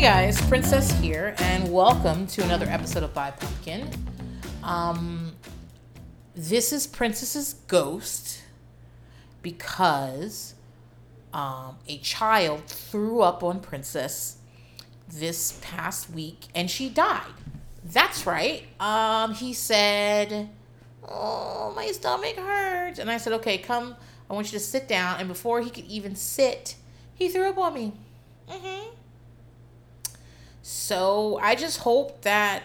[0.00, 3.86] Hey guys, Princess here, and welcome to another episode of By Pumpkin.
[4.64, 5.32] Um,
[6.34, 8.42] this is Princess's ghost
[9.42, 10.54] because
[11.34, 14.38] um, a child threw up on Princess
[15.06, 17.34] this past week and she died.
[17.84, 18.62] That's right.
[18.80, 20.48] Um, he said,
[21.06, 22.98] Oh, my stomach hurts.
[22.98, 23.96] And I said, Okay, come.
[24.30, 25.20] I want you to sit down.
[25.20, 26.76] And before he could even sit,
[27.14, 27.92] he threw up on me.
[28.48, 28.96] Mm-hmm.
[30.70, 32.62] So I just hope that,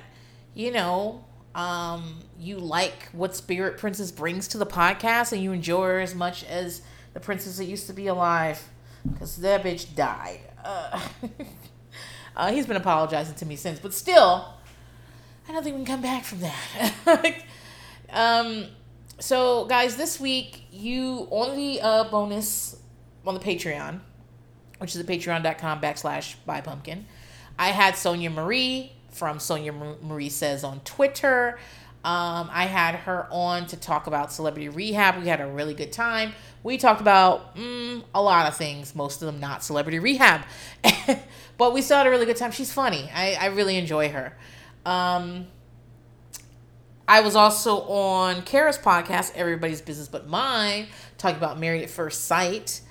[0.53, 5.85] you know, um, you like what Spirit Princess brings to the podcast and you enjoy
[5.85, 6.83] her as much as
[7.15, 8.69] the princess that used to be alive.
[9.11, 10.39] Because that bitch died.
[10.63, 11.01] Uh,
[12.37, 14.53] uh, he's been apologizing to me since, but still,
[15.49, 17.43] I don't think we can come back from that.
[18.11, 18.67] um,
[19.17, 22.77] so, guys, this week, you only uh, bonus
[23.25, 23.99] on the Patreon,
[24.77, 27.07] which is the patreon.com backslash by pumpkin.
[27.57, 31.57] I had Sonia Marie from Sonia Marie Says on Twitter.
[32.03, 35.20] Um, I had her on to talk about celebrity rehab.
[35.20, 36.34] We had a really good time.
[36.62, 40.41] We talked about mm, a lot of things, most of them not celebrity rehab.
[41.57, 42.51] but we still had a really good time.
[42.51, 43.09] She's funny.
[43.12, 44.37] I, I really enjoy her.
[44.85, 45.47] Um,
[47.07, 52.25] I was also on Kara's podcast, Everybody's Business But Mine, talking about Married at First
[52.25, 52.81] Sight.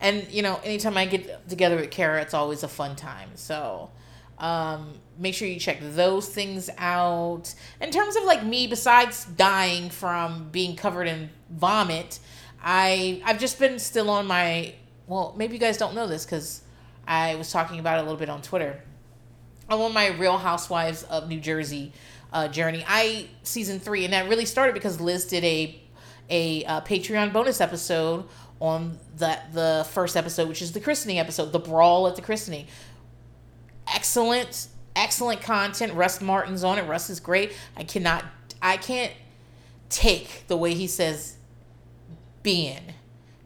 [0.00, 3.30] And, you know, anytime I get together with Kara, it's always a fun time.
[3.34, 3.90] So,
[4.38, 7.54] um, make sure you check those things out.
[7.80, 12.18] In terms of like me, besides dying from being covered in vomit,
[12.62, 14.74] I I've just been still on my
[15.06, 16.62] well, maybe you guys don't know this because
[17.06, 18.82] I was talking about it a little bit on Twitter.
[19.68, 21.92] I'm on my Real Housewives of New Jersey
[22.32, 22.84] uh, journey.
[22.86, 25.80] I season three, and that really started because Liz did a
[26.30, 28.24] a uh, Patreon bonus episode
[28.60, 32.66] on the the first episode, which is the christening episode, the brawl at the christening.
[33.92, 35.94] Excellent, excellent content.
[35.94, 36.82] Russ Martin's on it.
[36.82, 37.52] Russ is great.
[37.76, 38.24] I cannot,
[38.62, 39.12] I can't
[39.88, 41.36] take the way he says
[42.42, 42.94] Ben.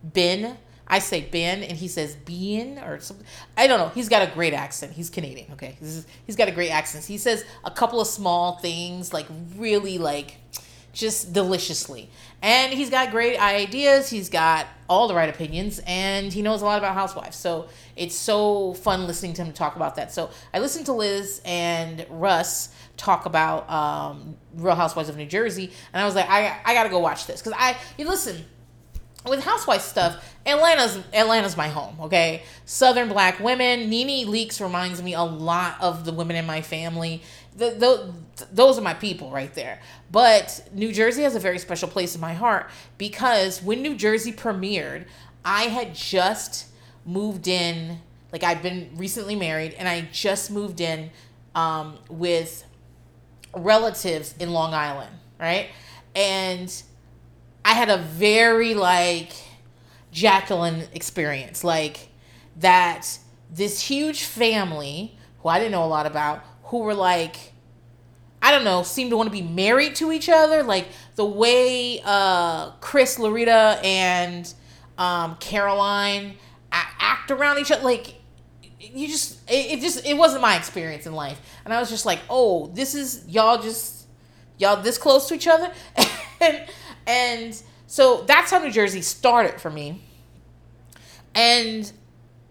[0.03, 0.59] Ben.
[0.91, 3.27] I say Ben, and he says Ben or something.
[3.57, 3.89] I don't know.
[3.89, 4.93] He's got a great accent.
[4.93, 5.53] He's Canadian.
[5.53, 7.05] Okay, is, he's got a great accent.
[7.05, 10.39] He says a couple of small things, like really like
[10.95, 12.11] just deliciously.
[12.41, 14.11] And he's got great ideas.
[14.11, 17.37] He's got all the right opinions, and he knows a lot about housewives.
[17.37, 20.13] So it's so fun listening to him talk about that.
[20.13, 25.71] So I listened to Liz and Russ talk about um, Real Housewives of New Jersey,
[25.93, 28.45] and I was like, I, I got to go watch this because I you listen
[29.27, 31.97] with housewife stuff, Atlanta's Atlanta's my home.
[32.03, 33.91] Okay, Southern black women.
[33.91, 37.23] Nene Leakes reminds me a lot of the women in my family.
[37.59, 38.13] The,
[38.53, 39.81] those are my people right there.
[40.11, 44.33] But New Jersey has a very special place in my heart because when New Jersey
[44.33, 45.07] premiered,
[45.45, 46.67] I had just
[47.05, 48.01] moved in.
[48.33, 51.11] Like I've been recently married, and I just moved in
[51.55, 52.65] um, with
[53.57, 55.11] relatives in Long Island,
[55.41, 55.69] right?
[56.15, 56.71] And
[57.65, 59.33] I had a very like
[60.13, 62.09] Jacqueline experience, like
[62.57, 63.19] that
[63.51, 67.53] this huge family who I didn't know a lot about, who were like,
[68.41, 70.87] I don't know, seemed to want to be married to each other, like
[71.17, 74.53] the way uh, Chris, Laurita, and
[74.97, 76.37] um, Caroline
[76.71, 78.15] act around each other, like
[78.81, 82.07] you just it, it just it wasn't my experience in life and i was just
[82.07, 84.07] like oh this is y'all just
[84.57, 85.71] y'all this close to each other
[86.41, 86.65] and
[87.09, 90.03] and so that's how New Jersey started for me.
[91.35, 91.91] And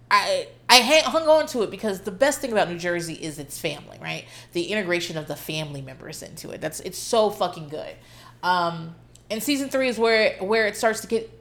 [0.09, 3.57] I I hung on to it because the best thing about New Jersey is its
[3.57, 4.25] family, right?
[4.51, 6.59] The integration of the family members into it.
[6.59, 7.95] That's it's so fucking good.
[8.43, 8.95] Um,
[9.29, 11.31] and season three is where where it starts to get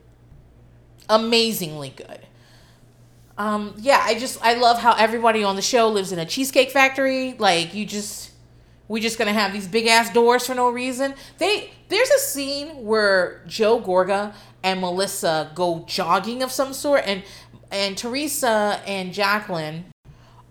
[1.08, 2.20] amazingly good.
[3.38, 6.70] Um, yeah, I just I love how everybody on the show lives in a cheesecake
[6.70, 7.34] factory.
[7.38, 8.30] Like you just
[8.88, 11.14] we're just gonna have these big ass doors for no reason.
[11.38, 17.22] They there's a scene where Joe Gorga and Melissa go jogging of some sort, and
[17.70, 19.86] and Teresa and Jacqueline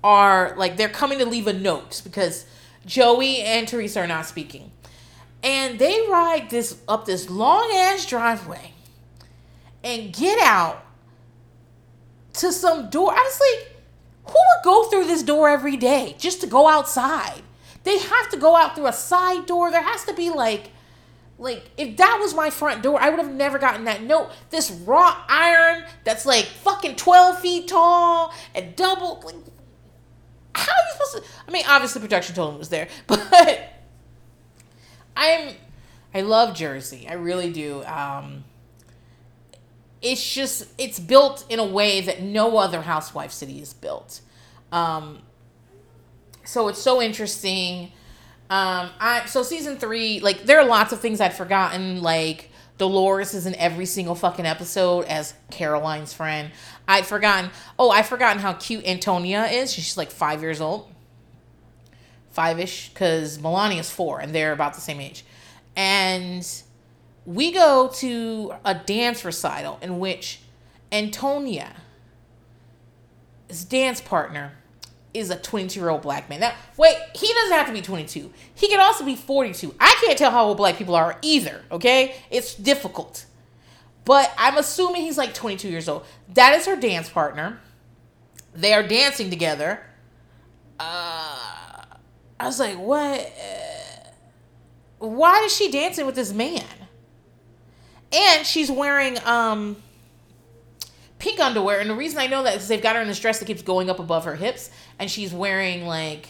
[0.04, 2.46] are like they're coming to leave a note because
[2.86, 4.72] Joey and Teresa are not speaking,
[5.42, 8.72] and they ride this up this long ass driveway,
[9.84, 10.86] and get out
[12.34, 13.12] to some door.
[13.12, 13.76] I was like,
[14.26, 17.42] who would go through this door every day just to go outside?
[17.84, 19.72] They have to go out through a side door.
[19.72, 20.72] There has to be like
[21.38, 24.32] like if that was my front door, I would have never gotten that note.
[24.50, 29.36] This wrought iron that's like fucking 12 feet tall and double like
[30.56, 33.74] how are you supposed to I mean obviously production told him was there, but
[35.18, 35.56] I'm
[36.14, 37.08] I love Jersey.
[37.10, 37.84] I really do.
[37.84, 38.46] Um
[40.02, 44.22] it's just it's built in a way that no other housewife city is built.
[44.72, 45.20] Um
[46.46, 47.92] so it's so interesting.
[48.50, 53.34] Um, I so season three, like there are lots of things I'd forgotten, like Dolores
[53.34, 56.52] is in every single fucking episode as Caroline's friend.
[56.88, 57.50] I'd forgotten.
[57.80, 59.74] Oh, I'd forgotten how cute Antonia is.
[59.74, 60.92] She's like five years old,
[62.30, 65.26] five ish, because Milania's four, and they're about the same age.
[65.76, 66.48] And
[67.26, 70.42] we go to a dance recital in which
[70.92, 71.74] Antonia,
[73.48, 74.54] his dance partner,
[75.16, 76.42] is a 22 year old black man.
[76.42, 78.32] Now, wait, he doesn't have to be 22.
[78.54, 79.74] He can also be 42.
[79.80, 82.16] I can't tell how old black people are either, okay?
[82.30, 83.26] It's difficult.
[84.04, 86.06] But I'm assuming he's like 22 years old.
[86.34, 87.60] That is her dance partner.
[88.54, 89.82] They are dancing together.
[90.80, 91.84] Uh,
[92.40, 93.34] I was like, what?
[95.00, 96.64] Why is she dancing with this man?
[98.14, 99.78] And she's wearing um
[101.20, 101.80] pink underwear.
[101.80, 103.62] And the reason I know that is they've got her in this dress that keeps
[103.62, 104.70] going up above her hips,
[105.00, 106.28] and she's wearing like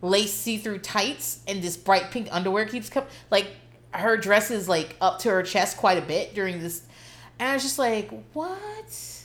[0.00, 3.08] lace see-through tights, and this bright pink underwear keeps coming.
[3.30, 3.48] Like
[3.92, 6.82] her dress is like up to her chest quite a bit during this,
[7.38, 9.22] and I was just like, what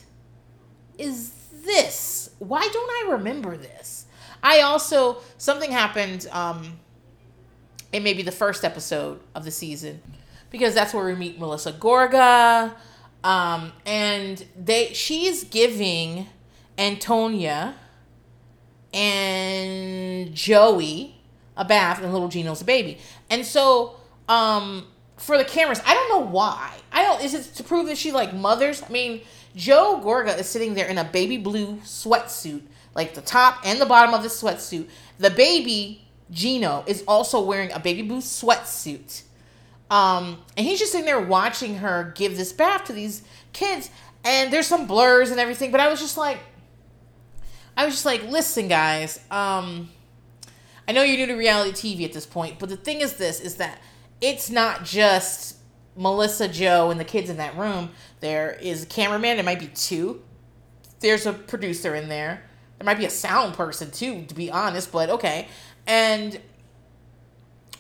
[0.98, 1.32] is
[1.64, 2.30] this?
[2.40, 4.06] Why don't I remember this?
[4.44, 6.28] I also something happened.
[6.32, 6.80] Um,
[7.92, 10.02] it may be the first episode of the season
[10.52, 12.74] because that's where we meet Melissa Gorga.
[13.27, 16.27] Um, and they she's giving
[16.77, 17.75] Antonia
[18.94, 21.18] and Joey
[21.57, 23.00] a bath and little Gino's a baby.
[23.29, 23.97] And so
[24.29, 24.88] um
[25.18, 26.74] for the cameras, I don't know why.
[26.94, 28.81] I don't is it to prove that she like mothers?
[28.81, 29.19] I mean,
[29.57, 32.62] Joe Gorga is sitting there in a baby blue sweatsuit,
[32.95, 34.88] like the top and the bottom of the sweatsuit.
[35.18, 39.24] The baby Gino is also wearing a baby blue sweatsuit.
[39.89, 43.24] Um, and he's just sitting there watching her give this bath to these
[43.54, 43.89] kids.
[44.24, 46.39] And there's some blurs and everything, but I was just like,
[47.78, 49.89] I was just like, listen, guys, um,
[50.88, 53.39] I know you're new to reality TV at this point, but the thing is this
[53.39, 53.80] is that
[54.19, 55.57] it's not just
[55.95, 57.92] Melissa, Joe, and the kids in that room.
[58.19, 60.22] There is a cameraman, there might be two.
[61.00, 62.42] There's a producer in there.
[62.78, 65.48] There might be a sound person too, to be honest, but okay.
[65.86, 66.39] And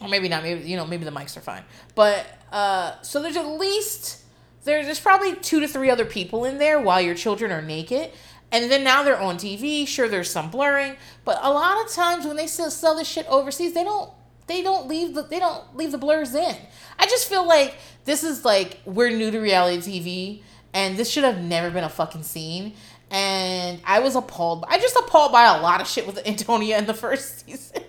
[0.01, 0.43] or maybe not.
[0.43, 1.63] Maybe you know, maybe the mics are fine.
[1.95, 4.23] But uh, so there's at least
[4.63, 8.11] there's there's probably two to three other people in there while your children are naked.
[8.51, 9.85] And then now they're on TV.
[9.85, 10.95] Sure, there's some blurring,
[11.25, 14.09] but a lot of times when they sell, sell this shit overseas, they don't
[14.47, 16.55] they don't leave the they don't leave the blurs in.
[16.97, 21.25] I just feel like this is like we're new to reality TV, and this should
[21.25, 22.73] have never been a fucking scene.
[23.09, 24.65] And I was appalled.
[24.67, 27.83] I just appalled by a lot of shit with Antonia in the first season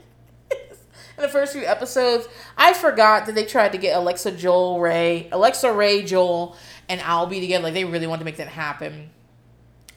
[1.19, 2.29] in the first few episodes.
[2.57, 6.57] I forgot that they tried to get Alexa Joel Ray, Alexa Ray Joel,
[6.89, 7.65] and Albie together.
[7.65, 9.11] Like they really wanted to make that happen.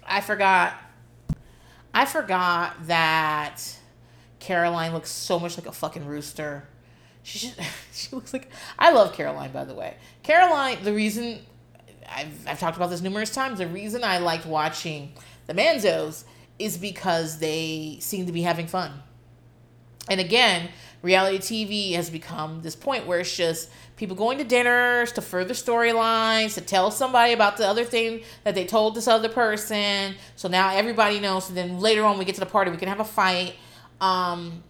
[0.06, 0.75] I forgot.
[1.94, 3.62] I forgot that
[4.39, 6.68] Caroline looks so much like a fucking rooster.
[7.23, 7.53] She
[7.94, 9.97] she looks like I love Caroline by the way.
[10.23, 11.39] Caroline, the reason
[12.09, 13.59] I've I've talked about this numerous times.
[13.59, 15.13] The reason I liked watching
[15.45, 16.23] the Manzos
[16.57, 18.91] is because they seem to be having fun.
[20.09, 20.69] And again,
[21.01, 25.53] reality TV has become this point where it's just people going to dinners to further
[25.53, 30.16] storylines, to tell somebody about the other thing that they told this other person.
[30.35, 31.49] So now everybody knows.
[31.49, 33.56] And then later on, we get to the party, we can have a fight.
[33.99, 34.64] Um,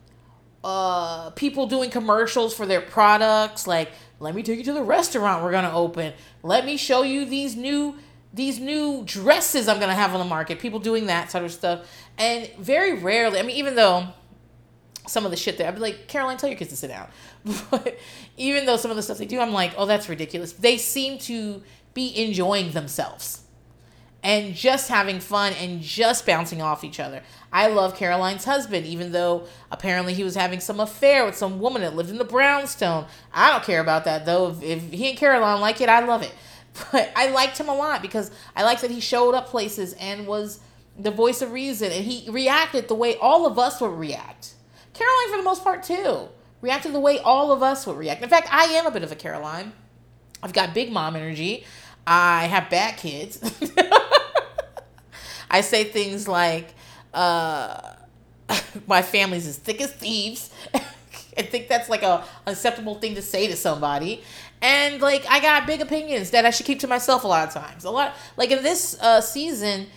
[0.64, 5.44] uh, people doing commercials for their products, like let me take you to the restaurant
[5.44, 6.14] we're gonna open.
[6.44, 7.96] Let me show you these new
[8.34, 10.60] these new dresses I'm gonna have on the market.
[10.60, 13.40] People doing that sort of stuff, and very rarely.
[13.40, 14.10] I mean, even though
[15.08, 15.68] some of the shit there.
[15.68, 17.08] I'd be like, Caroline, tell your kids to sit down.
[17.72, 17.98] But
[18.38, 20.54] even though some of the stuff they do, I'm like, oh, that's ridiculous.
[20.54, 21.62] They seem to
[21.94, 23.42] be enjoying themselves
[24.24, 27.24] and just having fun and just bouncing off each other.
[27.52, 31.82] I love Caroline's husband, even though apparently he was having some affair with some woman
[31.82, 33.08] that lived in the brownstone.
[33.34, 34.50] I don't care about that though.
[34.50, 36.34] If, if he and Caroline like it, I love it.
[36.94, 40.26] But I liked him a lot because I liked that he showed up places and
[40.26, 40.62] was
[40.98, 44.54] the voice of reason and he reacted the way all of us would react
[45.02, 46.30] Caroline, for the most part, too,
[46.62, 48.22] reacted the way all of us would react.
[48.22, 49.74] In fact, I am a bit of a Caroline.
[50.44, 51.66] I've got big mom energy.
[52.06, 53.40] I have bad kids.
[55.52, 56.74] I say things like,
[57.14, 57.94] uh,
[58.88, 60.50] my family's as thick as thieves.
[60.74, 64.22] I think that's like a acceptable thing to say to somebody.
[64.62, 67.54] And like I got big opinions that I should keep to myself a lot of
[67.54, 67.84] times.
[67.84, 69.88] A lot like in this uh, season,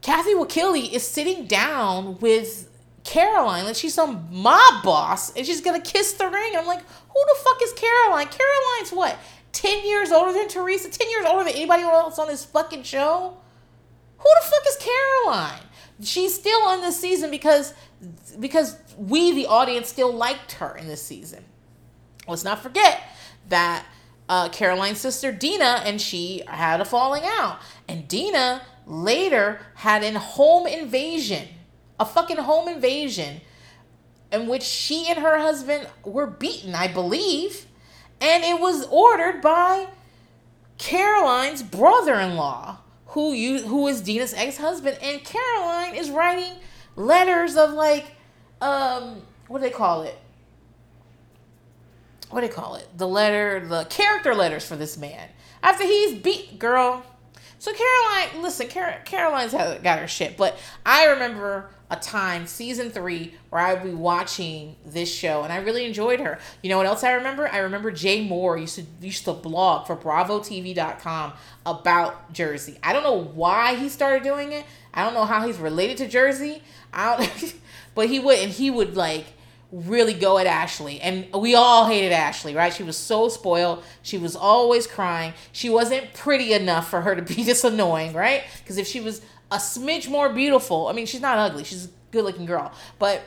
[0.00, 2.68] Kathy Wakile is sitting down with
[3.04, 6.54] Caroline, like she's some mob boss, and she's gonna kiss the ring.
[6.56, 8.26] I'm like, who the fuck is Caroline?
[8.26, 9.16] Caroline's what?
[9.52, 10.90] 10 years older than Teresa?
[10.90, 13.36] 10 years older than anybody else on this fucking show?
[14.18, 15.60] Who the fuck is Caroline?
[16.02, 17.74] She's still on this season because
[18.40, 21.44] because we, the audience, still liked her in this season.
[22.26, 23.02] Let's not forget
[23.48, 23.86] that
[24.28, 27.58] uh, Caroline's sister Dina and she had a falling out.
[27.88, 31.48] And Dina later had a home invasion,
[31.98, 33.40] a fucking home invasion,
[34.32, 37.66] in which she and her husband were beaten, I believe.
[38.20, 39.88] And it was ordered by
[40.78, 44.98] Caroline's brother in law, who who is Dina's ex husband.
[45.02, 46.52] And Caroline is writing
[46.96, 48.06] letters of like,
[48.60, 50.18] um, what do they call it?
[52.34, 52.88] what do they call it?
[52.96, 55.28] The letter, the character letters for this man
[55.62, 57.04] after he's beat girl.
[57.64, 63.32] So Caroline, listen, Car- Caroline's got her shit, but I remember a time, season three,
[63.48, 66.38] where I'd be watching this show, and I really enjoyed her.
[66.62, 67.48] You know what else I remember?
[67.48, 71.32] I remember Jay Mohr used to used to blog for BravoTV.com
[71.64, 72.76] about Jersey.
[72.82, 74.66] I don't know why he started doing it.
[74.92, 76.62] I don't know how he's related to Jersey.
[76.92, 77.54] I don't,
[77.94, 79.24] but he would, and he would like
[79.74, 81.00] really go at Ashley.
[81.00, 82.72] And we all hated Ashley, right?
[82.72, 83.82] She was so spoiled.
[84.02, 85.34] She was always crying.
[85.50, 88.44] She wasn't pretty enough for her to be this annoying, right?
[88.58, 91.64] Because if she was a smidge more beautiful, I mean, she's not ugly.
[91.64, 92.72] She's a good looking girl.
[93.00, 93.22] But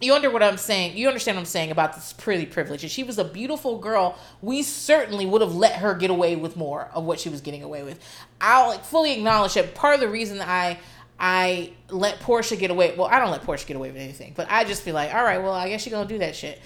[0.00, 0.96] you under what I'm saying.
[0.96, 2.84] You understand what I'm saying about this pretty privilege.
[2.84, 6.56] If she was a beautiful girl, we certainly would have let her get away with
[6.56, 7.98] more of what she was getting away with.
[8.40, 10.78] I'll like fully acknowledge that part of the reason I
[11.18, 12.94] I let Porsha get away.
[12.96, 15.24] Well, I don't let Porsha get away with anything, but I just be like, all
[15.24, 16.60] right, well, I guess you're gonna do that shit.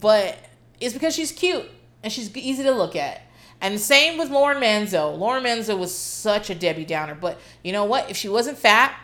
[0.00, 0.38] But
[0.80, 1.68] it's because she's cute
[2.02, 3.22] and she's easy to look at.
[3.60, 5.16] And same with Lauren Manzo.
[5.16, 8.10] Lauren Manzo was such a Debbie Downer, but you know what?
[8.10, 8.98] If she wasn't fat,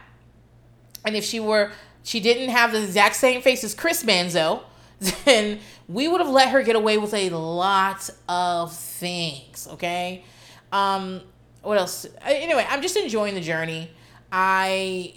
[1.05, 1.71] and if she were,
[2.03, 4.63] she didn't have the exact same face as Chris Manzo,
[5.25, 9.69] then we would have let her get away with a lot of things.
[9.73, 10.25] Okay.
[10.73, 11.23] Um.
[11.63, 12.07] What else?
[12.23, 13.91] Anyway, I'm just enjoying the journey.
[14.33, 15.15] I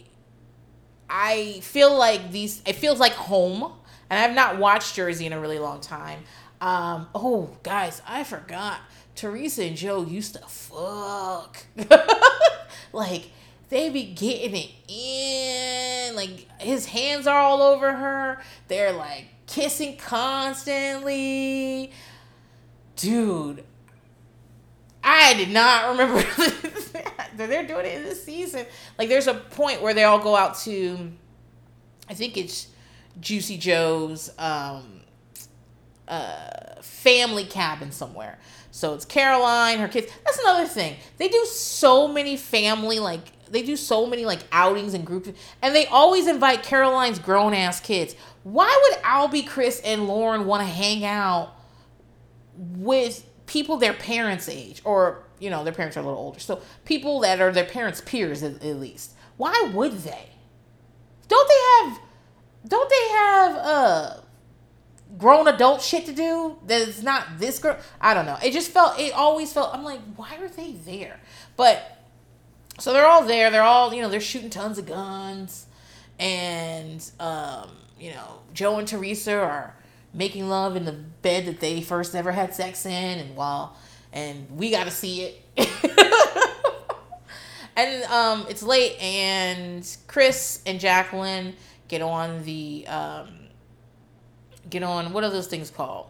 [1.10, 3.74] I feel like these it feels like home
[4.10, 6.24] and I've not watched Jersey in a really long time.
[6.60, 8.80] Um oh guys, I forgot.
[9.16, 11.66] Teresa and Joe used to fuck.
[12.94, 13.30] like
[13.70, 16.16] they be getting it in.
[16.16, 18.42] Like his hands are all over her.
[18.68, 21.92] They're like kissing constantly.
[22.96, 23.64] Dude,
[25.04, 26.24] I did not remember
[27.48, 28.66] they're doing it in this season.
[28.98, 31.12] Like there's a point where they all go out to
[32.10, 32.68] I think it's
[33.20, 35.02] Juicy Joe's um
[36.08, 38.38] uh family cabin somewhere.
[38.72, 40.12] So it's Caroline, her kids.
[40.26, 40.96] That's another thing.
[41.18, 45.30] They do so many family like they do so many like outings and groups
[45.62, 48.16] and they always invite Caroline's grown ass kids.
[48.44, 51.54] Why would Albie, Chris, and Lauren want to hang out
[52.56, 56.40] with people their parents' age, or you know, their parents are a little older.
[56.40, 59.14] So people that are their parents' peers at, at least.
[59.38, 60.30] Why would they?
[61.28, 62.00] Don't they have?
[62.68, 64.14] Don't they have uh
[65.18, 67.78] grown adult shit to do that's not this girl?
[68.00, 68.38] I don't know.
[68.44, 69.00] It just felt.
[69.00, 69.74] It always felt.
[69.74, 71.20] I'm like, why are they there?
[71.58, 72.00] But
[72.80, 73.50] so they're all there.
[73.50, 74.10] They're all you know.
[74.10, 75.66] They're shooting tons of guns,
[76.20, 79.76] and um, you know, Joe and Teresa are
[80.14, 83.76] making love in the bed that they first ever had sex in, and while
[84.14, 85.42] and we got to see it.
[87.76, 91.56] and um, it's late, and Chris and Jacqueline
[91.88, 93.30] get on the um,
[94.70, 96.08] get on what are those things called?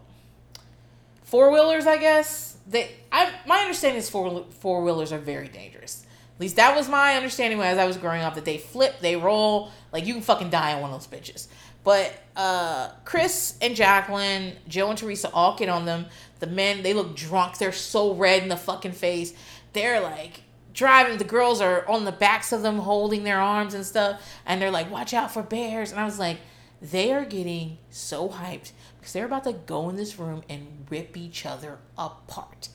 [1.24, 2.56] Four wheelers, I guess.
[2.66, 6.06] They, I my understanding is four four wheelers are very dangerous.
[6.34, 8.34] At least that was my understanding as I was growing up.
[8.34, 11.46] That they flip, they roll, like you can fucking die on one of those bitches.
[11.84, 16.06] But uh, Chris and Jacqueline, Joe and Teresa all get on them.
[16.38, 17.58] The men, they look drunk.
[17.58, 19.32] They're so red in the fucking face.
[19.72, 21.18] They're like driving.
[21.18, 24.22] The girls are on the backs of them holding their arms and stuff.
[24.46, 25.90] And they're like, watch out for bears.
[25.90, 26.38] And I was like,
[26.80, 31.16] they are getting so hyped because they're about to go in this room and rip
[31.16, 32.68] each other apart.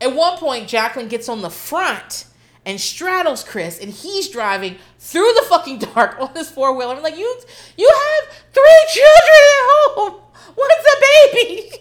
[0.00, 2.26] At one point, Jacqueline gets on the front
[2.66, 6.96] and straddles Chris, and he's driving through the fucking dark on this four wheeler.
[6.96, 7.40] I'm like, you,
[7.78, 10.20] you have three children at home.
[10.56, 11.00] What's a
[11.32, 11.70] baby?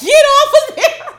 [0.00, 1.14] Get off of there.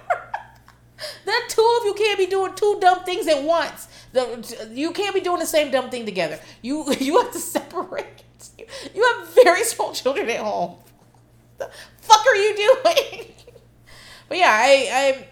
[1.25, 3.87] that two of you can't be doing two dumb things at once.
[4.11, 6.39] The, you can't be doing the same dumb thing together.
[6.61, 8.23] You you have to separate.
[8.93, 10.75] You have very small children at home.
[11.57, 11.69] The
[12.01, 13.25] fuck are you doing?
[14.27, 15.28] but yeah, I I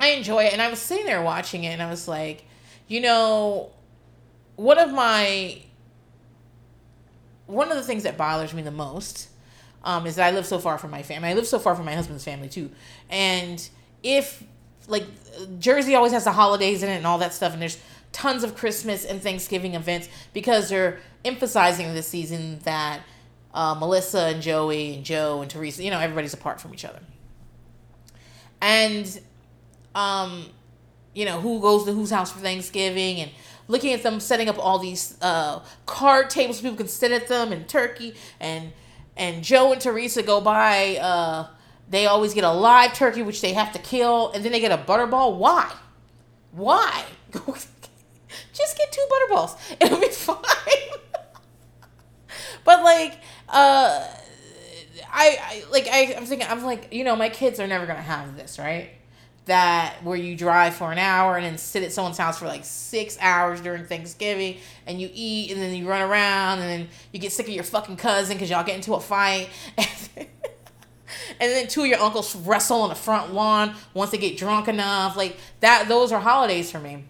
[0.00, 0.52] I enjoy it.
[0.52, 2.44] And I was sitting there watching it and I was like,
[2.88, 3.70] you know,
[4.56, 5.62] one of my
[7.46, 9.28] one of the things that bothers me the most
[9.84, 11.28] um, is that I live so far from my family.
[11.28, 12.70] I live so far from my husband's family too.
[13.10, 13.68] And
[14.02, 14.42] if
[14.88, 15.04] like
[15.58, 17.78] Jersey always has the holidays in it and all that stuff, and there's
[18.12, 23.00] tons of Christmas and Thanksgiving events because they're emphasizing this season that
[23.54, 27.00] uh, Melissa and Joey and Joe and Teresa, you know, everybody's apart from each other.
[28.60, 29.20] And,
[29.94, 30.46] um,
[31.14, 33.30] you know, who goes to whose house for Thanksgiving and
[33.68, 37.28] looking at them setting up all these uh, card tables so people can sit at
[37.28, 38.72] them and turkey and
[39.16, 40.96] and Joe and Teresa go by.
[40.96, 41.46] Uh,
[41.88, 44.72] they always get a live turkey, which they have to kill, and then they get
[44.72, 45.36] a butterball.
[45.36, 45.70] Why?
[46.52, 47.04] Why?
[48.54, 49.58] Just get two butterballs.
[49.80, 50.38] It'll be fine.
[52.64, 53.18] but like,
[53.48, 54.08] uh,
[55.12, 58.00] I, I like I, I'm thinking I'm like you know my kids are never gonna
[58.00, 58.90] have this right
[59.46, 62.64] that where you drive for an hour and then sit at someone's house for like
[62.64, 67.18] six hours during Thanksgiving and you eat and then you run around and then you
[67.18, 69.48] get sick of your fucking cousin because y'all get into a fight.
[70.16, 70.28] and
[71.40, 75.16] then two of your uncles wrestle on the front lawn once they get drunk enough.
[75.16, 77.04] Like that, those are holidays for me.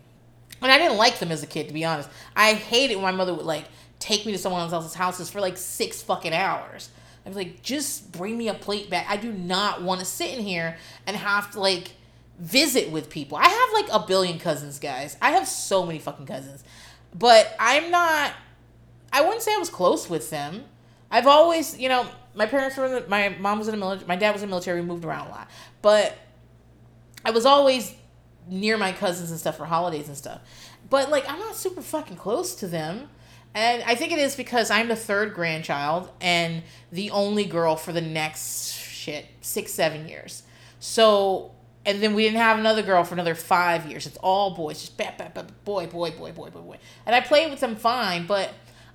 [0.62, 2.08] And I didn't like them as a kid, to be honest.
[2.34, 3.64] I hated when my mother would like
[3.98, 6.88] take me to someone else's houses for like six fucking hours.
[7.26, 9.06] I was like, just bring me a plate back.
[9.08, 11.92] I do not want to sit in here and have to like
[12.38, 13.38] visit with people.
[13.38, 15.16] I have like a billion cousins, guys.
[15.20, 16.64] I have so many fucking cousins.
[17.14, 18.32] But I'm not
[19.12, 20.64] I wouldn't say I was close with them.
[21.10, 24.08] I've always, you know, my parents were in the, my mom was in the military,
[24.08, 25.50] my dad was in the military, we moved around a lot.
[25.82, 26.16] But
[27.24, 27.94] I was always
[28.48, 30.40] near my cousins and stuff for holidays and stuff.
[30.88, 33.10] But like I'm not super fucking close to them.
[33.54, 37.92] And I think it is because I'm the third grandchild and the only girl for
[37.92, 40.42] the next shit, six, seven years.
[40.80, 41.52] So
[41.84, 44.06] and then we didn't have another girl for another five years.
[44.06, 46.78] It's all boys, just bap, bap, bap, boy, boy, boy, boy, boy, boy.
[47.06, 48.50] And I played with them fine, but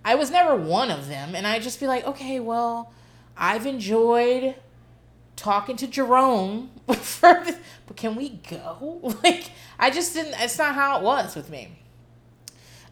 [0.06, 1.36] I was never one of them.
[1.36, 2.94] And I'd just be like, okay, well,
[3.36, 4.56] I've enjoyed
[5.36, 7.46] talking to Jerome, for
[7.86, 9.17] but can we go?
[9.24, 10.36] Like, I just didn't.
[10.39, 11.79] It's not how it was with me.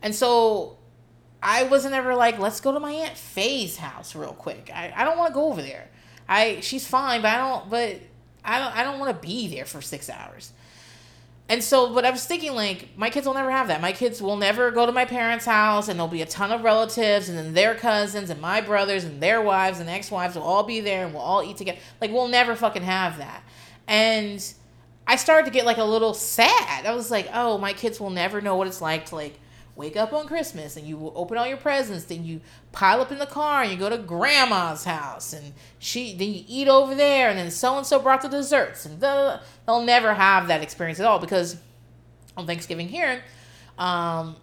[0.02, 0.78] And so
[1.42, 4.70] I wasn't ever like, let's go to my aunt Faye's house real quick.
[4.74, 5.90] I, I don't want to go over there.
[6.28, 7.70] I she's fine, but I don't.
[7.70, 8.02] But
[8.46, 10.52] I don't I don't want to be there for six hours.
[11.48, 13.80] And so, but I was thinking, like, my kids will never have that.
[13.80, 16.64] My kids will never go to my parents' house, and there'll be a ton of
[16.64, 20.42] relatives, and then their cousins, and my brothers, and their wives, and ex wives will
[20.42, 21.78] all be there, and we'll all eat together.
[22.02, 23.44] Like, we'll never fucking have that.
[23.88, 24.44] And
[25.06, 26.88] I started to get, like, a little sad.
[26.88, 29.40] I was like, oh, my kids will never know what it's like to, like,
[29.76, 33.20] wake up on Christmas and you open all your presents, then you pile up in
[33.20, 37.30] the car and you go to grandma's house and she then you eat over there
[37.30, 41.00] and then so and so brought the desserts and the, they'll never have that experience
[41.00, 41.58] at all because
[42.38, 43.22] on Thanksgiving here,
[43.78, 44.36] um,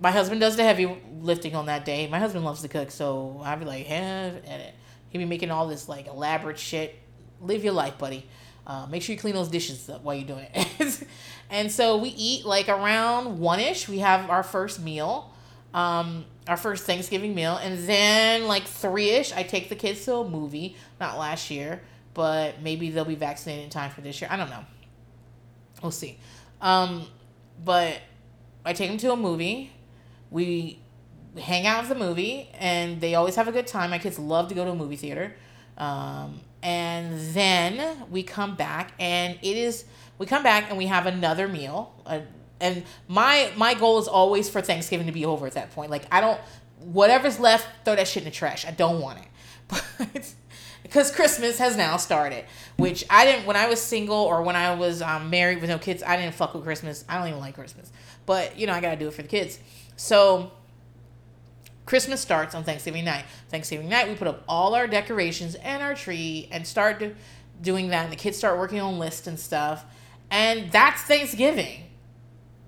[0.00, 2.06] my husband does the heavy lifting on that day.
[2.06, 4.74] My husband loves to cook, so I'd be like, have at it.
[5.08, 6.98] He'd be making all this like elaborate shit.
[7.40, 8.26] Live your life, buddy.
[8.66, 11.02] Uh, make sure you clean those dishes up while you're doing it.
[11.50, 13.88] and so we eat like around one ish.
[13.88, 15.32] We have our first meal,
[15.74, 20.16] um, our first Thanksgiving meal, and then like three ish, I take the kids to
[20.16, 20.76] a movie.
[21.00, 21.82] Not last year,
[22.14, 24.28] but maybe they'll be vaccinated in time for this year.
[24.32, 24.64] I don't know.
[25.82, 26.18] We'll see.
[26.60, 27.06] Um,
[27.64, 28.00] but
[28.64, 29.72] I take them to a movie.
[30.30, 30.80] We
[31.38, 33.90] hang out with the movie, and they always have a good time.
[33.90, 35.34] My kids love to go to a movie theater.
[35.78, 39.84] Um, and then we come back and it is
[40.18, 42.20] we come back and we have another meal uh,
[42.60, 46.06] and my my goal is always for thanksgiving to be over at that point like
[46.10, 46.40] i don't
[46.78, 49.26] whatever's left throw that shit in the trash i don't want it
[49.68, 50.34] but
[50.82, 52.44] because christmas has now started
[52.76, 55.78] which i didn't when i was single or when i was um, married with no
[55.78, 57.92] kids i didn't fuck with christmas i don't even like christmas
[58.24, 59.58] but you know i gotta do it for the kids
[59.96, 60.52] so
[61.86, 63.24] Christmas starts on Thanksgiving night.
[63.48, 67.14] Thanksgiving night, we put up all our decorations and our tree and start do,
[67.62, 68.04] doing that.
[68.04, 69.84] And the kids start working on lists and stuff.
[70.30, 71.84] And that's Thanksgiving.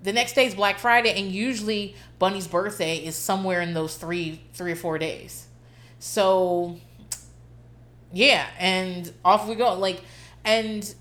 [0.01, 4.41] The next day is Black Friday, and usually Bunny's birthday is somewhere in those three,
[4.53, 5.47] three or four days.
[5.99, 6.77] So,
[8.13, 9.73] yeah, and off we go.
[9.73, 10.01] Like,
[10.45, 10.93] and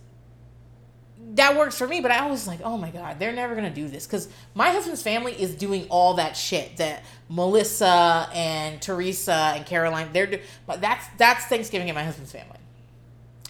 [1.34, 3.88] that works for me, but I was like, oh my God, they're never gonna do
[3.88, 4.06] this.
[4.06, 10.08] Because my husband's family is doing all that shit that Melissa and Teresa and Caroline,
[10.12, 10.40] they're.
[10.66, 12.58] But that's that's Thanksgiving in my husband's family.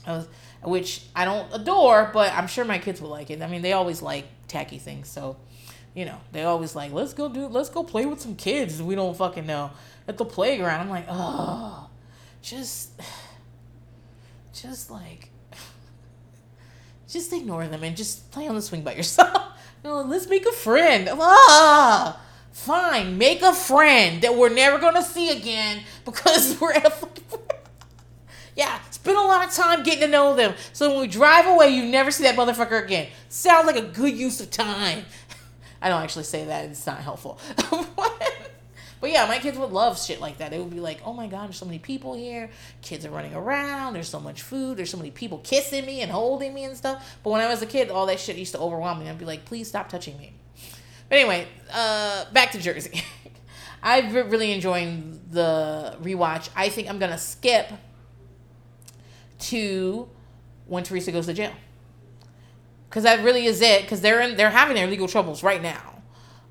[0.07, 0.29] I Was,
[0.62, 3.42] which I don't adore, but I'm sure my kids will like it.
[3.42, 5.37] I mean, they always like tacky things, so
[5.94, 8.94] you know, they always like, let's go do, let's go play with some kids we
[8.94, 9.71] don't fucking know
[10.07, 10.81] at the playground.
[10.81, 11.90] I'm like, oh,
[12.40, 13.01] just,
[14.53, 15.31] just like
[17.09, 19.42] just ignore them and just play on the swing by yourself.
[19.85, 21.09] no, let's make a friend.
[21.12, 22.21] Ah,
[22.53, 26.90] fine, make a friend that we're never gonna see again because we're at a
[28.59, 30.53] yeah, spend a lot of time getting to know them.
[30.73, 33.07] So when we drive away, you never see that motherfucker again.
[33.29, 35.05] Sounds like a good use of time.
[35.81, 36.64] I don't actually say that.
[36.64, 37.38] It's not helpful.
[39.01, 40.51] but yeah, my kids would love shit like that.
[40.51, 42.51] They would be like, "Oh my god, there's so many people here.
[42.83, 43.92] Kids are running around.
[43.92, 44.77] There's so much food.
[44.77, 47.62] There's so many people kissing me and holding me and stuff." But when I was
[47.62, 49.09] a kid, all that shit used to overwhelm me.
[49.09, 50.33] I'd be like, "Please stop touching me."
[51.09, 53.05] But anyway, uh, back to Jersey.
[53.85, 56.49] I've really enjoying the rewatch.
[56.57, 57.71] I think I'm gonna skip
[59.38, 60.09] to
[60.66, 61.53] when Teresa goes to jail
[62.88, 63.83] because that really is it.
[63.83, 66.03] Because they're in, they're having their legal troubles right now,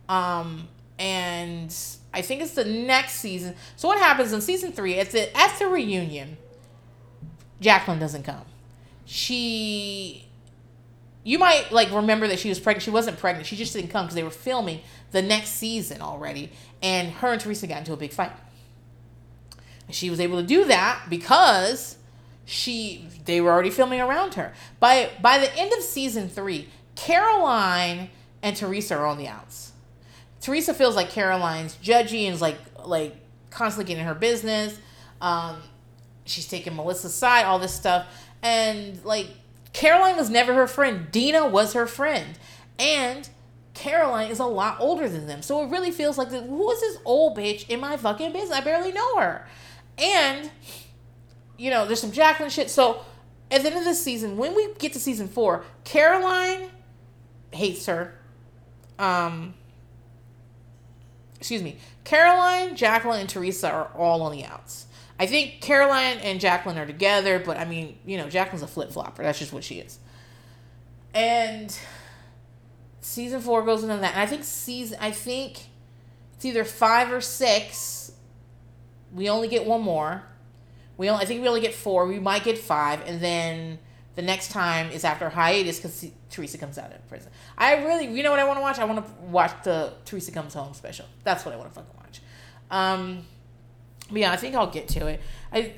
[0.09, 0.67] um,
[0.99, 1.75] and
[2.13, 3.55] I think it's the next season.
[3.75, 4.99] So what happens in season three?
[4.99, 6.37] At at the reunion,
[7.59, 8.45] Jacqueline doesn't come.
[9.05, 10.27] She,
[11.23, 12.83] you might like remember that she was pregnant.
[12.83, 13.47] She wasn't pregnant.
[13.47, 17.41] She just didn't come because they were filming the next season already, and her and
[17.41, 18.31] Teresa got into a big fight.
[19.89, 21.96] She was able to do that because
[22.47, 24.53] she they were already filming around her.
[24.79, 28.09] By by the end of season three, Caroline
[28.41, 29.73] and Teresa are on the outs.
[30.39, 33.17] Teresa feels like Caroline's judgy and is like like
[33.49, 34.79] constantly getting her business.
[35.19, 35.57] Um,
[36.23, 38.07] she's taking Melissa's side, all this stuff,
[38.41, 39.27] and like
[39.73, 41.11] Caroline was never her friend.
[41.11, 42.39] Dina was her friend,
[42.79, 43.27] and
[43.73, 45.41] Caroline is a lot older than them.
[45.41, 48.57] So it really feels like who is this old bitch in my fucking business?
[48.57, 49.45] I barely know her,
[49.97, 50.49] and
[51.57, 52.69] you know, there's some Jacqueline shit.
[52.69, 53.01] So
[53.51, 56.69] at the end of this season, when we get to season four, Caroline
[57.51, 58.13] hates her.
[58.99, 59.53] Um,
[61.35, 64.87] excuse me, Caroline, Jacqueline, and Teresa are all on the outs.
[65.19, 68.91] I think Caroline and Jacqueline are together, but I mean, you know, Jacqueline's a flip
[68.91, 69.23] flopper.
[69.23, 69.97] That's just what she is.
[71.13, 71.75] And
[73.01, 74.13] season four goes into that.
[74.13, 75.57] And I think season, I think
[76.35, 78.11] it's either five or six.
[79.11, 80.23] We only get one more.
[80.97, 82.05] We only, I think we only get four.
[82.07, 83.79] We might get five, and then
[84.15, 87.31] the next time is after hiatus because Teresa comes out of prison.
[87.55, 88.79] I really, you know what I want to watch?
[88.79, 91.05] I want to watch the Teresa comes home special.
[91.23, 92.21] That's what I want to fucking watch.
[92.71, 93.25] Um,
[94.09, 95.21] but yeah, I think I'll get to it.
[95.53, 95.73] I,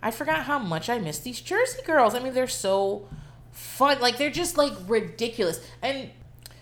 [0.00, 2.14] I forgot how much I miss these Jersey girls.
[2.14, 3.08] I mean, they're so
[3.50, 4.00] fun.
[4.00, 5.60] Like they're just like ridiculous.
[5.82, 6.10] And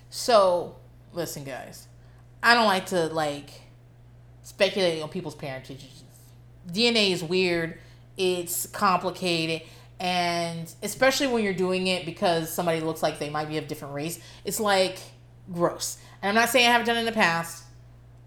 [0.09, 0.77] so,
[1.13, 1.89] listen, guys,
[2.43, 3.51] I don't like to like
[4.43, 5.87] speculate on people's parentage
[6.71, 7.79] DNA is weird,
[8.17, 9.67] it's complicated,
[9.99, 13.95] and especially when you're doing it because somebody looks like they might be of different
[13.95, 14.99] race, it's like
[15.53, 15.99] gross.
[16.23, 17.65] And I'm not saying I haven't done it in the past.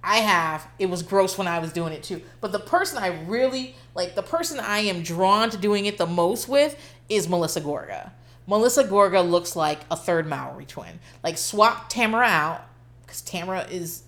[0.04, 0.68] I have.
[0.80, 2.22] It was gross when I was doing it too.
[2.40, 6.06] But the person I really like, the person I am drawn to doing it the
[6.06, 8.12] most with is Melissa Gorga.
[8.48, 11.00] Melissa Gorga looks like a third Mowry twin.
[11.24, 12.62] Like swap Tamara out
[13.02, 14.04] because Tamara is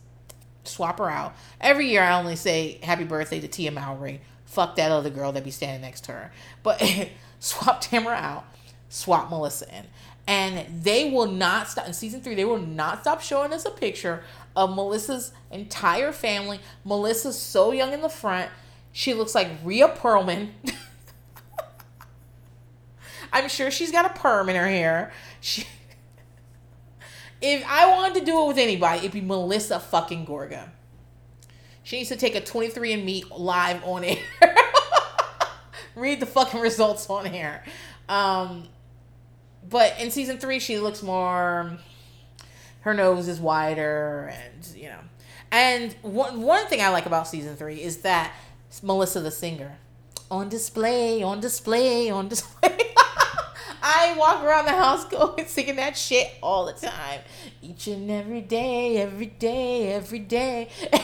[0.72, 1.36] swap her out.
[1.60, 4.22] Every year I only say happy birthday to Tia Mowry.
[4.46, 6.32] Fuck that other girl that be standing next to her.
[6.64, 6.82] But
[7.40, 8.46] swap Tamara out,
[8.90, 9.86] swap Melissa in.
[10.28, 13.72] And they will not stop in season three, they will not stop showing us a
[13.72, 14.24] picture
[14.56, 16.60] of Melissa's entire family.
[16.86, 18.50] Melissa's so young in the front.
[18.92, 20.50] She looks like Rhea Perlman.
[23.34, 25.14] I'm sure she's got a perm in her hair.
[25.40, 25.66] She
[27.42, 30.70] if I wanted to do it with anybody, it'd be Melissa fucking Gorga.
[31.84, 34.18] She needs to take a 23andMe live on air.
[35.96, 37.64] Read the fucking results on air.
[38.08, 38.68] Um,
[39.68, 41.78] but in season three, she looks more.
[42.82, 45.00] Her nose is wider, and you know.
[45.52, 48.34] And one one thing I like about season three is that
[48.82, 49.78] Melissa the singer,
[50.30, 52.78] on display, on display, on display.
[53.82, 57.22] I walk around the house going singing that shit all the time.
[57.62, 60.70] Each and every day, every day, every day.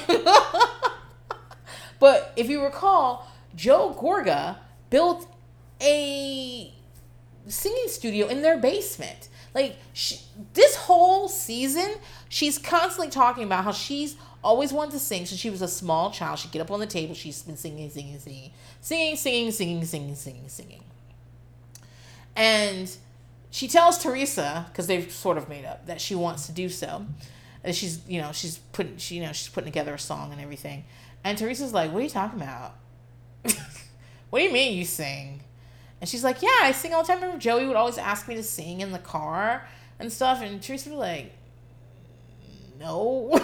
[2.00, 4.58] but if you recall, Joe Gorga
[4.90, 5.28] built
[5.82, 6.74] a
[7.48, 9.30] singing studio in their basement.
[9.56, 10.20] Like she,
[10.54, 11.96] this whole season,
[12.30, 16.12] she's constantly talking about how she's always wanted to sing since she was a small
[16.12, 16.40] child.
[16.40, 20.16] She'd get up on the table, she's been singing, singing, singing, singing, singing, singing, singing,
[20.16, 20.84] singing, singing.
[22.38, 22.96] And
[23.50, 27.06] she tells Teresa, because they've sort of made up, that she wants to do so.
[27.64, 30.40] And she's, you know, she's putting, she, you know, she's putting together a song and
[30.40, 30.86] everything.
[31.24, 32.76] And Teresa's like, "What are you talking about?
[34.30, 35.42] what do you mean you sing?"
[36.00, 37.18] And she's like, "Yeah, I sing all the time.
[37.18, 39.68] Remember Joey would always ask me to sing in the car
[40.00, 41.34] and stuff." And Teresa like,
[42.80, 43.42] "No." and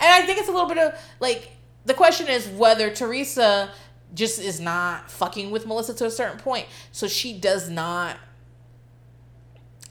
[0.00, 1.50] I think it's a little bit of like
[1.84, 3.70] the question is whether Teresa
[4.14, 6.66] just is not fucking with Melissa to a certain point.
[6.92, 8.16] So she does not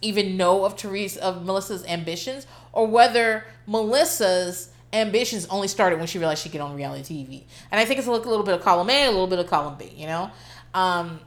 [0.01, 6.19] even know of Teresa of Melissa's ambitions or whether Melissa's ambitions only started when she
[6.19, 7.43] realized she could get on reality TV.
[7.71, 9.39] And I think it's a little, a little bit of column A, a little bit
[9.39, 10.31] of column B, you know?
[10.73, 11.19] Um,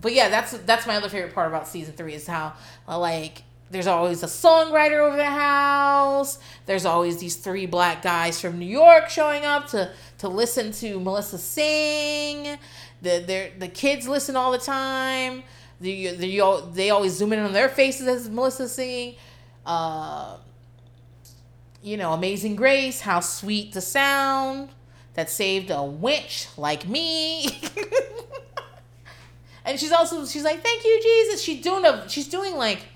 [0.00, 2.54] but yeah, that's that's my other favorite part about season three is how
[2.88, 6.38] like there's always a songwriter over the house.
[6.66, 9.90] There's always these three black guys from New York showing up to
[10.22, 12.56] to listen to Melissa sing.
[13.02, 15.42] The the kids listen all the time.
[15.80, 19.16] The, the, they always zoom in on their faces as Melissa singing.
[19.66, 20.36] Uh,
[21.82, 24.68] you know, Amazing Grace, how sweet the sound
[25.14, 27.46] that saved a winch like me.
[29.64, 32.86] and she's also she's like, "Thank you, Jesus." She's doing a she's doing like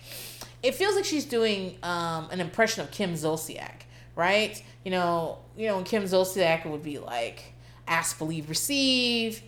[0.63, 3.81] it feels like she's doing um, an impression of Kim Zolciak,
[4.17, 4.61] right?
[4.85, 7.53] You know, you know, Kim Zolciak would be like,
[7.87, 9.43] "Ask, believe, receive."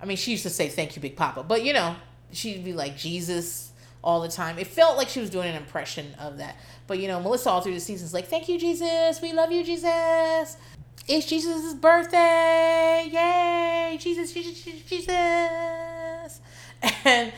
[0.00, 1.94] I mean, she used to say, "Thank you, Big Papa," but you know,
[2.32, 3.70] she'd be like Jesus
[4.02, 4.58] all the time.
[4.58, 6.56] It felt like she was doing an impression of that.
[6.86, 9.20] But you know, Melissa all through the seasons like, "Thank you, Jesus.
[9.20, 10.56] We love you, Jesus.
[11.06, 13.08] It's Jesus' birthday.
[13.12, 16.40] Yay, Jesus, Jesus, Jesus."
[17.06, 17.32] And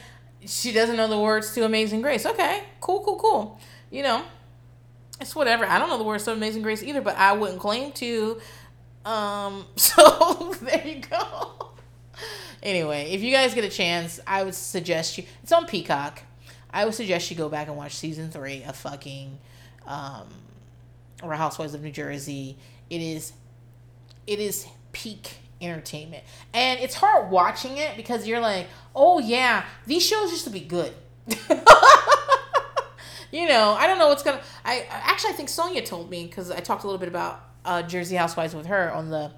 [0.44, 2.26] she doesn't know the words to Amazing Grace.
[2.26, 3.60] Okay, cool, cool, cool.
[3.90, 4.22] You know,
[5.20, 5.64] it's whatever.
[5.64, 8.40] I don't know the words to Amazing Grace either, but I wouldn't claim to.
[9.04, 11.72] Um, so there you go.
[12.62, 15.24] Anyway, if you guys get a chance, I would suggest you.
[15.42, 16.22] It's on Peacock.
[16.70, 19.38] I would suggest you go back and watch season three of fucking
[19.86, 20.26] um,
[21.22, 22.58] Real Housewives of New Jersey.
[22.90, 23.32] It is,
[24.26, 30.04] it is peak entertainment, and it's hard watching it because you're like, oh yeah, these
[30.04, 30.92] shows used to be good.
[33.32, 34.40] you know, I don't know what's gonna.
[34.64, 37.82] I actually I think Sonia told me because I talked a little bit about uh,
[37.82, 39.32] Jersey Housewives with her on the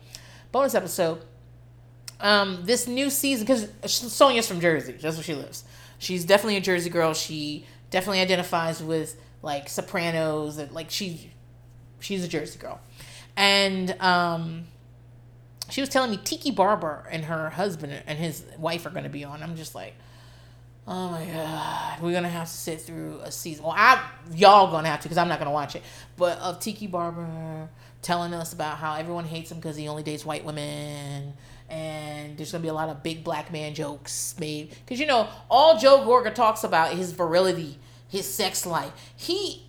[0.53, 1.23] bonus episode.
[2.21, 5.65] Um, this new season because Sonia's from Jersey, that's where she lives.
[5.99, 7.15] She's definitely a Jersey girl.
[7.15, 11.31] She definitely identifies with like Sopranos and like she
[12.01, 12.81] she's a Jersey girl.
[13.37, 14.67] And um
[15.71, 19.11] she was telling me Tiki Barber and her husband and his wife are going to
[19.11, 19.43] be on.
[19.43, 19.95] I'm just like,
[20.89, 23.65] oh my god, we're gonna have to sit through a season.
[23.65, 25.83] Well, I y'all gonna have to because I'm not gonna watch it.
[26.17, 27.69] But of Tiki Barber
[28.03, 31.35] telling us about how everyone hates him because he only dates white women
[31.69, 35.29] and there's gonna be a lot of big black man jokes made because you know
[35.51, 38.93] all Joe Gorga talks about his virility, his sex life.
[39.15, 39.65] He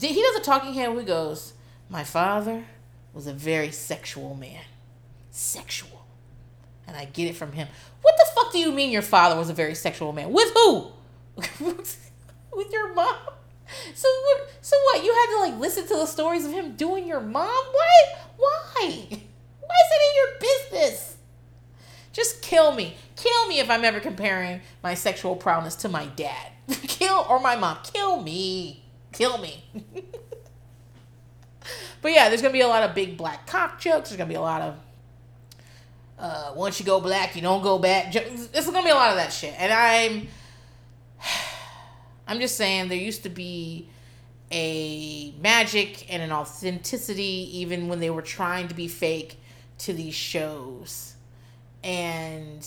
[0.00, 1.52] he does a talking head where he goes,
[1.88, 2.64] "My father
[3.12, 4.62] was a very sexual man,
[5.30, 5.93] sexual,"
[6.86, 7.68] and I get it from him.
[8.02, 10.32] What the fuck do you mean your father was a very sexual man?
[10.32, 10.92] With who?
[11.60, 13.16] With your mom?
[13.94, 14.50] So what?
[14.60, 15.04] So what?
[15.04, 17.48] You had to like listen to the stories of him doing your mom?
[17.48, 18.18] What?
[18.36, 19.06] Why?
[19.60, 21.16] Why is it in your business?
[22.12, 22.96] Just kill me.
[23.16, 26.52] Kill me if I'm ever comparing my sexual prowess to my dad.
[26.68, 27.78] Kill or my mom.
[27.82, 28.84] Kill me.
[29.12, 29.64] Kill me.
[32.02, 34.10] but yeah, there's gonna be a lot of big black cock jokes.
[34.10, 34.76] There's gonna be a lot of
[36.18, 38.12] uh, once you go black, you don't go back.
[38.12, 40.28] There's gonna be a lot of that shit, and I'm,
[42.26, 43.88] I'm just saying there used to be
[44.50, 49.38] a magic and an authenticity even when they were trying to be fake
[49.78, 51.14] to these shows.
[51.82, 52.66] And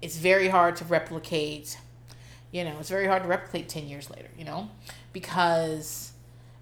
[0.00, 1.76] it's very hard to replicate,
[2.52, 4.70] you know, it's very hard to replicate 10 years later, you know,
[5.12, 6.12] because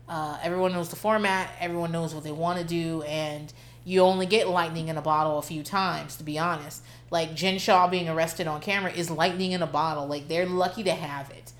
[0.09, 3.53] uh, everyone knows the format, everyone knows what they want to do, and
[3.87, 6.83] you only get lightning in a bottle a few times, to be honest.
[7.13, 10.09] Like Jen Shah being arrested on camera is lightning in a bottle.
[10.09, 11.53] Like they're lucky to have it.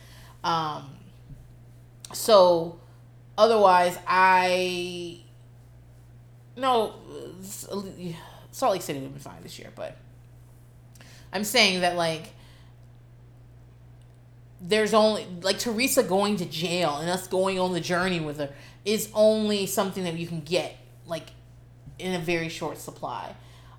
[0.43, 0.91] Um,
[2.13, 2.81] so
[3.39, 5.21] otherwise, I
[6.57, 6.95] no,
[8.51, 9.97] Salt Lake City would have been fine this year, but
[11.33, 12.33] I'm saying that like
[14.61, 18.51] there's only like Teresa going to jail and us going on the journey with her
[18.85, 21.31] is only something that you can get like
[21.99, 23.35] in a very short supply.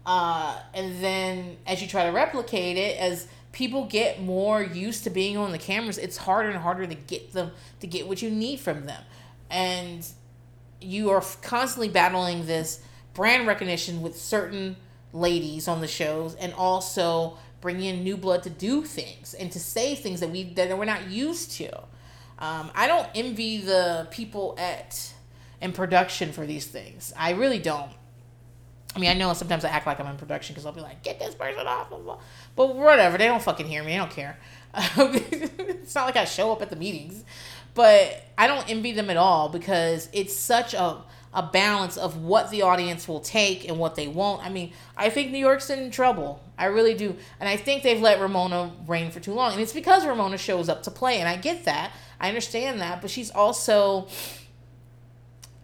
[0.06, 5.10] Uh, and then as you try to replicate it, as people get more used to
[5.10, 8.30] being on the cameras, it's harder and harder to get them to get what you
[8.30, 9.04] need from them.
[9.50, 10.08] And
[10.80, 12.82] you are constantly battling this
[13.14, 14.78] brand recognition with certain
[15.12, 19.60] ladies on the shows and also bringing in new blood to do things and to
[19.60, 21.76] say things that we that we're not used to.
[22.40, 25.14] Um, I don't envy the people at
[25.60, 27.12] in production for these things.
[27.18, 27.92] I really don't.
[28.98, 31.04] I mean, I know sometimes I act like I'm in production because I'll be like,
[31.04, 31.90] "Get this person off,"
[32.56, 33.18] but whatever.
[33.18, 33.94] They don't fucking hear me.
[33.94, 34.38] I don't care.
[34.78, 37.24] it's not like I show up at the meetings
[37.78, 40.98] but I don't envy them at all because it's such a
[41.32, 44.44] a balance of what the audience will take and what they won't.
[44.44, 46.42] I mean, I think New York's in trouble.
[46.58, 47.16] I really do.
[47.40, 49.52] And I think they've let Ramona reign for too long.
[49.52, 51.20] And it's because Ramona shows up to play.
[51.20, 51.92] And I get that.
[52.20, 53.02] I understand that.
[53.02, 54.08] But she's also,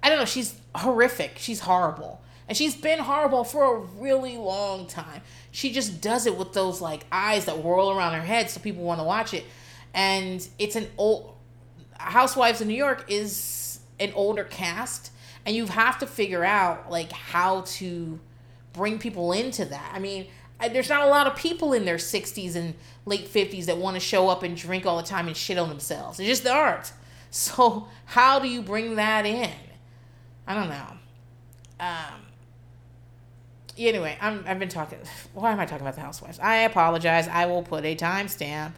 [0.04, 1.40] I don't know, she's horrific.
[1.40, 2.22] She's horrible.
[2.48, 5.22] And she's been horrible for a really long time.
[5.52, 8.84] She just does it with those like eyes that whirl around her head so people
[8.84, 9.46] want to watch it.
[9.94, 11.34] and it's an old
[12.04, 15.12] Housewives of New York is an older cast,
[15.46, 18.20] and you have to figure out like how to
[18.74, 19.92] bring people into that.
[19.94, 20.28] I mean,
[20.60, 22.74] there's not a lot of people in their 60s and
[23.06, 25.70] late 50s that want to show up and drink all the time and shit on
[25.70, 26.20] themselves.
[26.20, 26.92] It's just art.
[27.36, 29.50] So how do you bring that in?
[30.46, 30.98] I don't know.
[31.80, 32.23] Um.
[33.78, 35.00] Anyway, I'm I've been talking.
[35.34, 36.40] Why am I talking about the housewives?
[36.40, 37.28] I apologize.
[37.28, 38.74] I will put a timestamp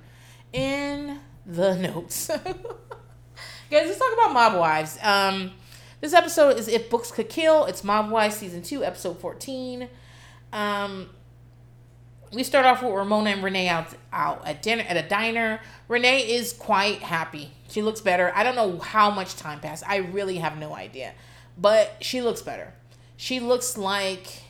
[0.54, 2.28] in the notes.
[3.72, 4.98] Guys, let's talk about Mob Wives.
[5.02, 5.52] Um,
[6.00, 7.66] this episode is If Books Could Kill.
[7.66, 9.90] It's Mob Wives season two, episode fourteen.
[10.54, 11.10] Um,
[12.32, 15.60] we start off with Ramona and Renee out out at dinner at a diner.
[15.88, 17.52] Renee is quite happy.
[17.70, 18.32] She looks better.
[18.36, 19.84] I don't know how much time passed.
[19.88, 21.14] I really have no idea.
[21.58, 22.74] But she looks better.
[23.18, 24.42] She looks like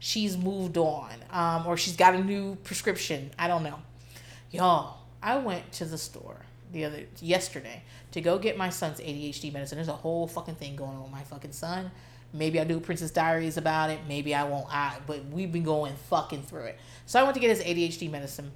[0.00, 1.12] she's moved on.
[1.30, 3.30] Um, or she's got a new prescription.
[3.38, 3.78] I don't know.
[4.50, 6.38] Y'all, I went to the store
[6.72, 7.82] the other yesterday
[8.12, 9.76] to go get my son's ADHD medicine.
[9.76, 11.92] There's a whole fucking thing going on with my fucking son.
[12.32, 14.00] Maybe I'll do Princess Diaries about it.
[14.08, 14.66] Maybe I won't.
[14.68, 16.78] I but we've been going fucking through it.
[17.06, 18.52] So I went to get his ADHD medicine.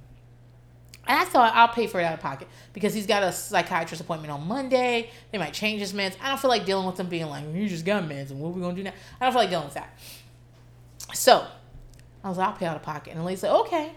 [1.07, 4.01] And I thought I'll pay for it out of pocket because he's got a psychiatrist
[4.01, 5.11] appointment on Monday.
[5.31, 6.15] They might change his meds.
[6.19, 8.49] I don't feel like dealing with them being like, you just got meds and what
[8.49, 8.93] are we gonna do now?
[9.21, 9.95] I don't feel like dealing with that.
[11.15, 11.45] So
[12.23, 13.11] I was like, I'll pay out of pocket.
[13.11, 13.93] And the lady said, okay.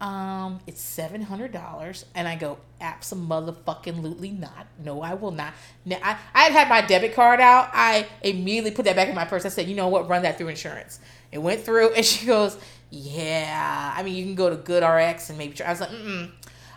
[0.00, 4.66] Um, it's seven hundred dollars, and I go, absolutely not.
[4.84, 5.54] No, I will not.
[5.86, 7.70] Now, I I had had my debit card out.
[7.72, 9.46] I immediately put that back in my purse.
[9.46, 10.98] I said, you know what, run that through insurance.
[11.32, 12.58] It went through, and she goes,
[12.90, 13.94] yeah.
[13.96, 15.54] I mean, you can go to GoodRx and maybe.
[15.54, 15.66] Try.
[15.66, 16.30] I was like, mm.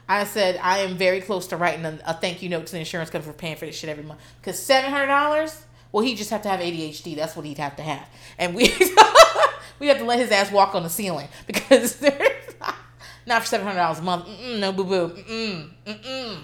[0.07, 2.79] I said I am very close to writing a, a thank you note to the
[2.79, 4.21] insurance company for paying for this shit every month.
[4.41, 5.63] Cause seven hundred dollars.
[5.91, 7.15] Well, he just have to have ADHD.
[7.15, 8.67] That's what he'd have to have, and we
[9.79, 12.55] we have to let his ass walk on the ceiling because there's
[13.25, 14.25] not for seven hundred dollars a month.
[14.25, 15.09] Mm-mm, no boo boo.
[15.09, 15.69] Mm-mm.
[15.85, 16.37] Mm-mm.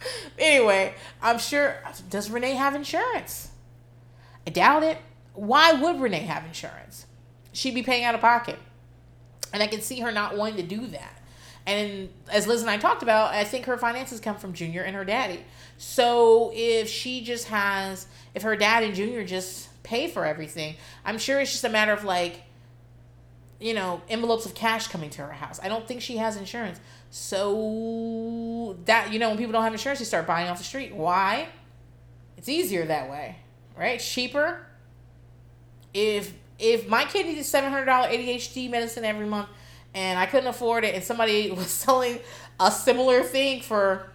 [0.38, 1.76] anyway, I'm sure.
[2.10, 3.50] Does Renee have insurance?
[4.46, 4.98] I doubt it.
[5.34, 7.06] Why would Renee have insurance?
[7.52, 8.58] She'd be paying out of pocket,
[9.52, 11.14] and I can see her not wanting to do that.
[11.66, 14.96] And as Liz and I talked about, I think her finances come from Junior and
[14.96, 15.44] her daddy.
[15.76, 21.18] So if she just has, if her dad and Junior just pay for everything, I'm
[21.18, 22.42] sure it's just a matter of like
[23.60, 25.58] you know, envelopes of cash coming to her house.
[25.62, 26.78] I don't think she has insurance.
[27.10, 30.94] So that you know, when people don't have insurance, they start buying off the street.
[30.94, 31.48] Why?
[32.36, 33.36] It's easier that way,
[33.76, 33.98] right?
[33.98, 34.64] Cheaper.
[35.92, 39.48] If if my kid needed seven hundred dollar ADHD medicine every month,
[39.94, 42.20] and I couldn't afford it, and somebody was selling
[42.60, 44.10] a similar thing for,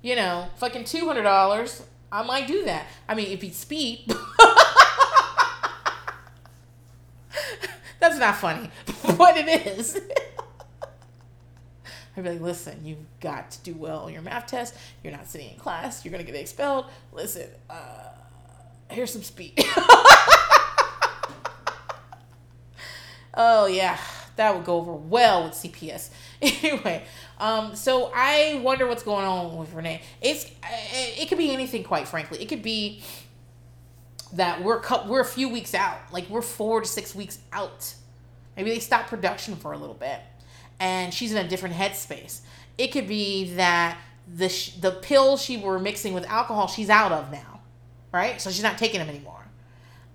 [0.00, 2.86] you know, fucking two hundred dollars, I might do that.
[3.08, 4.04] I mean, if it's speed.
[8.00, 8.70] That's not funny,
[9.16, 10.00] but it is.
[12.16, 14.74] I'd be like, listen, you've got to do well on your math test.
[15.04, 16.04] You're not sitting in class.
[16.04, 16.86] You're to get expelled.
[17.12, 18.10] Listen, uh,
[18.90, 19.52] here's some speed.
[23.34, 23.98] oh, yeah.
[24.38, 26.10] That would go over well with CPS.
[26.40, 27.02] Anyway,
[27.38, 30.00] um, so I wonder what's going on with Renee.
[30.20, 32.40] It's it could be anything, quite frankly.
[32.40, 33.02] It could be
[34.34, 37.94] that we're we're a few weeks out, like we're four to six weeks out.
[38.56, 40.20] Maybe they stop production for a little bit,
[40.78, 42.42] and she's in a different headspace.
[42.76, 43.98] It could be that
[44.32, 47.60] the sh- the pills she were mixing with alcohol, she's out of now,
[48.12, 48.40] right?
[48.40, 49.44] So she's not taking them anymore.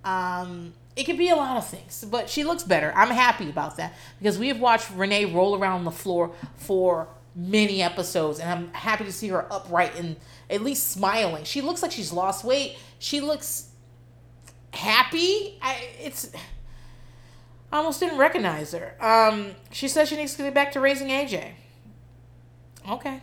[0.06, 2.94] Um, it could be a lot of things, but she looks better.
[2.96, 7.82] I'm happy about that because we have watched Renee roll around the floor for many
[7.82, 10.18] episodes, and I'm happy to see her upright and
[10.50, 11.46] at least smiling.
[11.46, 12.78] She looks like she's lost weight.
[13.00, 13.70] She looks
[14.72, 15.58] happy.
[15.62, 16.32] I, it's
[17.72, 18.96] I almost didn't recognize her.
[19.04, 21.54] Um, she says she needs to get back to raising AJ.
[22.88, 23.20] Okay.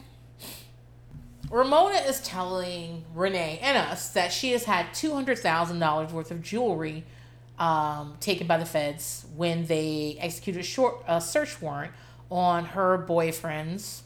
[1.50, 6.32] Ramona is telling Renee and us that she has had two hundred thousand dollars worth
[6.32, 7.04] of jewelry
[7.60, 11.92] um, taken by the feds when they executed a short a search warrant
[12.30, 14.02] on her boyfriend's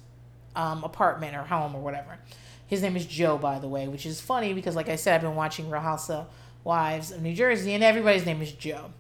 [0.57, 2.19] um, apartment or home or whatever.
[2.67, 5.21] His name is Joe, by the way, which is funny because, like I said, I've
[5.23, 6.29] been watching Real Housewives
[6.65, 8.91] Wives of New Jersey, and everybody's name is Joe.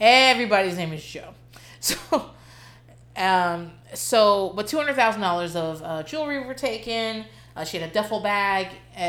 [0.00, 1.34] Everybody's name is Joe.
[1.80, 1.96] So,
[3.16, 7.24] um, so but two hundred thousand dollars of uh, jewelry were taken.
[7.54, 9.00] Uh, she had a duffel bag, uh,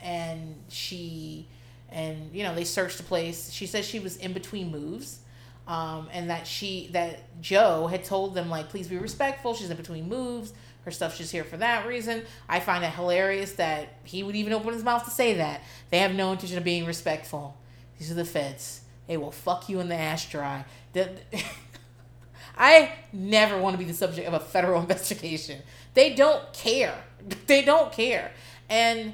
[0.00, 1.48] and she,
[1.90, 3.50] and you know they searched the place.
[3.50, 5.20] She says she was in between moves.
[5.66, 9.52] Um, and that she that Joe had told them like please be respectful.
[9.52, 10.54] She's in between moves.
[10.86, 12.22] Her stuff's just here for that reason.
[12.48, 15.60] I find it hilarious that he would even open his mouth to say that.
[15.90, 17.58] They have no intention of being respectful.
[17.98, 18.80] These are the feds.
[19.06, 20.64] They will fuck you in the ass dry.
[20.96, 21.08] I
[22.56, 25.60] I never want to be the subject of a federal investigation.
[25.94, 26.94] They don't care.
[27.46, 28.30] They don't care.
[28.70, 29.12] And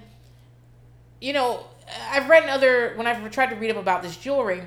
[1.20, 1.66] you know,
[2.10, 4.62] I've read in other when I've tried to read up about this jewelry,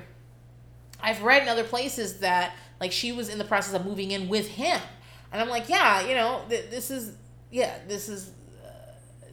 [1.00, 4.28] I've read in other places that like she was in the process of moving in
[4.28, 4.80] with him,
[5.32, 7.16] and I'm like, yeah, you know, th- this is
[7.50, 8.30] yeah, this is
[8.64, 8.70] uh,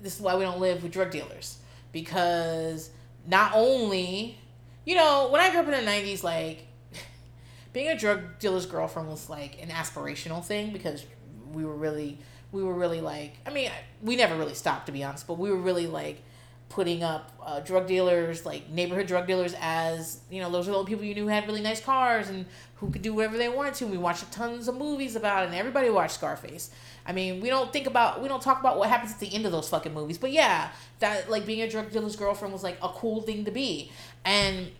[0.01, 1.57] this is why we don't live with drug dealers.
[1.91, 2.89] Because
[3.27, 4.37] not only
[4.85, 6.67] you know when I grew up in the '90s, like
[7.73, 11.05] being a drug dealer's girlfriend was like an aspirational thing because
[11.53, 12.19] we were really
[12.51, 13.71] we were really like I mean
[14.01, 16.21] we never really stopped to be honest, but we were really like
[16.69, 20.83] putting up uh, drug dealers, like neighborhood drug dealers, as you know, those are the
[20.83, 22.45] people you knew who had really nice cars and
[22.75, 23.87] who could do whatever they wanted to.
[23.87, 26.71] We watched tons of movies about it, and everybody watched Scarface.
[27.05, 29.45] I mean, we don't think about, we don't talk about what happens at the end
[29.45, 32.77] of those fucking movies, but yeah, that like being a drug dealer's girlfriend was like
[32.81, 33.91] a cool thing to be.
[34.25, 34.71] And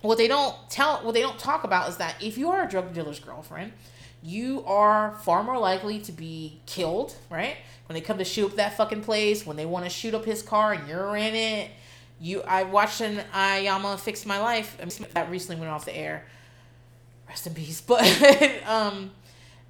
[0.00, 2.68] what they don't tell, what they don't talk about is that if you are a
[2.68, 3.72] drug dealer's girlfriend,
[4.22, 7.56] you are far more likely to be killed, right?
[7.86, 10.24] When they come to shoot up that fucking place, when they want to shoot up
[10.24, 11.70] his car and you're in it.
[12.20, 14.76] You, I watched an Iyanla Fix My Life.
[15.14, 16.26] That recently went off the air.
[17.28, 17.80] Rest in peace.
[17.86, 18.02] But
[18.66, 19.12] um,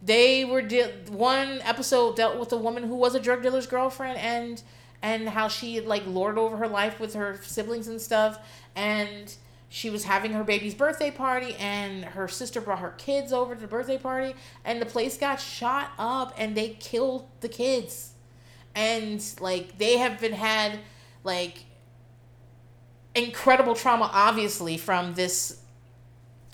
[0.03, 4.19] they were de- one episode dealt with a woman who was a drug dealer's girlfriend
[4.19, 4.63] and
[5.01, 8.41] and how she like lorded over her life with her siblings and stuff
[8.75, 9.35] and
[9.69, 13.61] she was having her baby's birthday party and her sister brought her kids over to
[13.61, 18.13] the birthday party and the place got shot up and they killed the kids.
[18.75, 20.79] And like they have been had
[21.23, 21.65] like
[23.15, 25.61] incredible trauma obviously from this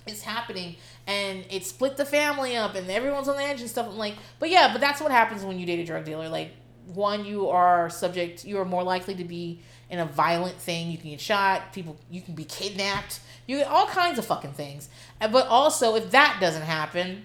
[0.07, 0.77] is happening.
[1.07, 3.87] And it split the family up and everyone's on the edge and stuff.
[3.89, 6.29] I'm like but yeah but that's what happens when you date a drug dealer.
[6.29, 6.51] Like
[6.87, 9.61] one you are subject you are more likely to be
[9.91, 10.91] in a violent thing.
[10.91, 11.73] You can get shot.
[11.73, 13.21] People, you can be kidnapped.
[13.47, 14.89] You get all kinds of fucking things.
[15.21, 17.25] But also, if that doesn't happen,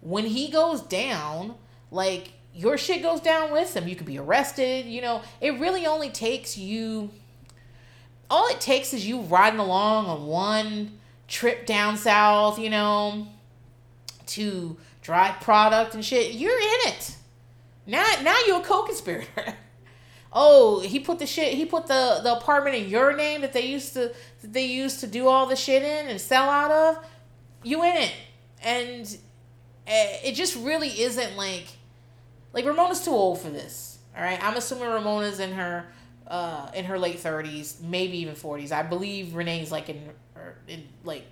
[0.00, 1.54] when he goes down,
[1.90, 3.88] like your shit goes down with him.
[3.88, 4.86] You could be arrested.
[4.86, 7.10] You know, it really only takes you.
[8.30, 12.58] All it takes is you riding along on one trip down south.
[12.58, 13.28] You know,
[14.26, 16.32] to drive product and shit.
[16.32, 17.16] You're in it.
[17.86, 19.54] Now, now you're a co-conspirator.
[20.34, 23.66] oh, he put the shit, he put the the apartment in your name that they
[23.66, 24.12] used to
[24.42, 27.04] that they used to do all the shit in and sell out of.
[27.62, 28.12] You in it,
[28.62, 29.18] and
[29.86, 31.66] eh, it just really isn't like
[32.52, 33.98] like Ramona's too old for this.
[34.16, 35.86] All right, I'm assuming Ramona's in her
[36.26, 38.72] uh in her late 30s, maybe even 40s.
[38.72, 41.24] I believe Renee's like in or in like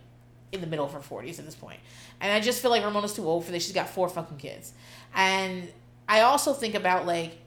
[0.52, 1.80] in the middle of her 40s at this point.
[2.20, 3.64] And I just feel like Ramona's too old for this.
[3.64, 4.72] She's got four fucking kids.
[5.14, 5.68] And
[6.08, 7.38] I also think about like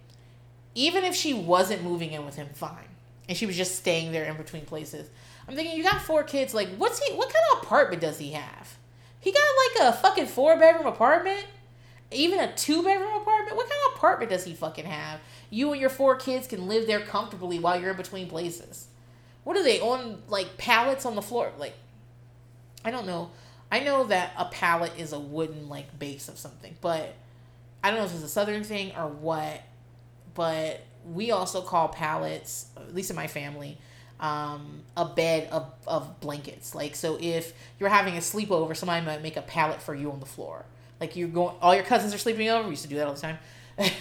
[0.75, 2.89] even if she wasn't moving in with him, fine,
[3.27, 5.09] and she was just staying there in between places.
[5.47, 6.53] I'm thinking you got four kids.
[6.53, 7.13] Like, what's he?
[7.15, 8.77] What kind of apartment does he have?
[9.19, 9.41] He got
[9.79, 11.45] like a fucking four bedroom apartment,
[12.11, 13.55] even a two bedroom apartment.
[13.55, 15.19] What kind of apartment does he fucking have?
[15.49, 18.87] You and your four kids can live there comfortably while you're in between places.
[19.43, 21.51] What are they on like pallets on the floor?
[21.57, 21.75] Like,
[22.83, 23.31] I don't know.
[23.71, 27.15] I know that a pallet is a wooden like base of something, but
[27.83, 29.61] I don't know if it's a southern thing or what
[30.35, 30.81] but
[31.11, 33.77] we also call pallets, at least in my family,
[34.19, 36.75] um, a bed of, of blankets.
[36.75, 40.19] Like, so if you're having a sleepover, somebody might make a pallet for you on
[40.19, 40.65] the floor.
[40.99, 42.63] Like, you're going, all your cousins are sleeping over.
[42.63, 43.37] We used to do that all the time.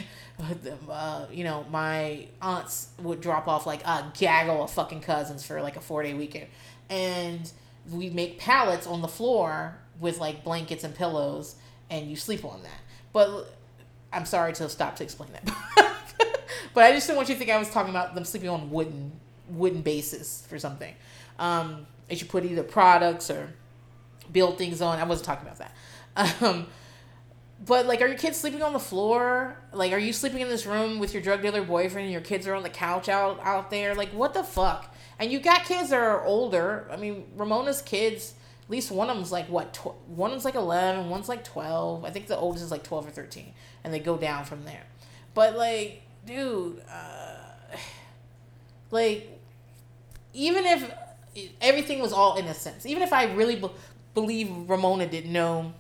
[0.90, 5.60] uh, you know, my aunts would drop off like a gaggle of fucking cousins for
[5.62, 6.46] like a four day weekend.
[6.88, 7.50] And
[7.90, 11.56] we make pallets on the floor with like blankets and pillows,
[11.90, 12.80] and you sleep on that.
[13.12, 13.52] But
[14.12, 15.74] I'm sorry to stop to explain that.
[16.74, 18.70] but I just didn't want you to think I was talking about them sleeping on
[18.70, 19.12] wooden
[19.48, 20.94] wooden bases for something.
[21.38, 23.54] Um, they should put either products or
[24.32, 24.98] build things on.
[24.98, 26.42] I wasn't talking about that.
[26.42, 26.66] Um,
[27.64, 29.56] but like, are your kids sleeping on the floor?
[29.72, 32.46] Like, are you sleeping in this room with your drug dealer boyfriend and your kids
[32.46, 33.94] are on the couch out out there?
[33.94, 34.94] Like, what the fuck?
[35.18, 36.88] And you got kids that are older.
[36.90, 38.34] I mean, Ramona's kids.
[38.64, 39.74] At least one of them's like what?
[39.74, 41.10] Tw- one of them's like eleven.
[41.10, 42.04] One's like twelve.
[42.04, 43.52] I think the oldest is like twelve or thirteen,
[43.82, 44.84] and they go down from there.
[45.34, 47.76] But like, dude, uh,
[48.90, 49.40] like,
[50.32, 50.90] even if
[51.60, 53.70] everything was all innocence, even if I really be-
[54.14, 55.72] believe Ramona didn't know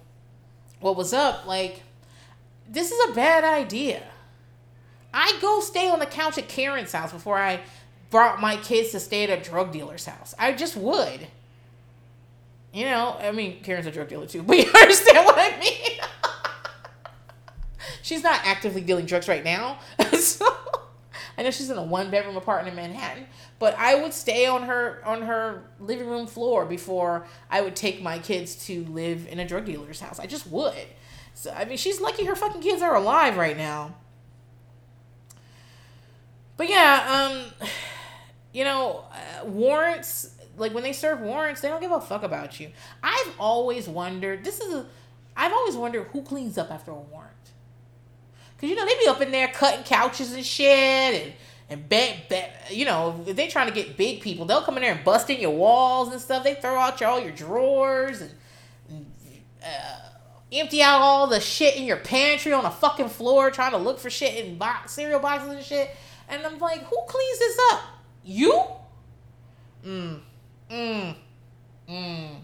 [0.80, 1.82] what was up, like,
[2.68, 4.02] this is a bad idea.
[5.12, 7.60] I go stay on the couch at Karen's house before I
[8.10, 10.34] brought my kids to stay at a drug dealer's house.
[10.38, 11.26] I just would.
[12.72, 15.93] You know, I mean, Karen's a drug dealer too, but you understand what I mean?
[18.04, 19.78] She's not actively dealing drugs right now.
[20.18, 20.46] so
[21.36, 23.26] I know she's in a one bedroom apartment in Manhattan,
[23.58, 28.02] but I would stay on her on her living room floor before I would take
[28.02, 30.20] my kids to live in a drug dealer's house.
[30.20, 30.86] I just would.
[31.32, 33.96] So I mean, she's lucky her fucking kids are alive right now.
[36.56, 37.68] But yeah, um,
[38.52, 42.60] you know, uh, warrants like when they serve warrants, they don't give a fuck about
[42.60, 42.70] you.
[43.02, 44.44] I've always wondered.
[44.44, 44.86] This is a.
[45.36, 47.33] I've always wondered who cleans up after a warrant.
[48.64, 51.32] Cause you know they be up in there cutting couches and shit and
[51.68, 54.94] and bet bet you know they trying to get big people, they'll come in there
[54.94, 56.42] and bust in your walls and stuff.
[56.44, 58.30] They throw out your all your drawers and,
[58.88, 59.06] and
[59.62, 60.08] uh,
[60.50, 63.98] empty out all the shit in your pantry on the fucking floor, trying to look
[63.98, 65.90] for shit in box cereal boxes and shit.
[66.30, 67.82] And I'm like, who cleans this up?
[68.24, 68.64] You?
[69.84, 70.20] Mm.
[70.70, 71.16] Mm.
[71.86, 72.36] Mm.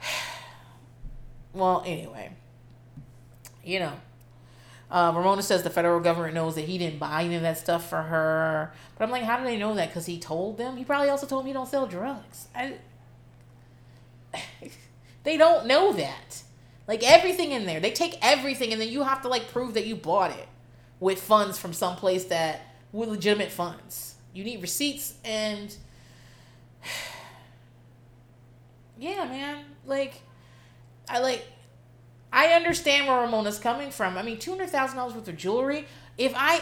[1.52, 2.30] well, anyway,
[3.64, 3.92] you know,
[4.90, 7.88] uh, Ramona says the federal government knows that he didn't buy any of that stuff
[7.88, 8.72] for her.
[8.96, 9.88] But I'm like, how do they know that?
[9.88, 10.76] Because he told them.
[10.76, 12.46] He probably also told them he don't sell drugs.
[12.54, 12.74] I,
[15.24, 16.42] they don't know that.
[16.86, 19.86] Like everything in there, they take everything, and then you have to like prove that
[19.86, 20.46] you bought it
[21.00, 22.60] with funds from someplace that
[22.92, 24.14] with legitimate funds.
[24.32, 25.74] You need receipts and
[28.98, 29.64] yeah, man.
[29.84, 30.22] Like
[31.08, 31.44] I like
[32.32, 34.16] I understand where Ramona's coming from.
[34.18, 35.86] I mean, two hundred thousand dollars worth of jewelry.
[36.18, 36.60] If I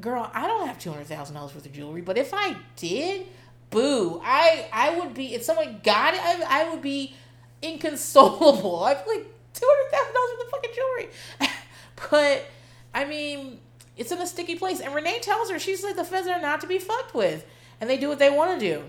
[0.00, 3.26] girl, I don't have two hundred thousand dollars worth of jewelry, but if I did,
[3.70, 7.14] boo, I I would be if someone got it, I, I would be
[7.62, 8.84] inconsolable.
[8.84, 11.08] I'd be like two hundred thousand dollars worth of fucking jewelry.
[12.10, 12.46] but
[12.94, 13.60] I mean,
[13.96, 14.80] it's in a sticky place.
[14.80, 17.46] And Renee tells her, she's like, the feds are not to be fucked with.
[17.80, 18.84] And they do what they want to do.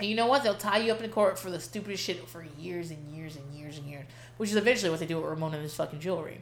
[0.00, 0.42] And you know what?
[0.42, 3.54] They'll tie you up in court for the stupidest shit for years and years and
[3.54, 6.40] years and years, which is eventually what they do with Ramona and his fucking jewelry.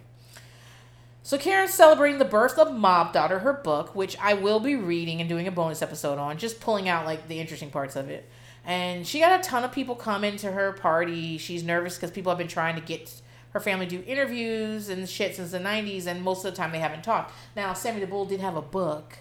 [1.22, 5.20] So Karen's celebrating the birth of Mob Daughter, her book, which I will be reading
[5.20, 8.28] and doing a bonus episode on, just pulling out like the interesting parts of it.
[8.64, 11.38] And she got a ton of people coming to her party.
[11.38, 13.22] She's nervous because people have been trying to get
[13.52, 16.78] her family do interviews and shit since the 90s, and most of the time they
[16.78, 17.32] haven't talked.
[17.54, 19.18] Now, Sammy the Bull did have a book,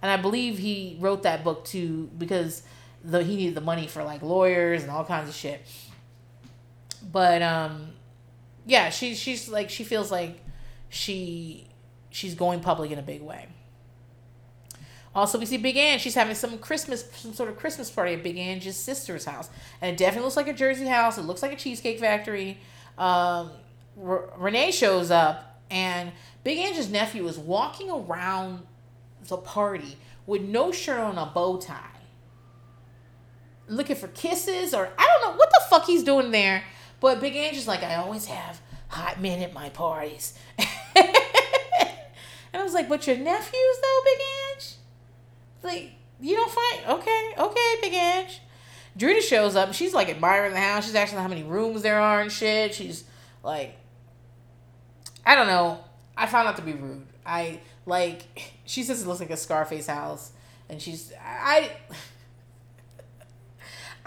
[0.00, 2.62] and I believe he wrote that book too because
[3.06, 5.62] the, he needed the money for like lawyers and all kinds of shit.
[7.10, 7.92] But um,
[8.66, 10.40] yeah, she she's like she feels like
[10.88, 11.68] she
[12.10, 13.48] she's going public in a big way.
[15.14, 16.02] Also, we see Big Ange.
[16.02, 19.48] She's having some Christmas, some sort of Christmas party at Big Ange's sister's house,
[19.80, 21.16] and it definitely looks like a Jersey house.
[21.16, 22.58] It looks like a cheesecake factory.
[22.98, 23.50] Um,
[24.04, 26.12] R- Renee shows up, and
[26.44, 28.66] Big Ange's nephew is walking around
[29.28, 29.96] the party
[30.26, 31.95] with no shirt on, a bow tie,
[33.68, 36.64] looking for kisses, or I don't know what the fuck he's doing there.
[37.00, 40.34] But Big Ange is like, I always have hot men at my parties.
[40.58, 40.66] and
[42.54, 44.18] I was like, but your nephews though, Big
[44.54, 44.74] Ange?
[45.62, 48.40] Like, you don't find okay, okay, Big Ange.
[48.98, 49.74] Drita shows up.
[49.74, 50.86] She's like admiring the house.
[50.86, 52.74] She's asking how many rooms there are and shit.
[52.74, 53.04] She's
[53.42, 53.76] like
[55.26, 55.80] I don't know.
[56.16, 57.06] I found out to be rude.
[57.26, 60.32] I like she says it looks like a Scarface house,
[60.70, 61.70] and she's I.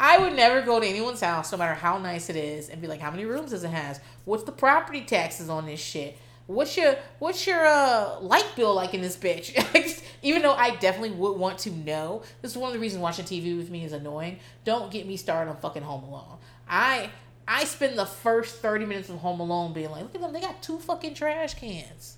[0.02, 2.88] I would never go to anyone's house, no matter how nice it is, and be
[2.88, 4.00] like, "How many rooms does it has?
[4.24, 6.18] What's the property taxes on this shit?
[6.48, 11.12] What's your what's your uh, light bill like in this bitch?" Even though I definitely
[11.12, 13.92] would want to know, this is one of the reasons watching TV with me is
[13.92, 14.40] annoying.
[14.64, 16.38] Don't get me started on fucking Home Alone.
[16.68, 17.10] I
[17.46, 20.40] I spend the first 30 minutes of Home Alone being like, look at them, they
[20.40, 22.16] got two fucking trash cans.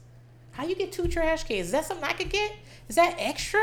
[0.52, 1.68] How you get two trash cans?
[1.68, 2.54] Is that something I could get?
[2.90, 3.62] Is that extra?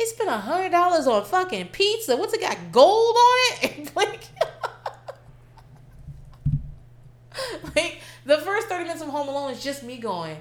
[0.00, 2.16] They spent a hundred dollars on fucking pizza.
[2.16, 2.56] What's it got?
[2.72, 3.92] Gold on it?
[3.96, 4.20] like,
[7.76, 10.38] like the first 30 minutes of Home Alone is just me going,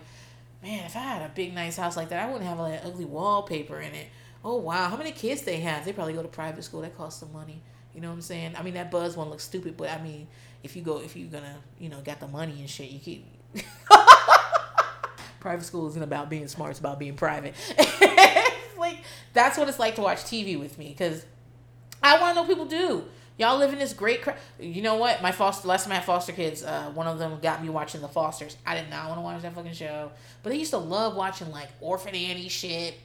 [0.64, 3.04] man, if I had a big nice house like that, I wouldn't have like ugly
[3.04, 4.08] wallpaper in it.
[4.46, 5.84] Oh wow, how many kids they have?
[5.84, 6.80] They probably go to private school.
[6.80, 7.62] That costs some money.
[7.94, 8.56] You know what I'm saying?
[8.58, 10.30] I mean, that buzz one looks stupid, but I mean,
[10.64, 13.26] if you go, if you're gonna, you know, got the money and shit, you keep.
[15.42, 17.56] private school isn't about being smart; it's about being private.
[19.34, 21.26] That's what it's like to watch TV with me because
[22.02, 23.06] I want to know people do.
[23.38, 24.22] Y'all live in this great.
[24.22, 25.22] Cra- you know what?
[25.22, 28.02] My foster last time I had foster kids, uh, one of them got me watching
[28.02, 28.58] The Fosters.
[28.66, 30.12] I did not want to watch that fucking show,
[30.44, 32.96] but they used to love watching like Orphan Annie shit.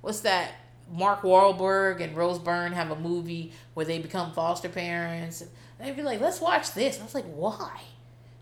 [0.00, 0.52] What's that?
[0.90, 5.42] Mark Wahlberg and Rose Byrne have a movie where they become foster parents.
[5.42, 6.94] And they'd be like, let's watch this.
[6.94, 7.80] And I was like, why?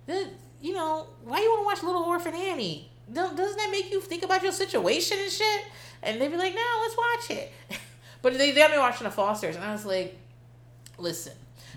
[0.06, 0.28] The,
[0.60, 2.90] you know, why you want to watch Little Orphan Annie?
[3.12, 5.64] Doesn't that make you think about your situation and shit?
[6.02, 7.52] And they'd be like, no, let's watch it.
[8.22, 9.56] but they, they got me watching The Fosters.
[9.56, 10.16] And I was like,
[10.98, 11.32] listen,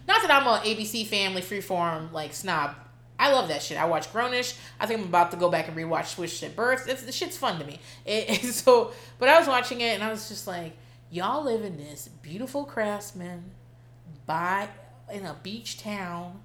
[0.08, 2.76] not that I'm a ABC Family Freeform like snob
[3.20, 3.78] I love that shit.
[3.78, 4.58] I watch Grownish.
[4.80, 6.88] I think I'm about to go back and rewatch Switched at Birth.
[6.88, 7.80] It's, the shit's fun to me.
[8.06, 10.72] It, so, but I was watching it and I was just like,
[11.12, 13.52] y'all live in this beautiful craftsman
[14.26, 14.70] by
[15.12, 16.40] in a beach town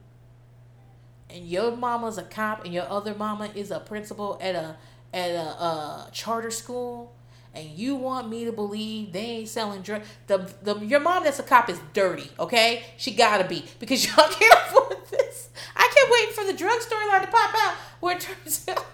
[1.31, 4.77] and your mama's a cop and your other mama is a principal at a
[5.13, 7.14] at a, a charter school
[7.55, 11.39] and you want me to believe they ain't selling drugs the, the your mom that's
[11.39, 16.13] a cop is dirty okay she gotta be because y'all can't afford this i kept
[16.13, 18.85] waiting for the drug storyline to pop out where it turns out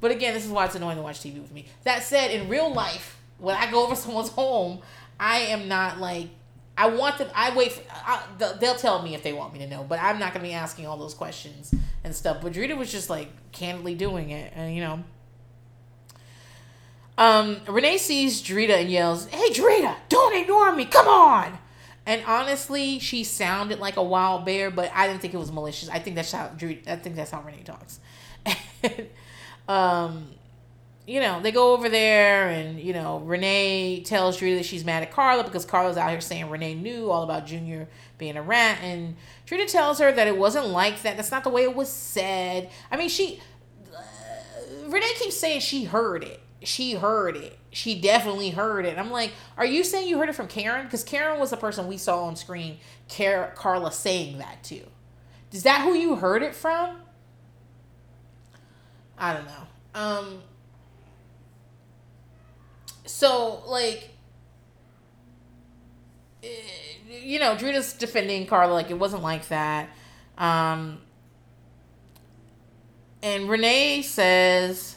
[0.00, 2.48] but again this is why it's annoying to watch tv with me that said in
[2.48, 4.80] real life when i go over someone's home
[5.18, 6.28] i am not like
[6.78, 7.30] I want them.
[7.34, 7.72] I wait.
[7.72, 8.22] For, I,
[8.60, 10.86] they'll tell me if they want me to know, but I'm not gonna be asking
[10.86, 12.42] all those questions and stuff.
[12.42, 15.02] But Drita was just like candidly doing it, and you know.
[17.18, 20.84] Um, Renee sees Drita and yells, "Hey, Drita, don't ignore me!
[20.84, 21.58] Come on!"
[22.04, 25.88] And honestly, she sounded like a wild bear, but I didn't think it was malicious.
[25.88, 26.88] I think that's how Drita.
[26.88, 28.00] I think that's how Renee talks.
[29.68, 30.28] um,
[31.06, 35.04] you know, they go over there and, you know, Renee tells Drita that she's mad
[35.04, 37.88] at Carla because Carla's out here saying Renee knew all about Junior
[38.18, 38.78] being a rat.
[38.82, 39.14] And
[39.46, 41.16] Drita tells her that it wasn't like that.
[41.16, 42.70] That's not the way it was said.
[42.90, 43.40] I mean, she,
[43.96, 44.00] uh,
[44.88, 46.40] Renee keeps saying she heard it.
[46.66, 47.58] She heard it.
[47.70, 48.98] She definitely heard it.
[48.98, 50.84] I'm like, are you saying you heard it from Karen?
[50.84, 52.78] Because Karen was the person we saw on screen,
[53.14, 54.80] Car- Carla saying that to.
[55.52, 56.96] Is that who you heard it from?
[59.16, 59.62] I don't know.
[59.94, 60.42] Um,
[63.04, 64.10] so like
[66.42, 66.48] eh,
[67.08, 69.88] you know, Drita's defending Carla like it wasn't like that.
[70.36, 70.98] Um,
[73.22, 74.95] and Renee says,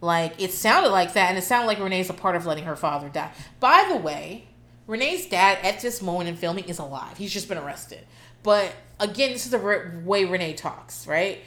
[0.00, 2.76] like, it sounded like that, and it sounded like Renee's a part of letting her
[2.76, 3.32] father die.
[3.58, 4.46] By the way,
[4.86, 7.18] Renee's dad at this moment in filming is alive.
[7.18, 8.00] He's just been arrested.
[8.42, 11.40] But again, this is the way Renee talks, right?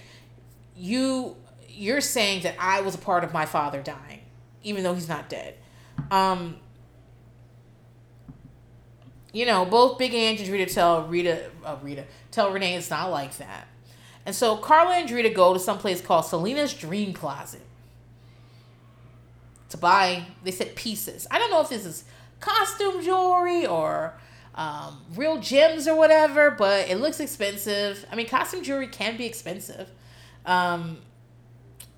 [0.77, 1.35] You
[1.67, 4.21] you're saying that I was a part of my father dying,
[4.63, 5.55] even though he's not dead.
[6.11, 6.57] Um,
[9.31, 13.09] you know, both Big Ange and Drita tell Rita, uh, Rita, tell Renee it's not
[13.09, 13.67] like that.
[14.25, 17.61] And so Carla and Rita go to some place called Selena's Dream Closet
[19.74, 21.28] to buy, they said pieces.
[21.30, 22.05] I don't know if this is
[22.39, 24.13] costume jewelry or
[24.55, 28.05] um, real gems or whatever, but it looks expensive.
[28.11, 29.89] I mean, costume jewelry can be expensive.
[30.45, 30.99] Um,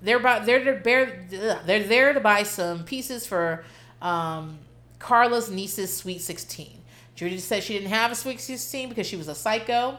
[0.00, 3.64] they're about they're they're they're there to buy some pieces for
[4.00, 4.58] um,
[4.98, 6.82] Carla's niece's sweet 16.
[7.14, 9.98] Judy said she didn't have a sweet 16 because she was a psycho.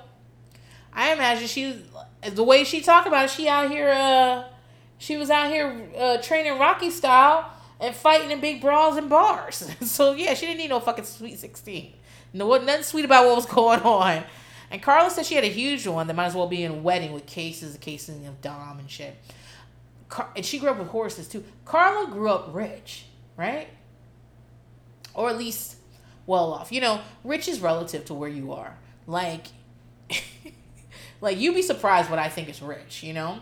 [0.93, 1.83] I imagine she,
[2.23, 4.45] the way she talked about it, she out here, uh,
[4.97, 9.69] she was out here uh, training Rocky style and fighting in big brawls and bars.
[9.81, 11.93] so yeah, she didn't need no fucking sweet 16.
[12.33, 14.23] No, wasn't nothing sweet about what was going on.
[14.69, 16.75] And Carla said she had a huge one that might as well be in a
[16.75, 19.15] wedding with cases, a casing of Dom and shit.
[20.09, 21.43] Car- and she grew up with horses too.
[21.65, 23.05] Carla grew up rich,
[23.37, 23.69] right?
[25.17, 25.75] or at least
[26.25, 26.71] well off.
[26.71, 28.77] You know, rich is relative to where you are.
[29.07, 29.47] Like,
[31.21, 33.03] like you'd be surprised what I think is rich.
[33.03, 33.39] You know,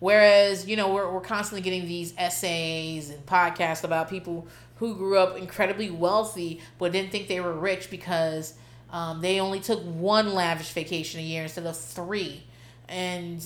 [0.00, 5.18] whereas you know we're we're constantly getting these essays and podcasts about people who grew
[5.18, 8.54] up incredibly wealthy but didn't think they were rich because
[8.90, 12.44] um, they only took one lavish vacation a year instead of three,
[12.88, 13.44] and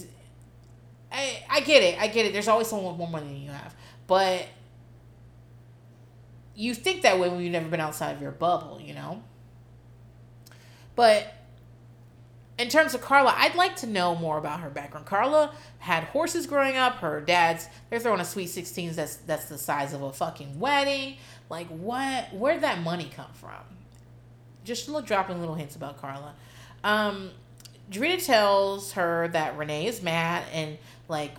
[1.10, 2.00] I I get it.
[2.00, 2.32] I get it.
[2.32, 3.74] There's always someone with more money than you have,
[4.06, 4.46] but
[6.54, 9.22] you think that way when you've never been outside of your bubble, you know?
[10.94, 11.32] But
[12.60, 15.06] in terms of Carla, I'd like to know more about her background.
[15.06, 16.96] Carla had horses growing up.
[16.96, 21.16] Her dad's they're throwing a sweet sixteens that's that's the size of a fucking wedding.
[21.48, 22.32] Like what?
[22.34, 23.62] Where'd that money come from?
[24.64, 26.34] Just little dropping little hints about Carla.
[26.84, 27.30] Um,
[27.90, 31.32] Drita tells her that Renee is mad and like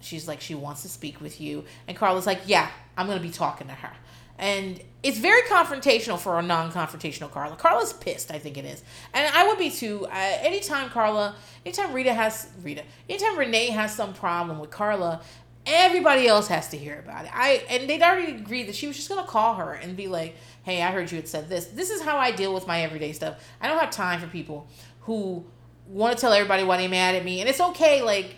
[0.00, 3.30] she's like she wants to speak with you, and Carla's like, yeah, I'm gonna be
[3.30, 3.92] talking to her
[4.38, 7.56] and it's very confrontational for a non-confrontational Carla.
[7.56, 8.82] Carla's pissed, I think it is,
[9.14, 10.06] and I would be too.
[10.06, 15.22] Uh, anytime Carla, anytime Rita has Rita, anytime Renee has some problem with Carla,
[15.64, 17.30] everybody else has to hear about it.
[17.34, 20.36] I and they'd already agreed that she was just gonna call her and be like,
[20.64, 21.66] "Hey, I heard you had said this.
[21.66, 23.36] This is how I deal with my everyday stuff.
[23.60, 24.68] I don't have time for people
[25.02, 25.44] who
[25.86, 28.02] want to tell everybody why they're mad at me, and it's okay.
[28.02, 28.36] Like,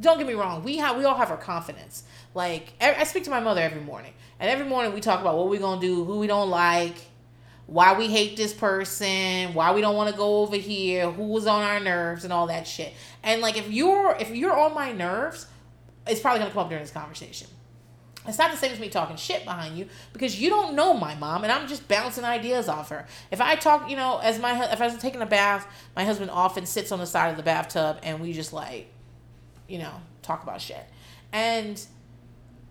[0.00, 0.62] don't get me wrong.
[0.62, 2.04] We have we all have our confidence.
[2.34, 4.12] Like, I speak to my mother every morning
[4.44, 6.96] and every morning we talk about what we're gonna do, who we don't like,
[7.64, 11.46] why we hate this person, why we don't want to go over here, who was
[11.46, 12.92] on our nerves, and all that shit.
[13.22, 15.46] And like if you're if you're on my nerves,
[16.06, 17.48] it's probably gonna come up during this conversation.
[18.28, 21.14] It's not the same as me talking shit behind you because you don't know my
[21.14, 23.06] mom and I'm just bouncing ideas off her.
[23.30, 25.66] If I talk, you know, as my if I was taking a bath,
[25.96, 28.90] my husband often sits on the side of the bathtub and we just like
[29.68, 30.84] you know, talk about shit.
[31.32, 31.82] And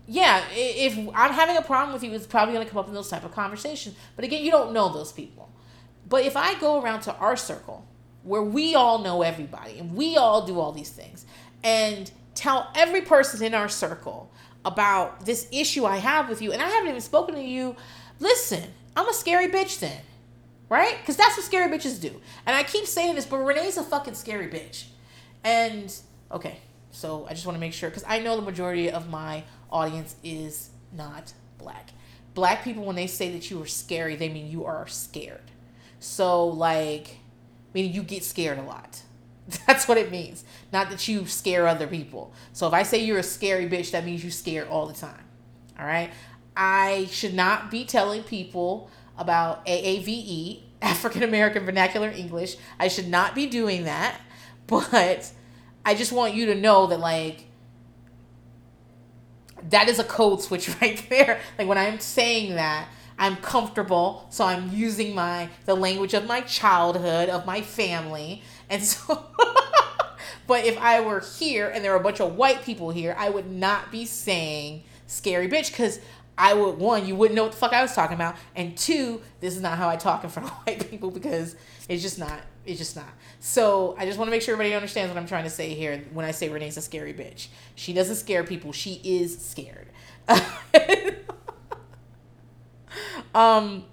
[0.06, 2.94] yeah, if I'm having a problem with you, it's probably going to come up in
[2.94, 3.96] those type of conversations.
[4.16, 5.50] But again, you don't know those people.
[6.08, 7.86] But if I go around to our circle
[8.22, 11.24] where we all know everybody and we all do all these things
[11.62, 14.30] and tell every person in our circle
[14.64, 17.76] about this issue I have with you, and I haven't even spoken to you,
[18.20, 18.64] listen,
[18.96, 20.00] I'm a scary bitch then.
[20.70, 20.96] Right?
[20.98, 22.20] Because that's what scary bitches do.
[22.46, 24.86] And I keep saying this, but Renee's a fucking scary bitch.
[25.44, 25.94] And
[26.32, 26.58] okay,
[26.94, 30.14] so I just want to make sure because I know the majority of my audience
[30.22, 31.90] is not black.
[32.34, 35.50] Black people, when they say that you are scary, they mean you are scared.
[35.98, 37.18] So, like,
[37.72, 39.02] meaning you get scared a lot.
[39.66, 40.44] That's what it means.
[40.72, 42.32] Not that you scare other people.
[42.52, 45.24] So, if I say you're a scary bitch, that means you scare all the time.
[45.78, 46.10] All right.
[46.56, 48.88] I should not be telling people
[49.18, 52.56] about AAVE, African American Vernacular English.
[52.78, 54.20] I should not be doing that.
[54.66, 55.32] But
[55.84, 57.46] I just want you to know that, like,
[59.70, 61.40] that is a code switch right there.
[61.58, 66.40] Like, when I'm saying that, I'm comfortable, so I'm using my the language of my
[66.42, 68.42] childhood, of my family.
[68.68, 69.24] And so
[70.46, 73.30] but if I were here and there were a bunch of white people here, I
[73.30, 76.00] would not be saying scary bitch cuz
[76.36, 79.20] I would one, you wouldn't know what the fuck I was talking about, and two,
[79.40, 81.54] this is not how I talk in front of white people because
[81.88, 82.40] it's just not.
[82.66, 83.12] It's just not.
[83.40, 86.02] So I just want to make sure everybody understands what I'm trying to say here
[86.12, 87.48] when I say Renee's a scary bitch.
[87.74, 88.72] She doesn't scare people.
[88.72, 89.88] She is scared.
[93.34, 93.84] um.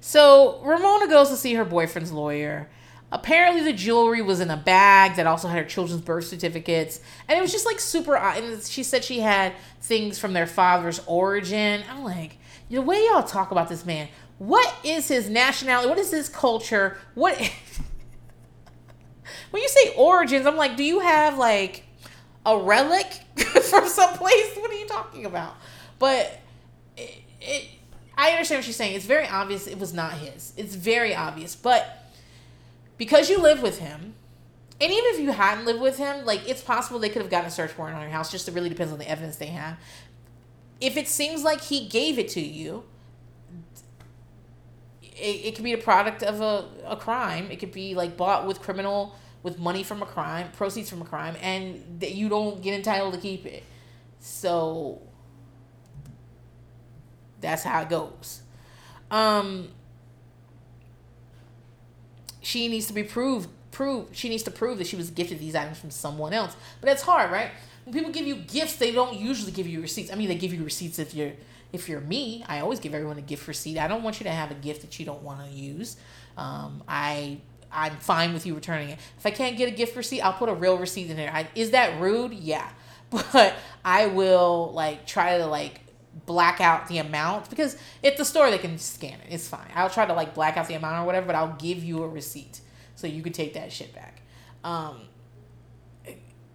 [0.00, 2.68] So Ramona goes to see her boyfriend's lawyer.
[3.12, 7.38] Apparently, the jewelry was in a bag that also had her children's birth certificates, and
[7.38, 8.16] it was just like super.
[8.16, 11.84] And she said she had things from their father's origin.
[11.90, 12.38] I'm like,
[12.70, 14.08] the way y'all talk about this man,
[14.42, 15.88] what is his nationality?
[15.88, 16.96] What is his culture?
[17.14, 17.38] What?
[19.52, 21.84] when you say origins, I'm like, do you have like
[22.44, 24.56] a relic from someplace?
[24.56, 25.54] What are you talking about?
[26.00, 26.40] But
[26.96, 27.68] it, it,
[28.18, 28.96] I understand what she's saying.
[28.96, 30.52] It's very obvious it was not his.
[30.56, 32.10] It's very obvious, but
[32.98, 34.14] because you live with him,
[34.80, 37.46] and even if you hadn't lived with him, like it's possible they could have gotten
[37.46, 38.32] a search warrant on your house.
[38.32, 39.78] Just it really depends on the evidence they have.
[40.80, 42.82] If it seems like he gave it to you,
[45.16, 47.50] it, it could be a product of a, a crime.
[47.50, 51.04] It could be like bought with criminal with money from a crime, proceeds from a
[51.04, 53.64] crime, and that you don't get entitled to keep it.
[54.20, 55.02] So
[57.40, 58.42] that's how it goes.
[59.10, 59.68] Um,
[62.40, 65.54] she needs to be proved prove she needs to prove that she was gifted these
[65.54, 66.54] items from someone else.
[66.80, 67.50] But that's hard, right?
[67.84, 70.12] When people give you gifts, they don't usually give you receipts.
[70.12, 71.32] I mean, they give you receipts if you're
[71.72, 72.44] if you're me.
[72.46, 73.78] I always give everyone a gift receipt.
[73.78, 75.96] I don't want you to have a gift that you don't want to use.
[76.36, 77.38] Um, I
[77.70, 78.98] I'm fine with you returning it.
[79.18, 81.32] If I can't get a gift receipt, I'll put a real receipt in there.
[81.32, 82.34] I, is that rude?
[82.34, 82.68] Yeah,
[83.10, 83.54] but
[83.84, 85.80] I will like try to like
[86.26, 89.28] black out the amount because if the store they can scan it.
[89.30, 89.68] It's fine.
[89.74, 92.08] I'll try to like black out the amount or whatever, but I'll give you a
[92.08, 92.60] receipt
[92.94, 94.20] so you could take that shit back.
[94.62, 95.00] Um,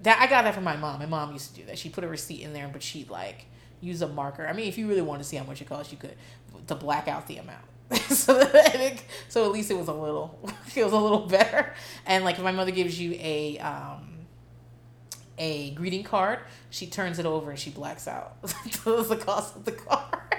[0.03, 0.99] that I got that from my mom.
[0.99, 1.79] My mom used to do that.
[1.79, 3.45] She put a receipt in there, but she'd like
[3.81, 4.47] use a marker.
[4.47, 6.15] I mean, if you really want to see how much it costs, you could
[6.67, 7.63] to black out the amount.
[8.09, 10.37] so it, so at least it was a little
[10.75, 11.73] it was a little better.
[12.05, 14.17] And like if my mother gives you a um
[15.37, 19.71] a greeting card, she turns it over and she blacks out the cost of the
[19.71, 20.37] card.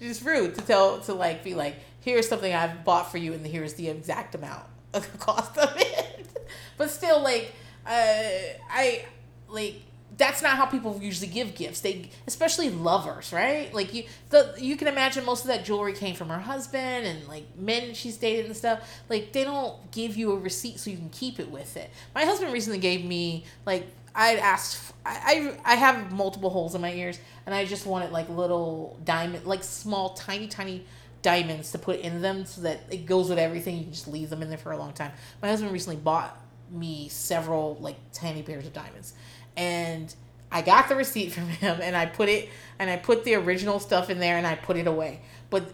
[0.00, 3.46] it's rude to tell to like be like, here's something I've bought for you and
[3.46, 4.64] here's the exact amount
[4.94, 6.48] of the cost of it.
[6.76, 7.52] but still like
[7.86, 8.22] uh
[8.70, 9.04] I
[9.48, 9.82] like
[10.16, 11.80] that's not how people usually give gifts.
[11.80, 13.72] They especially lovers, right?
[13.72, 17.26] Like you the you can imagine most of that jewelry came from her husband and
[17.28, 19.02] like men she's dated and stuff.
[19.08, 21.90] Like they don't give you a receipt so you can keep it with it.
[22.14, 26.80] My husband recently gave me like I asked I, I I have multiple holes in
[26.80, 30.84] my ears and I just wanted like little diamond like small tiny tiny
[31.22, 33.78] diamonds to put in them so that it goes with everything.
[33.78, 35.12] You can just leave them in there for a long time.
[35.40, 36.38] My husband recently bought
[36.70, 39.14] me several like tiny pairs of diamonds
[39.56, 40.14] and
[40.50, 42.48] I got the receipt from him and I put it
[42.78, 45.20] and I put the original stuff in there and I put it away.
[45.50, 45.72] But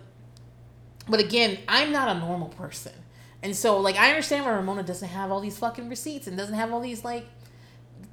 [1.09, 2.93] but again, I'm not a normal person.
[3.43, 6.55] And so like I understand why Ramona doesn't have all these fucking receipts and doesn't
[6.55, 7.27] have all these like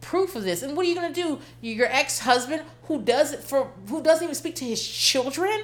[0.02, 0.64] proof of this.
[0.64, 1.40] And what are you gonna do?
[1.62, 5.64] Your ex husband who does it for who doesn't even speak to his children?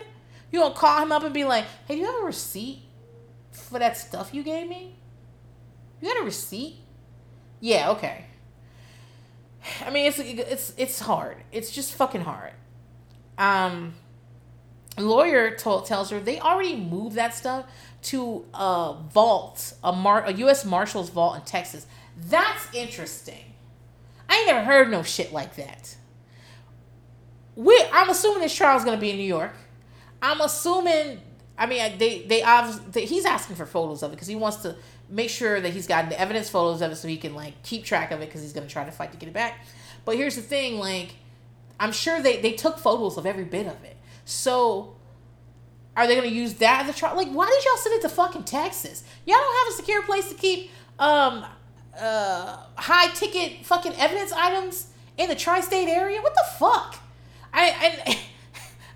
[0.52, 2.80] You gonna call him up and be like, hey, do you have a receipt
[3.52, 4.96] for that stuff you gave me?
[6.02, 6.78] You got a receipt?
[7.60, 8.26] Yeah, okay.
[9.86, 11.38] I mean, it's it's it's hard.
[11.52, 12.54] It's just fucking hard.
[13.38, 13.94] Um,
[14.98, 17.66] lawyer told tells her they already moved that stuff
[18.04, 20.66] to a vault, a mar a U.S.
[20.66, 21.86] Marshals vault in Texas.
[22.18, 23.54] That's interesting.
[24.30, 25.96] I ain't never heard no shit like that.
[27.56, 29.54] We, I'm assuming this trial is gonna be in New York.
[30.22, 31.22] I'm assuming.
[31.58, 34.76] I mean, they they obviously he's asking for photos of it because he wants to
[35.12, 37.84] make sure that he's gotten the evidence photos of it so he can like keep
[37.84, 39.66] track of it because he's gonna try to fight to get it back.
[40.06, 41.16] But here's the thing, like
[41.80, 43.98] I'm sure they they took photos of every bit of it.
[44.26, 44.96] So
[45.96, 47.16] are they gonna use that as a trial?
[47.16, 49.04] Like, why did y'all send it to fucking Texas?
[49.26, 51.46] Y'all don't have a secure place to keep um
[52.00, 54.88] uh high ticket fucking evidence items
[55.18, 56.22] in the tri-state area.
[56.22, 56.98] What the fuck?
[57.54, 58.20] I I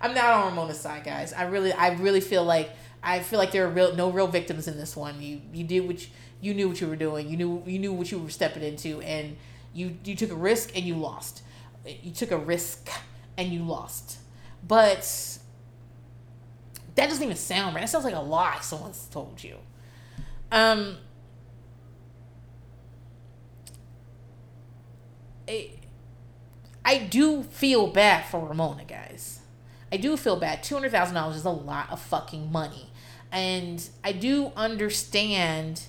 [0.00, 1.32] I'm not on Ramona's side, guys.
[1.32, 2.70] I really I really feel like
[3.02, 5.20] I feel like there are real no real victims in this one.
[5.22, 6.08] You you did what you,
[6.40, 7.28] you knew what you were doing.
[7.28, 9.36] You knew you knew what you were stepping into, and
[9.74, 11.42] you you took a risk and you lost.
[11.86, 12.88] You took a risk
[13.36, 14.18] and you lost.
[14.66, 15.38] But
[16.94, 17.82] that doesn't even sound right.
[17.82, 19.58] That sounds like a lie someone's told you.
[20.50, 20.96] Um,
[25.48, 25.70] I,
[26.84, 29.40] I do feel bad for Ramona, guys.
[29.96, 30.62] I do feel bad.
[30.62, 32.90] Two hundred thousand dollars is a lot of fucking money,
[33.32, 35.84] and I do understand,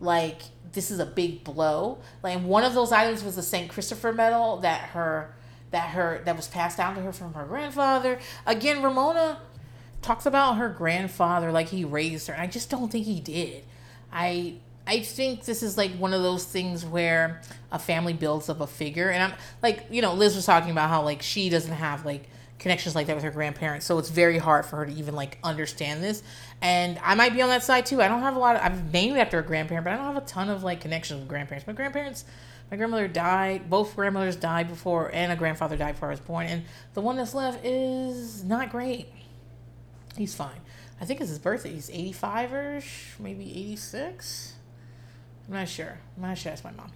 [0.00, 0.40] like
[0.72, 1.98] this is a big blow.
[2.22, 5.34] Like one of those items was the Saint Christopher medal that her
[5.70, 8.18] that her that was passed down to her from her grandfather.
[8.46, 9.38] Again, Ramona
[10.00, 12.40] talks about her grandfather like he raised her.
[12.40, 13.64] I just don't think he did.
[14.10, 14.54] I
[14.86, 18.66] I think this is like one of those things where a family builds up a
[18.66, 22.06] figure and I'm like, you know, Liz was talking about how like she doesn't have
[22.06, 22.30] like
[22.62, 23.84] connections like that with her grandparents.
[23.86, 26.22] So it's very hard for her to even like understand this.
[26.60, 28.00] And I might be on that side too.
[28.00, 30.22] I don't have a lot of I'm named after a grandparent, but I don't have
[30.22, 31.66] a ton of like connections with grandparents.
[31.66, 32.24] My grandparents
[32.70, 36.46] my grandmother died both grandmothers died before and a grandfather died before I was born
[36.46, 39.08] and the one that's left is not great
[40.16, 40.60] He's fine.
[41.00, 41.72] I think it's his birthday.
[41.72, 44.54] He's 85 ish, maybe 86.
[45.48, 45.98] I'm not sure.
[46.16, 46.52] I'm not sure.
[46.52, 46.92] Ask my mom.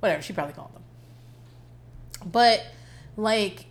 [0.00, 0.22] Whatever.
[0.22, 0.82] She probably called them.
[2.30, 2.66] But,
[3.16, 3.66] like,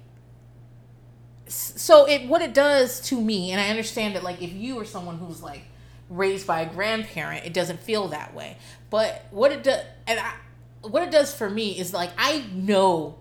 [1.49, 4.85] so it what it does to me, and I understand that, like, if you are
[4.85, 5.63] someone who's like
[6.09, 8.57] raised by a grandparent, it doesn't feel that way.
[8.89, 10.33] But what it does, and I,
[10.81, 13.17] what it does for me is like I know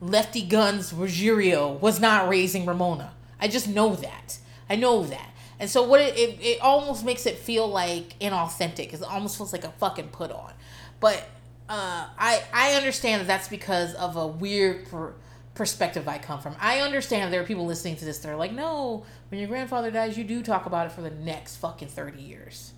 [0.00, 3.12] Lefty Guns Ruggiero was not raising Ramona.
[3.40, 4.38] I just know that.
[4.68, 5.30] I know that.
[5.60, 8.92] And so what it, it, it almost makes it feel like inauthentic.
[8.92, 10.52] It almost feels like a fucking put on.
[11.00, 11.28] But
[11.68, 15.14] uh, I I understand that that's because of a weird per-
[15.58, 16.56] perspective I come from.
[16.60, 19.90] I understand there are people listening to this that are like, no, when your grandfather
[19.90, 22.72] dies, you do talk about it for the next fucking thirty years.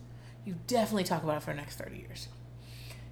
[0.44, 2.28] You definitely talk about it for the next thirty years.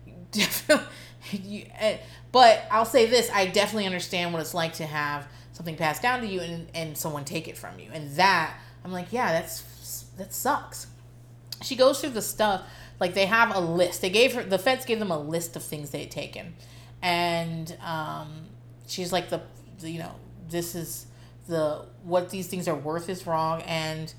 [0.07, 0.87] You definitely.
[1.31, 1.99] You, eh,
[2.33, 6.21] but I'll say this: I definitely understand what it's like to have something passed down
[6.21, 10.07] to you and, and someone take it from you, and that I'm like, yeah, that's
[10.17, 10.87] that sucks.
[11.63, 12.63] She goes through the stuff
[12.99, 14.01] like they have a list.
[14.01, 16.55] They gave her the feds gave them a list of things they had taken,
[17.03, 18.47] and um,
[18.87, 19.43] she's like the
[19.83, 20.15] you know
[20.49, 21.07] this is
[21.49, 24.13] the what these things are worth is wrong, and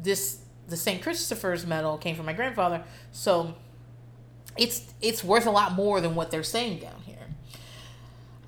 [0.00, 1.02] this the St.
[1.02, 3.54] Christopher's medal came from my grandfather, so
[4.56, 7.16] it's it's worth a lot more than what they're saying down here.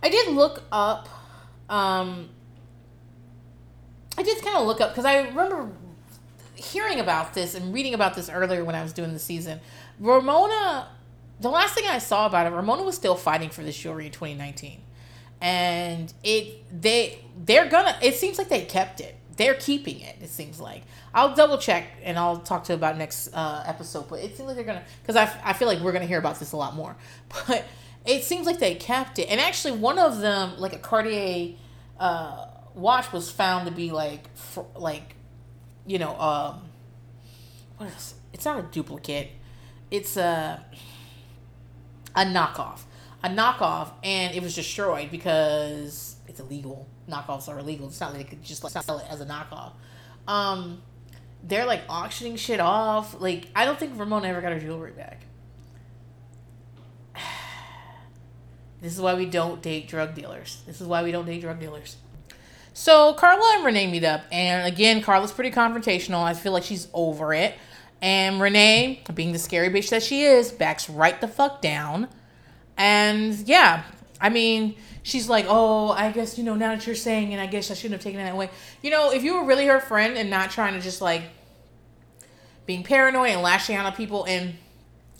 [0.02, 1.08] I did look up
[1.68, 2.28] um,
[4.16, 5.70] I did kind of look up because I remember
[6.54, 9.60] hearing about this and reading about this earlier when I was doing the season.
[9.98, 10.88] Ramona,
[11.40, 14.12] the last thing I saw about it, Ramona was still fighting for this jewelry in
[14.12, 14.80] 2019,
[15.40, 17.96] and it they they're gonna.
[18.02, 19.16] It seems like they kept it.
[19.36, 20.16] They're keeping it.
[20.22, 20.82] It seems like
[21.12, 24.08] I'll double check and I'll talk to you about next uh, episode.
[24.08, 26.38] But it seems like they're gonna because I, I feel like we're gonna hear about
[26.38, 26.96] this a lot more.
[27.48, 27.64] But
[28.06, 31.54] it seems like they kept it, and actually one of them, like a Cartier.
[31.98, 35.14] Uh, watch was found to be like fr- like
[35.86, 36.62] you know um
[37.76, 39.30] what is it's not a duplicate
[39.90, 40.64] it's a
[42.16, 42.82] a knockoff
[43.24, 46.86] a knockoff and it was destroyed because it's illegal.
[47.08, 47.88] Knockoffs are illegal.
[47.88, 49.72] It's not like they could just like sell it as a knockoff.
[50.28, 50.82] Um
[51.42, 53.18] they're like auctioning shit off.
[53.20, 55.22] Like i don't think ramona ever got her jewelry back.
[58.80, 60.62] This is why we don't date drug dealers.
[60.66, 61.96] This is why we don't date drug dealers.
[62.74, 66.22] So Carla and Renee meet up, and again, Carla's pretty confrontational.
[66.22, 67.54] I feel like she's over it.
[68.02, 72.08] And Renee, being the scary bitch that she is, backs right the fuck down.
[72.76, 73.84] And yeah,
[74.20, 77.46] I mean, she's like, oh, I guess, you know, now that you're saying it, I
[77.46, 78.50] guess I shouldn't have taken it that way.
[78.82, 81.22] You know, if you were really her friend and not trying to just like
[82.66, 84.54] being paranoid and lashing out on people and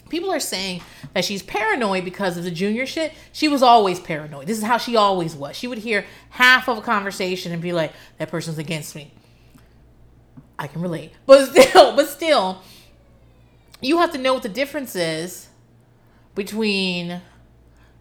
[0.09, 0.83] people are saying
[1.13, 3.13] that she's paranoid because of the junior shit.
[3.33, 4.47] She was always paranoid.
[4.47, 5.57] This is how she always was.
[5.57, 9.13] She would hear half of a conversation and be like, that person's against me.
[10.59, 11.13] I can relate.
[11.27, 12.63] But still, but still,
[13.81, 15.49] you have to know what the difference is
[16.35, 17.21] between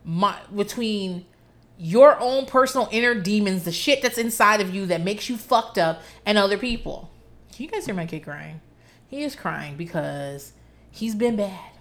[0.03, 1.25] my between
[1.77, 5.77] your own personal inner demons, the shit that's inside of you that makes you fucked
[5.77, 7.11] up, and other people.
[7.53, 8.61] Can you guys hear my kid crying?
[9.07, 10.53] He is crying because
[10.91, 11.71] he's been bad.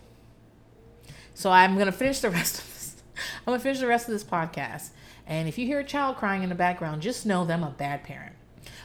[1.34, 3.02] So I'm gonna finish the rest of this.
[3.16, 4.90] I'm gonna finish the rest of this podcast.
[5.26, 7.70] And if you hear a child crying in the background, just know that I'm a
[7.70, 8.34] bad parent.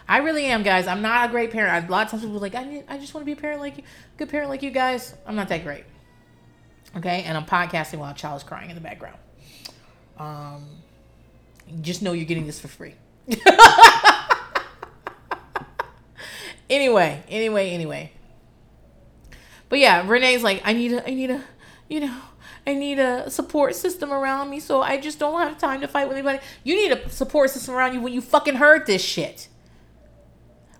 [0.08, 0.88] I really am, guys.
[0.88, 1.88] I'm not a great parent.
[1.88, 3.60] A lot of times people are like, I, I just want to be a parent
[3.60, 3.84] like you,
[4.18, 5.14] good parent like you guys.
[5.26, 5.84] I'm not that great.
[6.96, 9.18] Okay, and I'm podcasting while a child is crying in the background.
[10.20, 10.66] Um,
[11.82, 12.96] just know you're getting this for free.
[16.70, 18.12] anyway, anyway, anyway.
[19.70, 21.44] But yeah, Renee's like, I need a, I need a,
[21.90, 22.16] you know,
[22.66, 26.08] I need a support system around me, so I just don't have time to fight
[26.08, 26.40] with anybody.
[26.64, 29.48] You need a support system around you when you fucking heard this shit.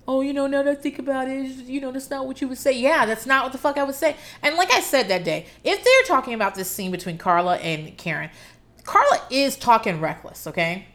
[0.08, 2.48] Oh, you know, now that I think about it, you know, that's not what you
[2.48, 2.72] would say.
[2.72, 4.16] Yeah, that's not what the fuck I would say.
[4.42, 7.98] And like I said that day, if they're talking about this scene between Carla and
[7.98, 8.30] Karen,
[8.88, 10.86] Carla is talking reckless, okay?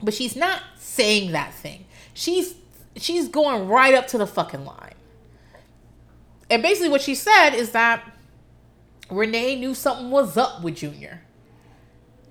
[0.00, 1.84] But she's not saying that thing.
[2.14, 2.54] She's
[2.96, 4.94] she's going right up to the fucking line.
[6.48, 8.04] And basically what she said is that
[9.10, 11.22] Renee knew something was up with Junior.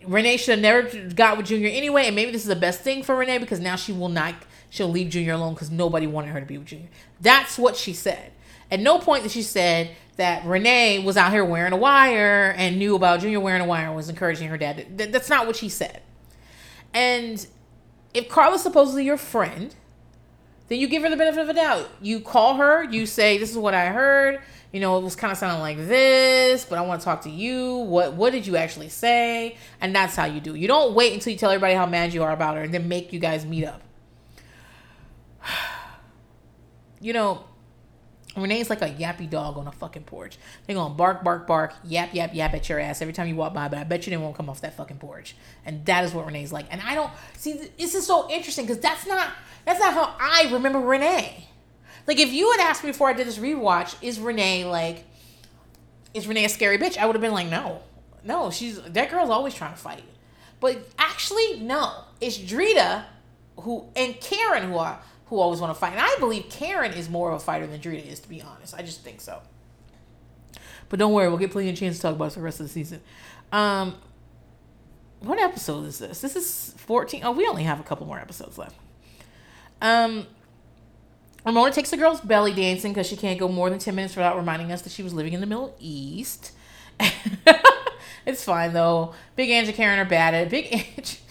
[0.06, 3.04] Renee should have never got with Junior anyway, and maybe this is the best thing
[3.04, 4.36] for Renee because now she will not
[4.70, 6.90] she'll leave Junior alone because nobody wanted her to be with Junior.
[7.20, 8.32] That's what she said.
[8.72, 12.80] At no point did she said that Renee was out here wearing a wire and
[12.80, 14.98] knew about Junior wearing a wire and was encouraging her dad.
[14.98, 16.02] That's not what she said.
[16.94, 17.46] And
[18.14, 19.76] if Carla's supposedly your friend,
[20.68, 21.90] then you give her the benefit of the doubt.
[22.02, 24.42] You call her, you say, This is what I heard.
[24.72, 27.30] You know, it was kind of sounding like this, but I want to talk to
[27.30, 27.76] you.
[27.76, 29.58] What what did you actually say?
[29.82, 30.56] And that's how you do.
[30.56, 32.88] You don't wait until you tell everybody how mad you are about her and then
[32.88, 33.82] make you guys meet up.
[37.04, 37.46] You know,
[38.38, 40.38] Renee's like a yappy dog on a fucking porch.
[40.66, 43.54] They're gonna bark, bark, bark, yap, yap, yap at your ass every time you walk
[43.54, 45.36] by, but I bet you they won't come off that fucking porch.
[45.66, 46.68] And that is what Renee's like.
[46.72, 49.32] And I don't see this is so interesting because that's not
[49.66, 51.48] that's not how I remember Renee.
[52.08, 55.04] Like if you had asked me before I did this rewatch, is Renee like
[56.14, 56.98] is Renee a scary bitch?
[56.98, 57.82] I would have been like, no.
[58.24, 60.04] No, she's that girl's always trying to fight.
[60.60, 62.04] But actually, no.
[62.22, 63.06] It's Drita
[63.60, 65.00] who and Karen who are
[65.32, 65.94] who always want to fight.
[65.94, 68.76] And I believe Karen is more of a fighter than Drita is, to be honest.
[68.76, 69.40] I just think so.
[70.90, 72.60] But don't worry, we'll get plenty of chance to talk about it for the rest
[72.60, 73.00] of the season.
[73.54, 73.96] Um,
[75.22, 76.20] what episode is this?
[76.20, 77.24] This is 14.
[77.24, 78.76] Oh, we only have a couple more episodes left.
[79.82, 80.28] Um,
[81.46, 84.36] Ramona takes the girls belly dancing because she can't go more than 10 minutes without
[84.36, 86.52] reminding us that she was living in the Middle East.
[88.26, 89.16] it's fine though.
[89.38, 90.50] Big and Karen are bad at it.
[90.50, 91.22] Big Ange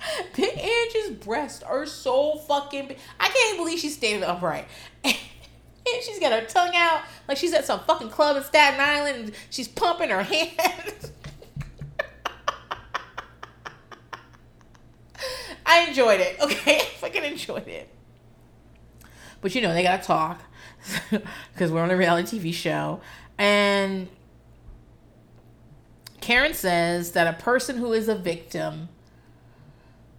[0.36, 2.98] Big Angie's breasts are so fucking big.
[3.18, 4.66] I can't believe she's standing upright.
[5.04, 5.14] and
[6.02, 9.32] she's got her tongue out like she's at some fucking club in Staten Island and
[9.50, 11.12] she's pumping her hands.
[15.66, 16.76] I enjoyed it, okay?
[16.76, 17.88] I fucking enjoyed it.
[19.40, 20.40] But you know, they gotta talk
[21.52, 23.00] because we're on a reality TV show.
[23.36, 24.08] And
[26.20, 28.88] Karen says that a person who is a victim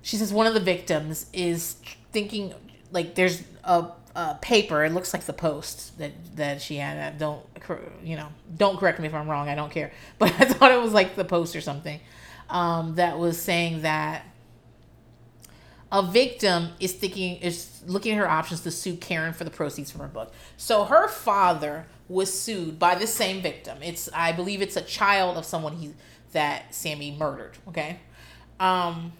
[0.02, 1.76] she says one of the victims is
[2.12, 2.54] thinking
[2.92, 4.84] like there's a, a paper.
[4.84, 7.18] It looks like the post that that she had.
[7.18, 7.46] Don't
[8.04, 8.30] you know?
[8.56, 9.50] Don't correct me if I'm wrong.
[9.50, 9.92] I don't care.
[10.20, 12.00] But I thought it was like the post or something
[12.50, 14.26] um, that was saying that
[15.92, 19.92] a victim is thinking is looking at her options to sue Karen for the proceeds
[19.92, 20.34] from her book.
[20.58, 23.80] So her father was sued by the same victim.
[23.82, 25.94] It's I believe it's a child of someone he
[26.32, 27.58] that Sammy murdered.
[27.68, 28.00] Okay.
[28.60, 29.14] Um,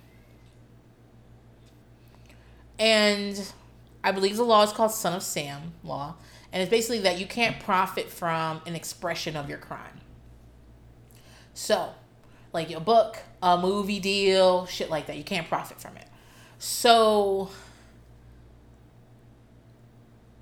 [2.80, 3.52] and
[4.04, 6.16] I believe the law is called Son of Sam law.
[6.52, 10.02] And it's basically that you can't profit from an expression of your crime.
[11.54, 11.90] So,
[12.54, 15.18] like a book, a movie deal, shit like that.
[15.18, 16.08] You can't profit from it.
[16.58, 17.50] So,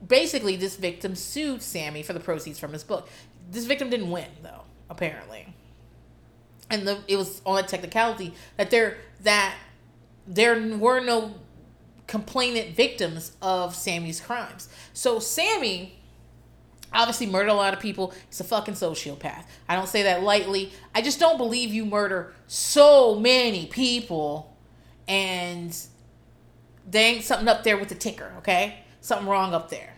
[0.08, 3.10] basically, this victim sued Sammy for the proceeds from his book.
[3.52, 5.54] This victim didn't win, though, apparently.
[6.70, 9.56] And the, it was on a technicality that there that
[10.26, 11.36] there were no
[12.08, 14.70] complainant victims of Sammy's crimes.
[14.94, 16.00] So Sammy
[16.94, 18.14] obviously murdered a lot of people.
[18.30, 19.44] He's a fucking sociopath.
[19.68, 20.72] I don't say that lightly.
[20.96, 24.56] I just don't believe you murder so many people
[25.08, 25.78] and
[26.90, 28.80] there ain't something up there with the ticker, okay?
[29.02, 29.97] Something wrong up there.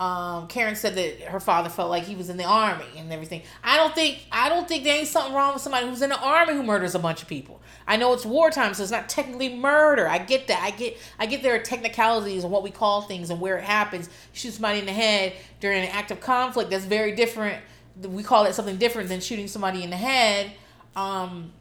[0.00, 3.42] Um, Karen said that her father felt like he was in the army and everything.
[3.62, 6.18] I don't think I don't think there ain't something wrong with somebody who's in the
[6.18, 7.60] army who murders a bunch of people.
[7.86, 10.08] I know it's wartime, so it's not technically murder.
[10.08, 10.62] I get that.
[10.62, 13.64] I get I get there are technicalities and what we call things and where it
[13.64, 14.08] happens.
[14.32, 16.70] Shoot somebody in the head during an act of conflict.
[16.70, 17.62] That's very different.
[18.00, 20.50] We call it something different than shooting somebody in the head.
[20.96, 21.52] Um,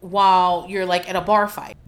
[0.00, 1.78] while you're like at a bar fight.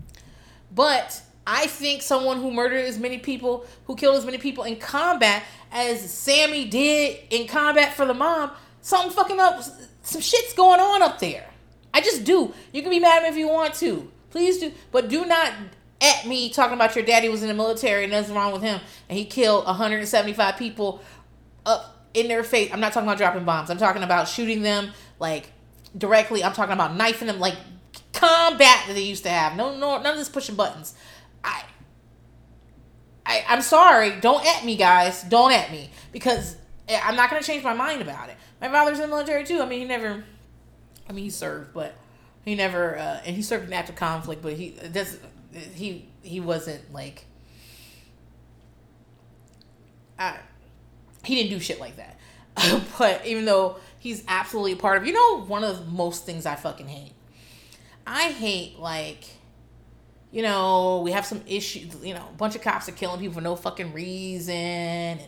[0.75, 4.77] But I think someone who murdered as many people, who killed as many people in
[4.77, 9.63] combat as Sammy did in combat for the mom, something fucking up,
[10.03, 11.49] some shit's going on up there.
[11.95, 12.53] I just do.
[12.73, 14.11] You can be mad at me if you want to.
[14.31, 14.73] Please do.
[14.91, 15.53] But do not
[16.01, 18.81] at me talking about your daddy was in the military and nothing's wrong with him
[19.09, 21.01] and he killed 175 people
[21.65, 22.71] up in their face.
[22.73, 23.71] I'm not talking about dropping bombs.
[23.71, 25.53] I'm talking about shooting them like
[25.97, 26.43] directly.
[26.45, 27.57] I'm talking about knifing them like
[28.13, 29.57] combat that they used to have.
[29.57, 30.95] No, no, none of this pushing buttons.
[31.47, 31.65] I,
[33.25, 34.21] I, I'm sorry.
[34.21, 35.23] Don't at me, guys.
[35.23, 36.57] Don't at me because
[36.89, 38.37] I'm not gonna change my mind about it.
[38.61, 39.61] My father's in the military too.
[39.61, 40.25] I mean, he never.
[41.09, 41.95] I mean, he served, but
[42.45, 42.99] he never.
[42.99, 45.19] Uh, and he served in active conflict, but he does.
[45.75, 47.27] He he wasn't like.
[50.19, 50.39] I,
[51.25, 52.19] he didn't do shit like that.
[52.99, 56.47] but even though he's absolutely a part of, you know, one of the most things
[56.47, 57.13] I fucking hate.
[58.07, 59.25] I hate like
[60.33, 63.35] you know, we have some issues, you know, a bunch of cops are killing people
[63.35, 64.55] for no fucking reason.
[64.55, 65.21] And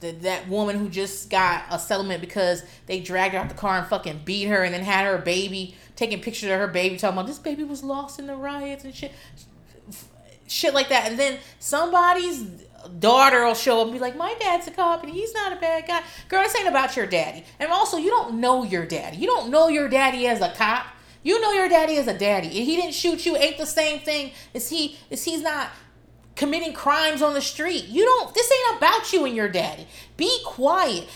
[0.00, 3.78] the, that woman who just got a settlement because they dragged her out the car
[3.78, 7.18] and fucking beat her and then had her baby, taking pictures of her baby, talking
[7.18, 9.12] about this baby was lost in the riots and shit.
[10.46, 11.10] Shit like that.
[11.10, 12.42] And then somebody's
[13.00, 15.56] daughter will show up and be like, My dad's a cop and he's not a
[15.56, 16.02] bad guy.
[16.28, 17.44] Girl, this ain't about your daddy.
[17.58, 19.16] And also, you don't know your daddy.
[19.16, 20.86] You don't know your daddy as a cop.
[21.26, 22.46] You know your daddy is a daddy.
[22.46, 25.70] And he didn't shoot you ain't the same thing as he is he's not
[26.36, 27.86] committing crimes on the street.
[27.88, 29.88] You don't this ain't about you and your daddy.
[30.16, 31.08] Be quiet.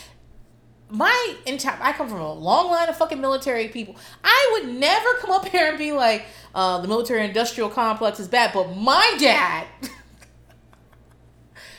[0.88, 3.94] My entire I come from a long line of fucking military people.
[4.24, 6.24] I would never come up here and be like,
[6.56, 9.68] uh, the military industrial complex is bad, but my dad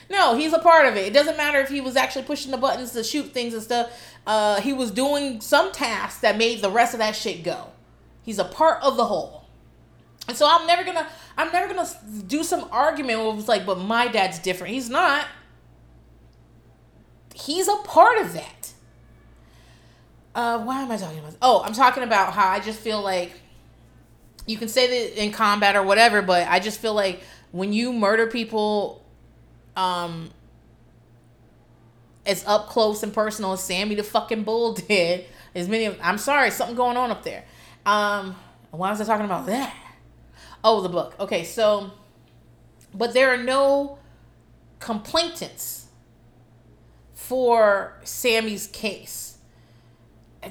[0.10, 1.08] No, he's a part of it.
[1.08, 3.92] It doesn't matter if he was actually pushing the buttons to shoot things and stuff.
[4.26, 7.72] Uh, he was doing some tasks that made the rest of that shit go.
[8.24, 9.46] He's a part of the whole.
[10.28, 11.08] And so I'm never gonna
[11.38, 11.90] I'm never gonna
[12.28, 14.74] do some argument where it's like, but my dad's different.
[14.74, 15.26] He's not.
[17.34, 18.74] He's a part of that.
[20.34, 21.36] Uh, why am I talking about?
[21.42, 23.34] Oh, I'm talking about how I just feel like
[24.46, 27.92] you can say that in combat or whatever, but I just feel like when you
[27.92, 29.04] murder people,
[29.76, 30.32] um,
[32.26, 36.18] as up close and personal as Sammy the fucking Bull did, as many of, I'm
[36.18, 37.44] sorry, something going on up there.
[37.86, 38.36] Um,
[38.72, 39.76] why was I talking about that?
[40.64, 41.16] Oh, the book.
[41.20, 41.92] Okay, so,
[42.94, 43.98] but there are no
[44.80, 45.88] complainants
[47.14, 49.38] for Sammy's case.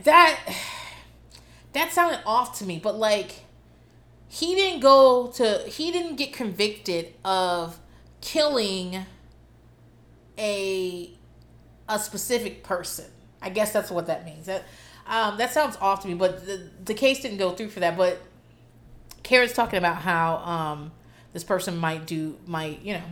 [0.05, 0.39] That
[1.72, 3.45] that sounded off to me, but like
[4.28, 7.78] he didn't go to he didn't get convicted of
[8.20, 9.05] killing
[10.39, 11.11] a
[11.89, 13.07] a specific person.
[13.43, 14.47] I guess that's what that means.
[14.47, 14.64] That
[15.11, 17.96] um, that sounds off to me, but the, the case didn't go through for that.
[17.96, 18.22] But
[19.24, 20.92] Karen's talking about how um,
[21.32, 23.02] this person might do, might, you know,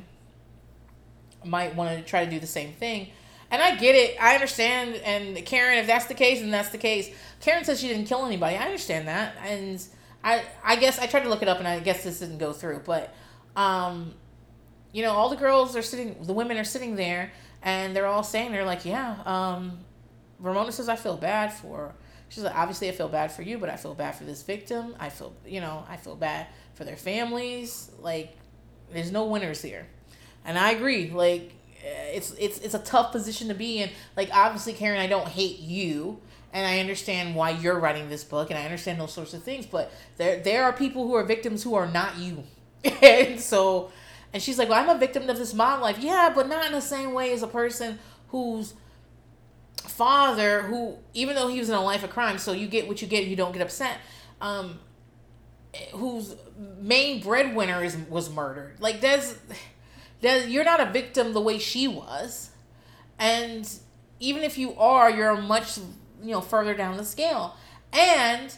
[1.44, 3.08] might want to try to do the same thing.
[3.50, 4.16] And I get it.
[4.20, 4.94] I understand.
[5.04, 7.10] And Karen, if that's the case, then that's the case.
[7.40, 8.56] Karen says she didn't kill anybody.
[8.56, 9.34] I understand that.
[9.44, 9.82] And
[10.22, 12.52] I, I guess I tried to look it up, and I guess this didn't go
[12.52, 12.82] through.
[12.84, 13.12] But,
[13.56, 14.14] um,
[14.92, 17.32] you know, all the girls are sitting, the women are sitting there,
[17.62, 19.78] and they're all saying, they're like, yeah, um,
[20.38, 21.94] Ramona says, I feel bad for.
[22.28, 24.94] She's like, obviously, I feel bad for you, but I feel bad for this victim.
[24.98, 27.90] I feel, you know, I feel bad for their families.
[28.00, 28.36] Like,
[28.92, 29.86] there's no winners here,
[30.44, 31.10] and I agree.
[31.10, 31.52] Like,
[31.84, 33.90] eh, it's it's it's a tough position to be in.
[34.16, 36.20] Like, obviously, Karen, I don't hate you,
[36.52, 39.66] and I understand why you're writing this book, and I understand those sorts of things.
[39.66, 42.44] But there there are people who are victims who are not you,
[43.02, 43.90] and so,
[44.34, 45.98] and she's like, well, I'm a victim of this mob life.
[45.98, 47.98] Yeah, but not in the same way as a person
[48.28, 48.74] who's
[49.82, 53.00] father who even though he was in a life of crime so you get what
[53.00, 53.98] you get you don't get upset
[54.40, 54.78] um
[55.92, 56.34] whose
[56.80, 58.76] main breadwinner is was murdered.
[58.80, 59.38] Like there's
[60.20, 62.50] there's you're not a victim the way she was.
[63.18, 63.68] And
[64.20, 65.78] even if you are you're much
[66.22, 67.56] you know further down the scale.
[67.92, 68.54] And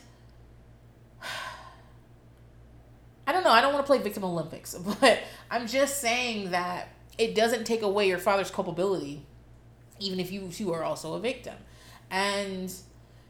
[3.26, 3.50] I don't know.
[3.50, 5.20] I don't want to play victim Olympics, but
[5.50, 6.88] I'm just saying that
[7.18, 9.24] it doesn't take away your father's culpability
[10.00, 11.54] even if you you are also a victim.
[12.10, 12.72] And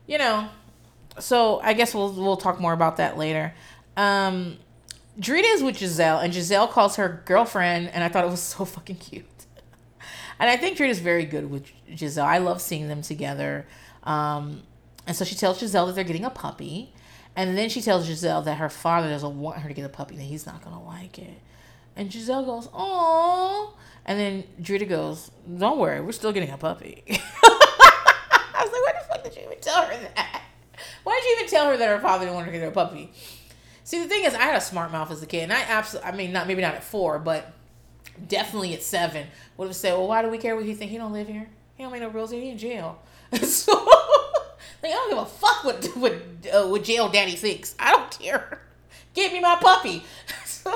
[0.06, 0.48] you know,
[1.18, 3.54] so I guess we'll we'll talk more about that later.
[3.96, 4.58] Um
[5.18, 8.64] Drita is with Giselle, and Giselle calls her girlfriend, and I thought it was so
[8.76, 9.26] fucking cute.
[10.38, 12.24] and I think Drita's very good with Giselle.
[12.24, 13.66] I love seeing them together.
[14.04, 14.62] Um,
[15.06, 16.92] and so she tells Giselle that they're getting a puppy.
[17.36, 20.16] And then she tells Giselle that her father doesn't want her to get a puppy,
[20.16, 21.40] that he's not to like it.
[21.96, 23.76] And Giselle goes, "Oh,"
[24.06, 28.92] and then Drita goes, "Don't worry, we're still getting a puppy." I was like, "Why
[28.92, 30.42] the fuck did you even tell her that?
[31.02, 32.72] Why did you even tell her that her father didn't want her to get a
[32.72, 33.12] puppy?"
[33.84, 36.12] See, the thing is, I had a smart mouth as a kid, and I absolutely,
[36.12, 37.52] I mean, not maybe not at four, but
[38.28, 40.90] definitely at seven would have said, "Well, why do we care what he think?
[40.90, 41.48] He don't live here.
[41.76, 42.40] He don't make no rules here.
[42.40, 43.00] He in jail."
[43.42, 43.72] so,
[44.82, 46.12] like, I don't give a fuck what what
[46.52, 47.74] uh, what jail daddy thinks.
[47.78, 48.60] I don't care.
[49.14, 50.04] Give me my puppy.
[50.44, 50.70] so,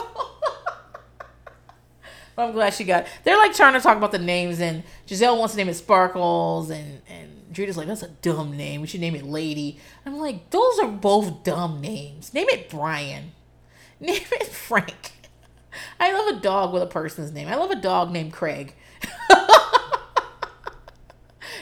[2.37, 3.07] I'm glad she got.
[3.23, 6.71] They're like trying to talk about the names, and Giselle wants to name it Sparkles,
[6.71, 8.81] and and Drita's like, that's a dumb name.
[8.81, 9.79] We should name it Lady.
[10.05, 12.35] I'm like, those are both dumb names.
[12.35, 13.33] Name it Brian.
[14.01, 15.13] Name it Frank.
[15.99, 17.49] I love a dog with a person's name.
[17.49, 18.75] I love a dog named Craig.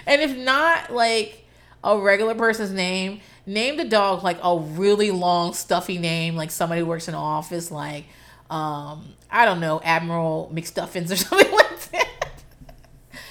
[0.06, 1.44] and if not like
[1.84, 6.80] a regular person's name, name the dog like a really long, stuffy name, like somebody
[6.80, 8.06] who works in an office, like
[8.52, 12.28] um, I don't know, Admiral McStuffins or something like that.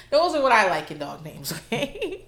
[0.09, 2.25] Those are what I like in dog names, okay?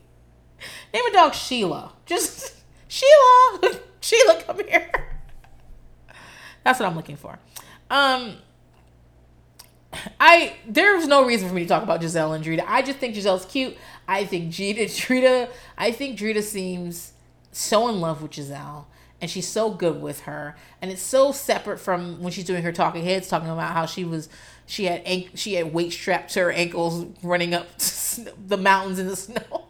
[0.93, 1.91] Name a dog Sheila.
[2.05, 2.55] Just
[2.87, 3.79] Sheila.
[3.99, 4.91] Sheila, come here.
[6.63, 7.39] That's what I'm looking for.
[7.89, 8.37] Um
[10.19, 12.63] I there's no reason for me to talk about Giselle and Drita.
[12.67, 13.75] I just think Giselle's cute.
[14.07, 17.13] I think Drita, Drita I think Drita seems
[17.51, 18.87] so in love with Giselle
[19.23, 20.53] and she's so good with her.
[20.81, 24.03] And it's so separate from when she's doing her talking heads talking about how she
[24.03, 24.27] was
[24.65, 25.01] she had
[25.39, 27.65] she had weight strapped to her ankles running up
[28.47, 29.39] the mountains in the snow.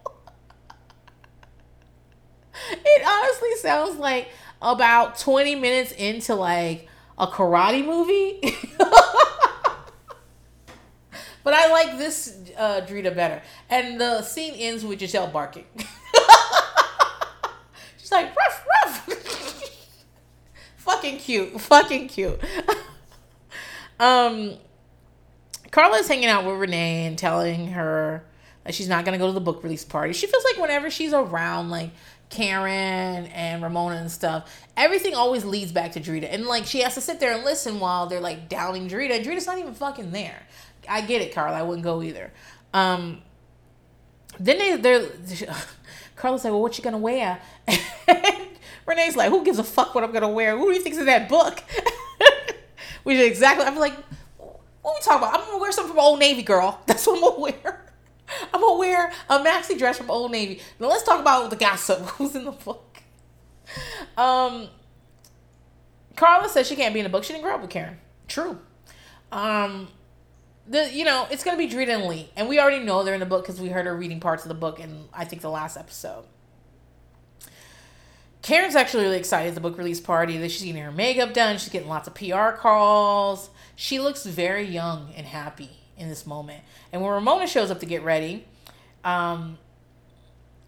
[2.71, 4.29] It honestly sounds like
[4.61, 6.87] about 20 minutes into like
[7.19, 8.41] a karate movie.
[11.43, 13.41] But i like this uh drita better.
[13.69, 15.65] And the scene ends with giselle barking
[18.13, 19.07] like ruff ruff
[20.77, 22.39] fucking cute fucking cute
[23.99, 24.53] um
[25.71, 28.23] carla's hanging out with renee and telling her
[28.63, 31.13] that she's not gonna go to the book release party she feels like whenever she's
[31.13, 31.91] around like
[32.33, 36.27] Karen and Ramona and stuff, everything always leads back to Drita.
[36.33, 39.23] And like she has to sit there and listen while they're like downing Drita.
[39.23, 40.41] Drita's not even fucking there.
[40.89, 41.57] I get it, Carla.
[41.57, 42.33] I wouldn't go either.
[42.73, 43.21] Um
[44.39, 45.01] then they they're
[46.15, 47.41] Carla's like, Well, what you gonna wear?
[48.85, 50.57] Renee's like, Who gives a fuck what I'm gonna wear?
[50.57, 51.63] Who do you think's in that book?
[53.03, 53.95] Which is exactly I'm like,
[54.37, 55.39] what are we talking about?
[55.39, 56.81] I'm gonna wear something from Old Navy, girl.
[56.85, 57.85] That's what I'm gonna wear.
[58.53, 60.61] I'm gonna wear a maxi dress from Old Navy.
[60.79, 61.99] Now let's talk about the gossip.
[62.01, 63.01] Who's in the book?
[64.17, 64.69] Um,
[66.15, 67.23] Carla says she can't be in the book.
[67.23, 67.97] She didn't grow up with Karen.
[68.27, 68.59] True.
[69.31, 69.87] Um,
[70.67, 73.19] the you know it's gonna be Drita and Lee, and we already know they're in
[73.19, 75.49] the book because we heard her reading parts of the book in I think the
[75.49, 76.25] last episode.
[78.41, 81.57] Karen's actually really excited at the book release party that she's getting her makeup done.
[81.57, 83.49] She's getting lots of PR calls.
[83.75, 86.61] She looks very young and happy in this moment.
[86.91, 88.45] And when Ramona shows up to get ready,
[89.05, 89.57] um,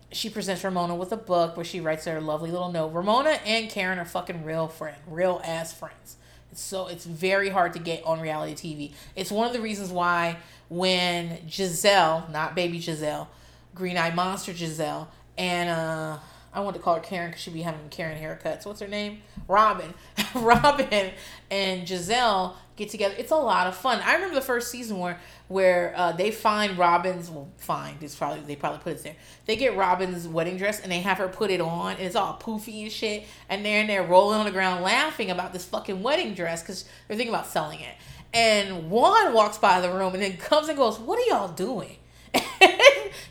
[0.09, 2.93] she presents Ramona with a book where she writes her lovely little note.
[2.93, 6.15] Ramona and Karen are fucking real friends, real ass friends.
[6.57, 8.91] So it's very hard to get on reality TV.
[9.15, 10.37] It's one of the reasons why
[10.69, 13.29] when Gizelle, not baby Giselle,
[13.73, 15.07] green eyed monster Gizelle,
[15.37, 16.17] and uh
[16.55, 18.65] I want to call her Karen because she'd be having Karen haircuts.
[18.65, 19.21] What's her name?
[19.49, 19.93] Robyn.
[20.33, 21.11] Robyn
[21.51, 23.13] and Giselle get together.
[23.17, 23.99] It's a lot of fun.
[24.01, 28.41] I remember the first season where where uh, they find Robyn's well find it's probably
[28.41, 29.15] they probably put it there.
[29.45, 32.39] They get Robyn's wedding dress and they have her put it on and it's all
[32.41, 33.25] poofy and shit.
[33.49, 36.85] And they're in there rolling on the ground laughing about this fucking wedding dress because
[37.07, 37.95] they're thinking about selling it.
[38.33, 41.97] And Juan walks by the room and then comes and goes, "What are y'all doing?"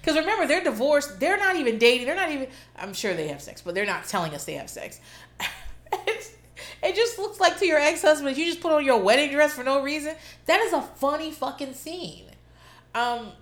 [0.04, 1.18] Because remember, they're divorced.
[1.18, 2.06] They're not even dating.
[2.06, 2.48] They're not even.
[2.76, 5.00] I'm sure they have sex, but they're not telling us they have sex.
[6.84, 9.54] it just looks like to your ex husband, you just put on your wedding dress
[9.54, 10.14] for no reason.
[10.46, 12.26] That is a funny fucking scene.
[12.94, 13.32] Um,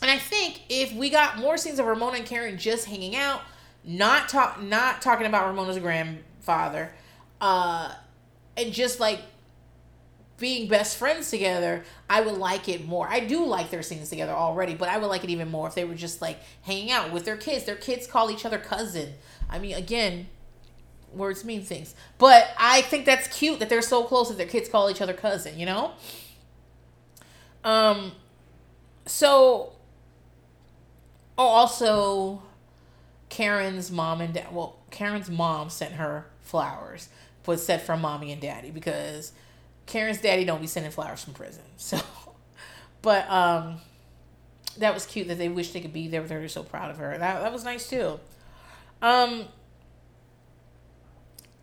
[0.00, 3.42] and I think if we got more scenes of Ramona and Karen just hanging out,
[3.84, 6.92] not talk, not talking about Ramona's grandfather,
[7.40, 7.92] uh,
[8.56, 9.20] and just like
[10.38, 13.08] being best friends together, I would like it more.
[13.08, 15.74] I do like their scenes together already, but I would like it even more if
[15.74, 17.64] they were just like hanging out with their kids.
[17.64, 19.14] Their kids call each other cousin.
[19.48, 20.26] I mean, again,
[21.14, 21.94] words mean things.
[22.18, 25.12] But I think that's cute that they're so close that their kids call each other
[25.12, 25.92] cousin, you know?
[27.64, 28.12] Um
[29.06, 29.72] so
[31.38, 32.42] oh also
[33.28, 37.08] Karen's mom and dad well, Karen's mom sent her flowers,
[37.44, 39.32] but said from mommy and daddy because
[39.86, 41.62] Karen's daddy don't be sending flowers from prison.
[41.78, 41.98] So,
[43.02, 43.80] but um,
[44.78, 46.38] that was cute that they wish they could be there with her.
[46.38, 47.18] They're so proud of her.
[47.18, 48.20] That that was nice too.
[49.00, 49.46] Um,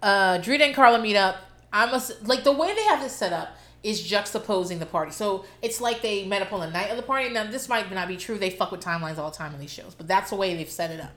[0.01, 1.37] uh, Drita and Carla meet up.
[1.71, 5.11] I'm a, like the way they have this set up is juxtaposing the party.
[5.11, 7.29] So it's like they met up on the night of the party.
[7.29, 8.37] Now this might not be true.
[8.37, 10.69] They fuck with timelines all the time in these shows, but that's the way they've
[10.69, 11.11] set it up.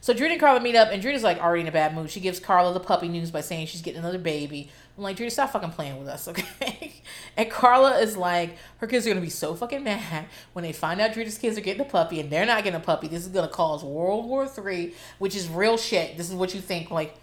[0.00, 2.10] So Drita and Carla meet up, and Drita's like already in a bad mood.
[2.10, 4.70] She gives Carla the puppy news by saying she's getting another baby.
[4.96, 6.92] I'm like, Drita, stop fucking playing with us, okay?
[7.36, 11.00] and Carla is like, her kids are gonna be so fucking mad when they find
[11.00, 13.08] out Drita's kids are getting a puppy and they're not getting a puppy.
[13.08, 16.16] This is gonna cause World War Three, which is real shit.
[16.16, 17.16] This is what you think, like,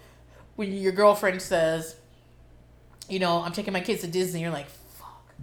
[0.56, 1.96] when your girlfriend says,
[3.08, 5.34] you know, I'm taking my kids to Disney, you're like, fuck,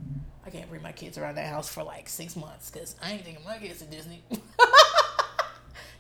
[0.46, 3.26] I can't bring my kids around that house for like six months because I ain't
[3.26, 4.24] taking my kids to Disney.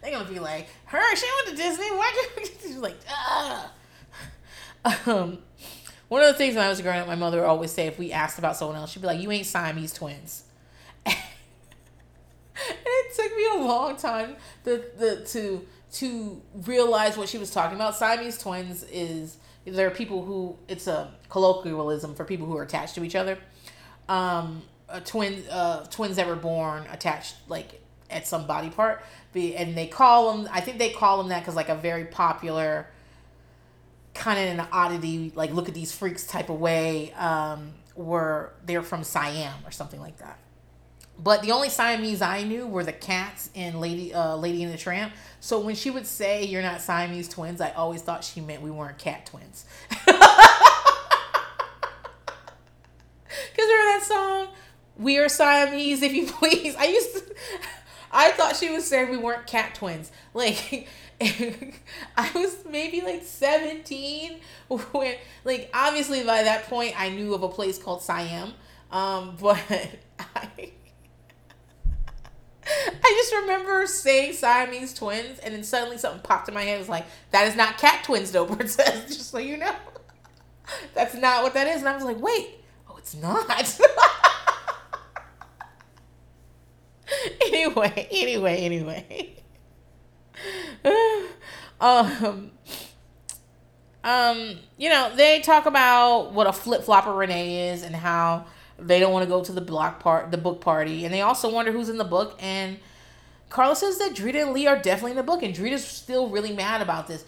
[0.01, 1.91] They're gonna be like, her, she went to Disney.
[1.91, 2.45] Why you?
[2.61, 3.71] She's like, ah.
[5.05, 5.37] Um,
[6.07, 7.99] one of the things when I was growing up, my mother would always say if
[7.99, 10.43] we asked about someone else, she'd be like, "You ain't Siamese twins."
[11.05, 11.15] and
[12.55, 14.35] it took me a long time
[14.65, 17.95] to, the, to to realize what she was talking about.
[17.95, 22.95] Siamese twins is there are people who it's a colloquialism for people who are attached
[22.95, 23.37] to each other.
[24.09, 29.03] Um, a twin, uh, twins that were born attached like at some body part,
[29.33, 30.49] and they call them.
[30.51, 32.87] I think they call them that because like a very popular
[34.13, 38.83] kind of an oddity, like look at these freaks type of way, um, were they're
[38.83, 40.37] from Siam or something like that.
[41.23, 44.77] But the only Siamese I knew were the cats in Lady uh, Lady and the
[44.77, 45.13] Tramp.
[45.39, 48.71] So when she would say you're not Siamese twins, I always thought she meant we
[48.71, 49.65] weren't cat twins.
[49.89, 50.17] Cause
[53.57, 54.47] remember that song?
[54.97, 56.75] We are Siamese, if you please.
[56.75, 57.23] I used to
[58.11, 60.11] I thought she was saying we weren't cat twins.
[60.33, 60.87] Like
[61.21, 64.37] I was maybe like 17
[64.69, 68.53] when like obviously by that point I knew of a place called Siam.
[68.91, 69.59] Um, but
[70.35, 70.71] I
[73.03, 76.75] I just remember saying Siamese twins, and then suddenly something popped in my head.
[76.75, 79.07] It was like, that is not cat twins, though, princess.
[79.15, 79.75] Just so you know,
[80.93, 81.79] that's not what that is.
[81.79, 82.49] And I was like, wait,
[82.89, 83.79] oh, it's not.
[87.45, 89.35] anyway, anyway, anyway.
[91.81, 92.51] um,
[94.03, 98.45] um, you know, they talk about what a flip flopper Renee is and how
[98.81, 101.51] they don't want to go to the block part, the book party, and they also
[101.51, 102.37] wonder who's in the book.
[102.41, 102.79] And
[103.49, 106.53] Carla says that Drita and Lee are definitely in the book, and Drita's still really
[106.53, 107.25] mad about this.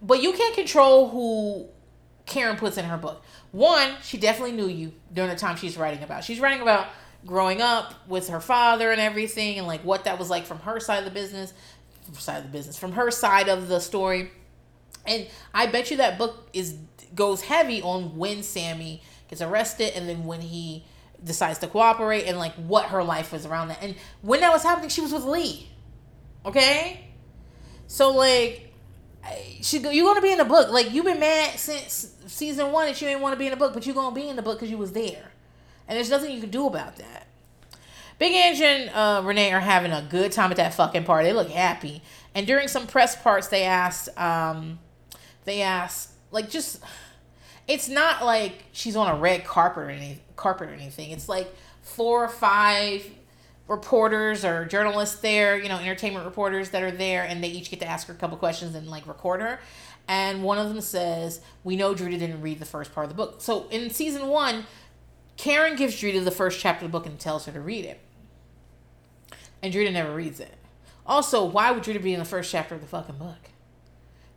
[0.00, 1.68] But you can't control who
[2.26, 3.24] Karen puts in her book.
[3.52, 6.24] One, she definitely knew you during the time she's writing about.
[6.24, 6.86] She's writing about
[7.26, 10.78] growing up with her father and everything, and like what that was like from her
[10.80, 11.52] side of the business,
[12.12, 14.30] side of the business, from her side of the story.
[15.06, 16.76] And I bet you that book is
[17.14, 20.84] goes heavy on when Sammy gets arrested and then when he
[21.22, 23.82] decides to cooperate and like what her life was around that.
[23.82, 25.68] And when that was happening, she was with Lee.
[26.44, 27.04] Okay?
[27.86, 28.72] So like
[29.60, 30.70] she you're gonna be in the book.
[30.70, 33.56] Like you've been mad since season one that you didn't want to be in the
[33.56, 35.32] book, but you're gonna be in the book because you was there.
[35.86, 37.26] And there's nothing you can do about that.
[38.18, 41.28] Big Ange and uh, Renee are having a good time at that fucking party.
[41.28, 42.02] They look happy.
[42.34, 44.80] And during some press parts, they asked, um,
[45.44, 46.82] they asked, like, just
[47.68, 51.10] it's not like she's on a red carpet or any carpet or anything.
[51.10, 53.06] It's like four or five
[53.68, 57.80] reporters or journalists there, you know, entertainment reporters that are there, and they each get
[57.80, 59.60] to ask her a couple questions and like record her.
[60.08, 63.14] And one of them says, "We know Drita didn't read the first part of the
[63.14, 64.64] book." So in season one,
[65.36, 68.00] Karen gives Drita the first chapter of the book and tells her to read it,
[69.62, 70.54] and Drita never reads it.
[71.06, 73.50] Also, why would Drita be in the first chapter of the fucking book?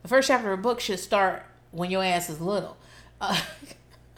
[0.01, 2.75] The first chapter of a book should start when your ass is little.
[3.21, 3.39] Uh,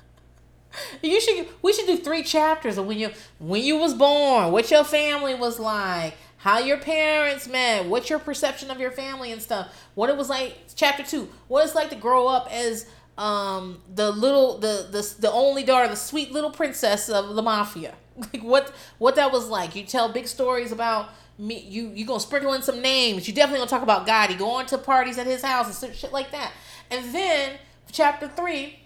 [1.02, 1.48] you should.
[1.62, 5.36] We should do three chapters of when you when you was born, what your family
[5.36, 10.10] was like, how your parents met, what your perception of your family and stuff, what
[10.10, 10.58] it was like.
[10.76, 15.32] Chapter two, what it's like to grow up as um the little the the the
[15.32, 17.94] only daughter, the sweet little princess of the mafia.
[18.16, 19.76] Like what what that was like.
[19.76, 21.10] You tell big stories about
[21.40, 21.66] me.
[21.68, 23.28] You you gonna sprinkle in some names.
[23.28, 26.30] You definitely gonna talk about Gotti going to parties at his house and shit like
[26.32, 26.52] that.
[26.92, 27.58] And then
[27.92, 28.83] chapter three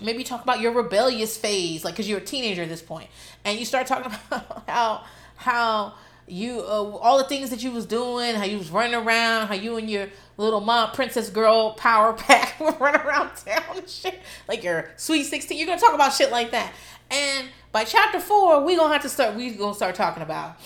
[0.00, 3.08] maybe talk about your rebellious phase like because you're a teenager at this point
[3.44, 5.04] and you start talking about how
[5.36, 5.94] how
[6.28, 9.54] you uh, all the things that you was doing how you was running around how
[9.54, 14.20] you and your little mom princess girl power pack were running around town and shit
[14.48, 16.72] like your sweet 16 you're gonna talk about shit like that.
[17.10, 20.56] And by chapter four we gonna have to start we gonna start talking about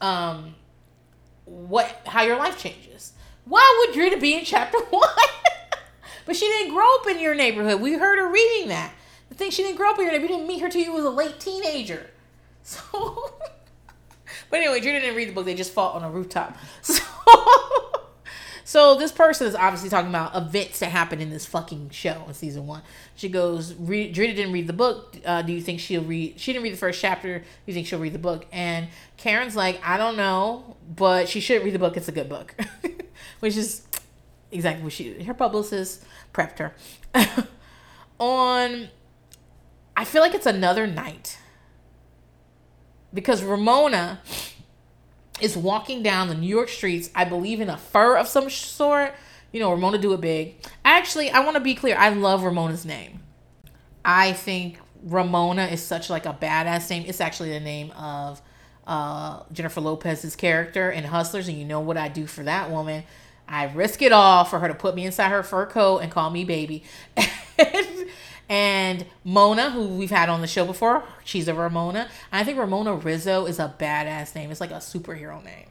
[0.00, 0.54] um
[1.44, 3.12] what how your life changes.
[3.44, 5.08] Why would Drita be in chapter one
[6.28, 7.80] but she didn't grow up in your neighborhood.
[7.80, 8.92] We heard her reading that.
[9.30, 10.30] The thing she didn't grow up in your neighborhood.
[10.30, 12.10] You didn't meet her till you was a late teenager.
[12.62, 13.32] So,
[14.50, 15.46] but anyway, Drew didn't read the book.
[15.46, 16.54] They just fought on a rooftop.
[16.82, 17.02] So,
[18.68, 22.34] So this person is obviously talking about events that happen in this fucking show in
[22.34, 22.82] season one.
[23.16, 25.16] She goes, Drita didn't read the book.
[25.24, 26.38] Uh, do you think she'll read?
[26.38, 27.38] She didn't read the first chapter.
[27.38, 28.44] Do you think she'll read the book?
[28.52, 31.96] And Karen's like, I don't know, but she should read the book.
[31.96, 32.54] It's a good book,
[33.40, 33.86] which is
[34.52, 35.22] exactly what she.
[35.22, 36.74] Her publicist prepped her.
[38.20, 38.88] On,
[39.96, 41.38] I feel like it's another night
[43.14, 44.20] because Ramona
[45.40, 49.14] is walking down the New York streets, I believe in a fur of some sort.
[49.52, 50.56] You know, Ramona do it big.
[50.84, 51.96] Actually, I want to be clear.
[51.96, 53.20] I love Ramona's name.
[54.04, 57.04] I think Ramona is such like a badass name.
[57.06, 58.42] It's actually the name of
[58.86, 63.04] uh, Jennifer Lopez's character in Hustlers, and you know what I do for that woman.
[63.48, 66.30] I risk it all for her to put me inside her fur coat and call
[66.30, 66.84] me baby.
[68.48, 72.08] and Mona, who we've had on the show before, she's a Ramona.
[72.30, 74.50] I think Ramona Rizzo is a badass name.
[74.50, 75.66] It's like a superhero name.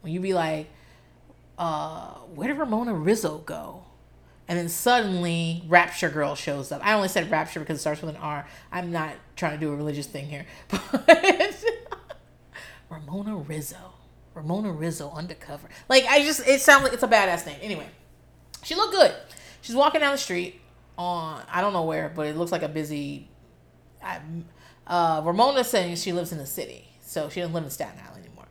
[0.00, 0.68] When you be like,
[1.58, 3.84] uh, where did Ramona Rizzo go?
[4.48, 6.84] And then suddenly Rapture Girl shows up.
[6.84, 8.48] I only said Rapture because it starts with an R.
[8.72, 10.46] I'm not trying to do a religious thing here.
[10.68, 11.64] But
[12.90, 13.99] Ramona Rizzo.
[14.34, 15.68] Ramona Rizzo undercover.
[15.88, 17.58] Like I just it sounds like it's a badass name.
[17.62, 17.88] Anyway,
[18.62, 19.14] she looked good.
[19.62, 20.60] She's walking down the street
[20.96, 23.28] on I don't know where, but it looks like a busy.
[24.02, 24.20] I,
[24.86, 28.24] Uh, Ramona saying she lives in the city, so she doesn't live in Staten Island
[28.24, 28.46] anymore.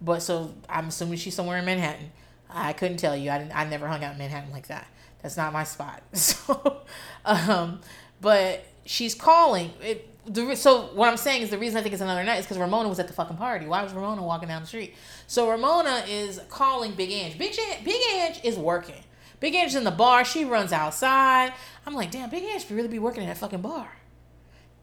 [0.00, 2.12] But so I'm assuming she's somewhere in Manhattan.
[2.48, 3.30] I couldn't tell you.
[3.30, 3.56] I didn't.
[3.56, 4.86] I never hung out in Manhattan like that.
[5.22, 6.02] That's not my spot.
[6.14, 6.82] So,
[7.24, 7.80] um,
[8.20, 9.70] but she's calling.
[9.82, 12.44] It, the, so what I'm saying is the reason I think it's another night is
[12.44, 13.66] because Ramona was at the fucking party.
[13.66, 14.94] Why was Ramona walking down the street?
[15.32, 17.38] So Ramona is calling Big Ange.
[17.38, 19.02] Big Ange, Big Ange is working.
[19.40, 20.26] Big Ange's in the bar.
[20.26, 21.54] She runs outside.
[21.86, 23.88] I'm like, damn, Big Ange should really be working in that fucking bar.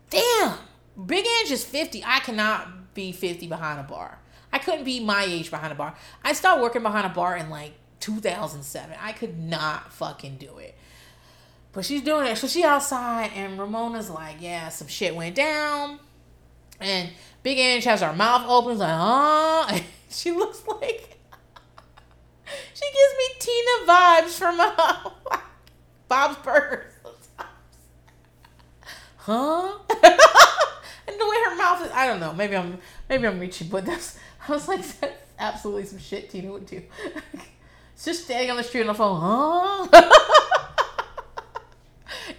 [0.10, 0.58] Damn,
[1.06, 2.04] Big Ange is 50.
[2.04, 4.18] I cannot be 50 behind a bar.
[4.52, 5.94] I couldn't be my age behind a bar.
[6.24, 8.96] I started working behind a bar in like 2007.
[9.00, 10.76] I could not fucking do it.
[11.74, 12.40] But she's doing it.
[12.40, 16.00] So she outside, and Ramona's like, yeah, some shit went down.
[16.80, 17.12] And
[17.44, 19.80] Big Ange has her mouth open, like, huh?
[20.12, 21.18] she looks like
[22.74, 25.10] she gives me Tina vibes from uh,
[26.08, 26.94] Bob's Burgers.
[29.18, 29.78] huh?
[31.08, 32.34] and the way her mouth is, I don't know.
[32.34, 34.18] Maybe I'm maybe I'm reaching, but that's
[34.48, 36.82] I was like that's absolutely some shit Tina would do.
[37.94, 39.88] it's just standing on the street on the phone, huh?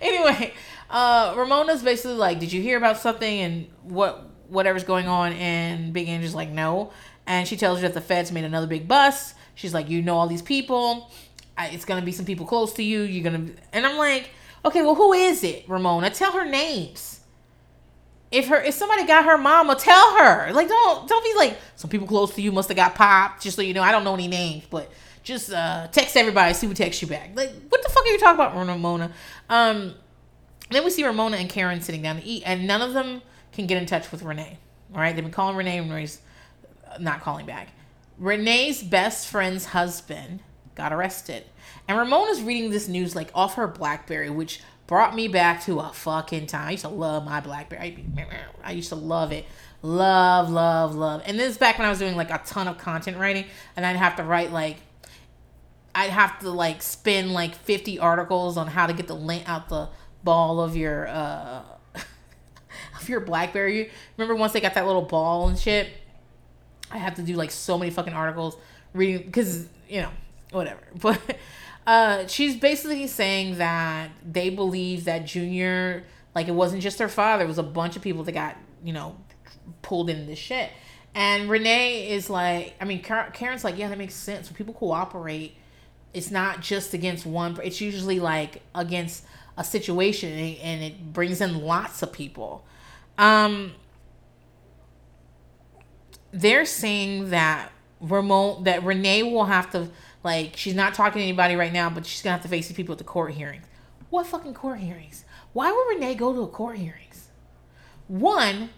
[0.00, 0.52] anyway,
[0.88, 5.92] uh, Ramona's basically like, "Did you hear about something and what whatever's going on?" And
[5.92, 6.92] Big Ange's like, "No."
[7.30, 9.36] And she tells her that the feds made another big bust.
[9.54, 11.08] She's like, you know all these people.
[11.56, 13.02] I, it's gonna be some people close to you.
[13.02, 14.30] You're gonna, and I'm like,
[14.64, 16.10] okay, well, who is it, Ramona?
[16.10, 17.20] Tell her names.
[18.32, 20.52] If her, if somebody got her mama, tell her.
[20.52, 23.44] Like, don't, don't be like, some people close to you must have got popped.
[23.44, 24.90] Just so you know, I don't know any names, but
[25.22, 26.52] just uh, text everybody.
[26.52, 27.30] See who texts you back.
[27.36, 29.12] Like, what the fuck are you talking about, Ramona?
[29.48, 29.94] Um,
[30.70, 33.68] then we see Ramona and Karen sitting down to eat, and none of them can
[33.68, 34.58] get in touch with Renee.
[34.92, 36.20] All right, they've been calling Renee, and Renee's
[36.98, 37.68] not calling back.
[38.18, 40.40] Renee's best friend's husband
[40.74, 41.44] got arrested.
[41.88, 45.92] And Ramona's reading this news like off her Blackberry, which brought me back to a
[45.92, 46.68] fucking time.
[46.68, 48.04] I used to love my Blackberry.
[48.62, 49.46] I used to love it.
[49.82, 51.22] Love, love, love.
[51.24, 53.46] And this is back when I was doing like a ton of content writing,
[53.76, 54.76] and I'd have to write like
[55.94, 59.68] I'd have to like spin like 50 articles on how to get the lint out
[59.68, 59.88] the
[60.22, 61.62] ball of your uh
[63.00, 63.90] of your Blackberry.
[64.16, 65.88] Remember once they got that little ball and shit?
[66.90, 68.56] I have to do like so many fucking articles
[68.92, 70.10] reading because you know
[70.50, 70.80] whatever.
[71.00, 71.20] But
[71.86, 76.04] uh, she's basically saying that they believe that Junior
[76.34, 78.92] like it wasn't just her father; it was a bunch of people that got you
[78.92, 79.16] know
[79.82, 80.70] pulled into this shit.
[81.14, 84.48] And Renee is like, I mean, Karen's like, yeah, that makes sense.
[84.48, 85.56] When people cooperate,
[86.14, 87.58] it's not just against one.
[87.64, 89.24] It's usually like against
[89.56, 92.64] a situation, and it brings in lots of people.
[93.18, 93.72] Um,
[96.32, 99.88] they're saying that Ramon that Renee will have to
[100.22, 102.74] like she's not talking to anybody right now, but she's gonna have to face the
[102.74, 103.66] people at the court hearings.
[104.10, 105.24] What fucking court hearings?
[105.52, 107.28] Why would Renee go to a court hearings?
[108.08, 108.70] One,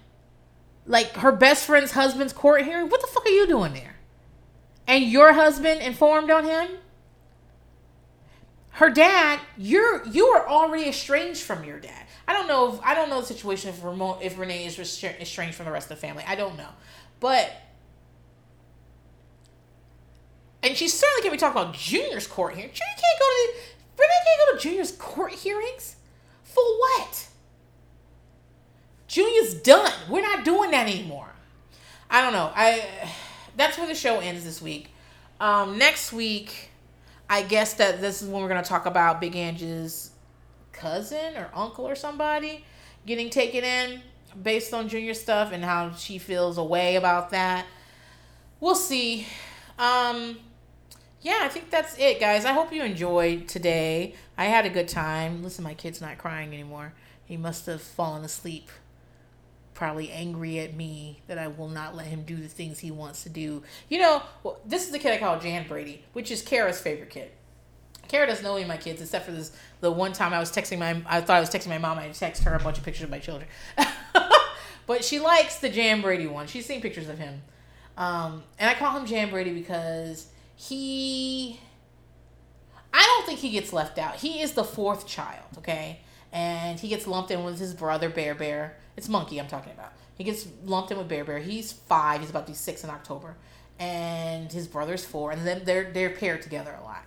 [0.87, 2.89] like her best friend's husband's court hearing.
[2.89, 3.97] What the fuck are you doing there?
[4.87, 6.69] And your husband informed on him?
[8.71, 12.07] Her dad, you're you are already estranged from your dad.
[12.27, 15.55] I don't know if I don't know the situation if Ramon if Renee is estranged
[15.55, 16.25] from the rest of the family.
[16.27, 16.69] I don't know.
[17.23, 17.53] But
[20.61, 22.65] and she certainly can't be talking about Junior's court here.
[22.65, 23.63] Junior can't go to
[23.97, 25.95] the can't go to Junior's court hearings.
[26.43, 27.29] For what?
[29.07, 29.93] Junior's done.
[30.11, 31.29] We're not doing that anymore.
[32.11, 32.51] I don't know.
[32.57, 32.89] I
[33.57, 34.89] that's where the show ends this week.
[35.39, 36.71] Um, next week,
[37.31, 40.11] I guess that this is when we're gonna talk about Big Angie's
[40.73, 42.65] cousin or uncle or somebody
[43.07, 44.03] getting taken in
[44.41, 47.67] based on Junior stuff and how she feels away about that.
[48.61, 49.27] We'll see.
[49.79, 50.39] Um,
[51.21, 52.45] yeah, I think that's it, guys.
[52.45, 54.15] I hope you enjoyed today.
[54.37, 55.43] I had a good time.
[55.43, 56.95] Listen, my kid's not crying anymore.
[57.25, 58.71] He must have fallen asleep,
[59.75, 63.23] probably angry at me that I will not let him do the things he wants
[63.23, 63.63] to do.
[63.89, 67.11] You know, well, this is the kid I call Jan Brady, which is Kara's favorite
[67.11, 67.31] kid.
[68.09, 69.53] Kara doesn't know any of my kids except for this
[69.83, 71.99] the one time I was texting my I thought I was texting my mom.
[71.99, 73.49] I texted her a bunch of pictures of my children,
[74.87, 76.47] but she likes the Jan Brady one.
[76.47, 77.43] She's seen pictures of him,
[77.99, 81.61] um, and I call him Jam Brady because he.
[82.95, 84.17] I don't think he gets left out.
[84.17, 85.99] He is the fourth child, okay,
[86.33, 88.77] and he gets lumped in with his brother Bear Bear.
[88.97, 89.93] It's Monkey I'm talking about.
[90.15, 91.41] He gets lumped in with Bear Bear.
[91.41, 92.21] He's five.
[92.21, 93.37] He's about to be six in October,
[93.81, 97.05] and his brother's four, and then they're they're paired together a lot.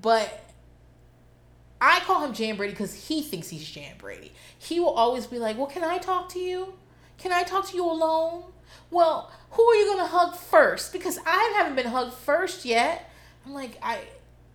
[0.00, 0.43] But
[1.84, 4.32] I call him Jan Brady because he thinks he's Jan Brady.
[4.58, 6.74] He will always be like, Well, can I talk to you?
[7.18, 8.44] Can I talk to you alone?
[8.90, 10.92] Well, who are you gonna hug first?
[10.92, 13.10] Because I haven't been hugged first yet.
[13.44, 14.00] I'm like, I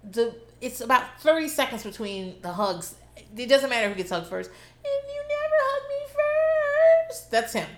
[0.10, 2.96] the it's about 30 seconds between the hugs.
[3.38, 4.50] It doesn't matter who gets hugged first.
[4.50, 7.32] And you never hug me first.
[7.32, 7.70] That's him.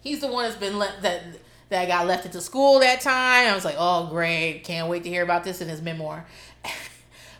[0.00, 1.22] He's the one that's been let that
[1.68, 3.48] that got left into school that time.
[3.48, 6.26] I was like, oh great, can't wait to hear about this in his memoir.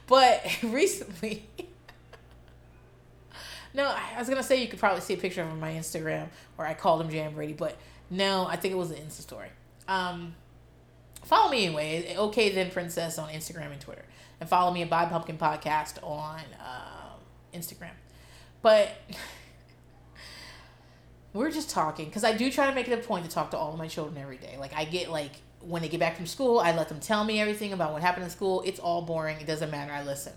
[0.06, 1.46] but recently,
[3.74, 5.72] no, I was gonna say you could probably see a picture of him on my
[5.72, 7.76] Instagram where I called him Jan Brady, but
[8.10, 9.48] no, I think it was an Insta story.
[9.88, 10.34] Um,
[11.24, 12.14] follow me anyway.
[12.16, 14.04] Okay, then Princess on Instagram and Twitter,
[14.40, 17.14] and follow me at Buy Pumpkin Podcast on uh,
[17.54, 17.90] Instagram.
[18.62, 18.90] But
[21.32, 23.58] we're just talking because I do try to make it a point to talk to
[23.58, 24.56] all of my children every day.
[24.58, 27.40] Like I get like when they get back from school, I let them tell me
[27.40, 28.62] everything about what happened in school.
[28.64, 29.40] It's all boring.
[29.40, 29.92] It doesn't matter.
[29.92, 30.32] I listen.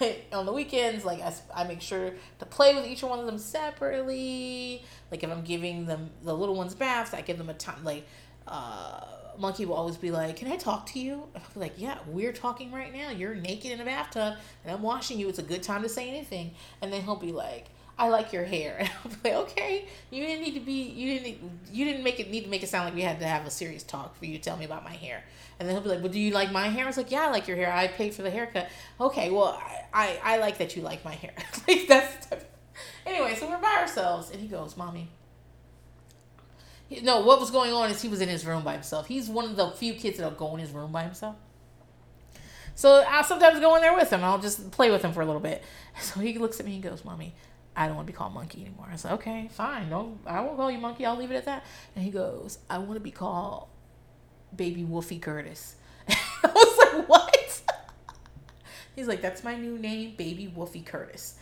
[0.32, 3.38] on the weekends, like I, I make sure to play with each one of them
[3.38, 4.82] separately.
[5.10, 7.84] Like if I'm giving them the little ones baths, I give them a time.
[7.84, 8.06] Like
[8.48, 9.00] uh,
[9.38, 12.32] Monkey will always be like, "Can I talk to you?" I'll be like, "Yeah, we're
[12.32, 13.10] talking right now.
[13.10, 15.28] You're naked in a bathtub, and I'm washing you.
[15.28, 17.66] It's a good time to say anything." And then he'll be like,
[17.98, 18.88] I like your hair.
[19.04, 21.38] And be like, okay, you didn't need to be, you didn't,
[21.72, 23.50] you didn't make it need to make it sound like we had to have a
[23.50, 25.24] serious talk for you to tell me about my hair.
[25.58, 26.84] And then he'll be like, well, do you like my hair?
[26.84, 27.72] I was like, yeah, I like your hair.
[27.72, 28.68] I paid for the haircut.
[29.00, 31.32] Okay, well, I, I, I like that you like my hair.
[31.68, 32.28] like that's,
[33.06, 35.08] anyway, so we're by ourselves, and he goes, mommy.
[37.02, 39.06] No, what was going on is he was in his room by himself.
[39.06, 41.36] He's one of the few kids that'll go in his room by himself.
[42.76, 44.22] So I'll sometimes go in there with him.
[44.22, 45.64] I'll just play with him for a little bit.
[45.98, 47.34] So he looks at me and goes, Mommy,
[47.76, 48.88] I don't want to be called monkey anymore.
[48.90, 49.90] I said, like, okay, fine.
[49.90, 51.04] Don't I won't call you monkey.
[51.04, 51.64] I'll leave it at that.
[51.94, 53.68] And he goes, I want to be called
[54.54, 55.76] baby Wolfie Curtis.
[56.08, 57.62] I was like, what?
[58.96, 61.36] He's like, that's my new name, baby Wolfie Curtis.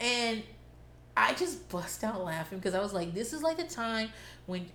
[0.00, 0.42] And
[1.16, 4.10] I just bust out laughing because I was like, this is like the time
[4.46, 4.66] when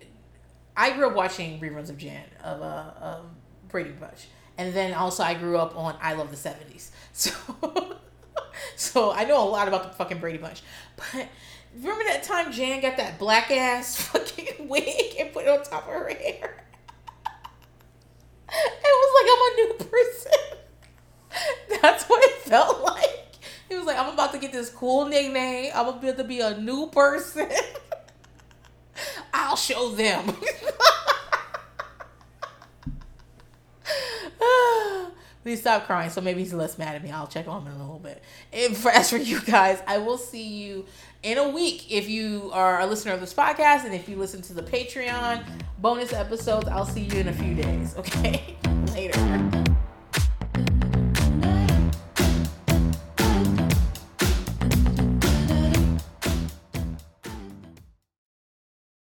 [0.76, 3.26] I grew up watching reruns of Jan of uh of
[3.68, 4.28] Brady Bunch.
[4.56, 6.90] And then also I grew up on I Love the 70s.
[7.12, 7.30] So
[8.76, 10.62] so I know a lot about the fucking Brady Bunch.
[10.96, 11.28] But
[11.76, 15.86] remember that time Jan got that black ass fucking wig and put it on top
[15.86, 16.64] of her hair?
[18.48, 20.32] it was like I'm a new person.
[21.82, 23.36] That's what it felt like.
[23.68, 25.72] He was like, I'm about to get this cool nickname.
[25.74, 27.48] I'm about to be a new person.
[29.32, 30.28] I'll show them.
[35.44, 36.08] Please stop crying.
[36.08, 37.10] So maybe he's less mad at me.
[37.10, 38.22] I'll check on him in a little bit.
[38.50, 40.86] And for, as for you guys, I will see you
[41.22, 44.40] in a week if you are a listener of this podcast and if you listen
[44.40, 45.44] to the Patreon
[45.78, 46.66] bonus episodes.
[46.68, 47.94] I'll see you in a few days.
[47.96, 48.56] Okay?
[48.94, 49.73] Later.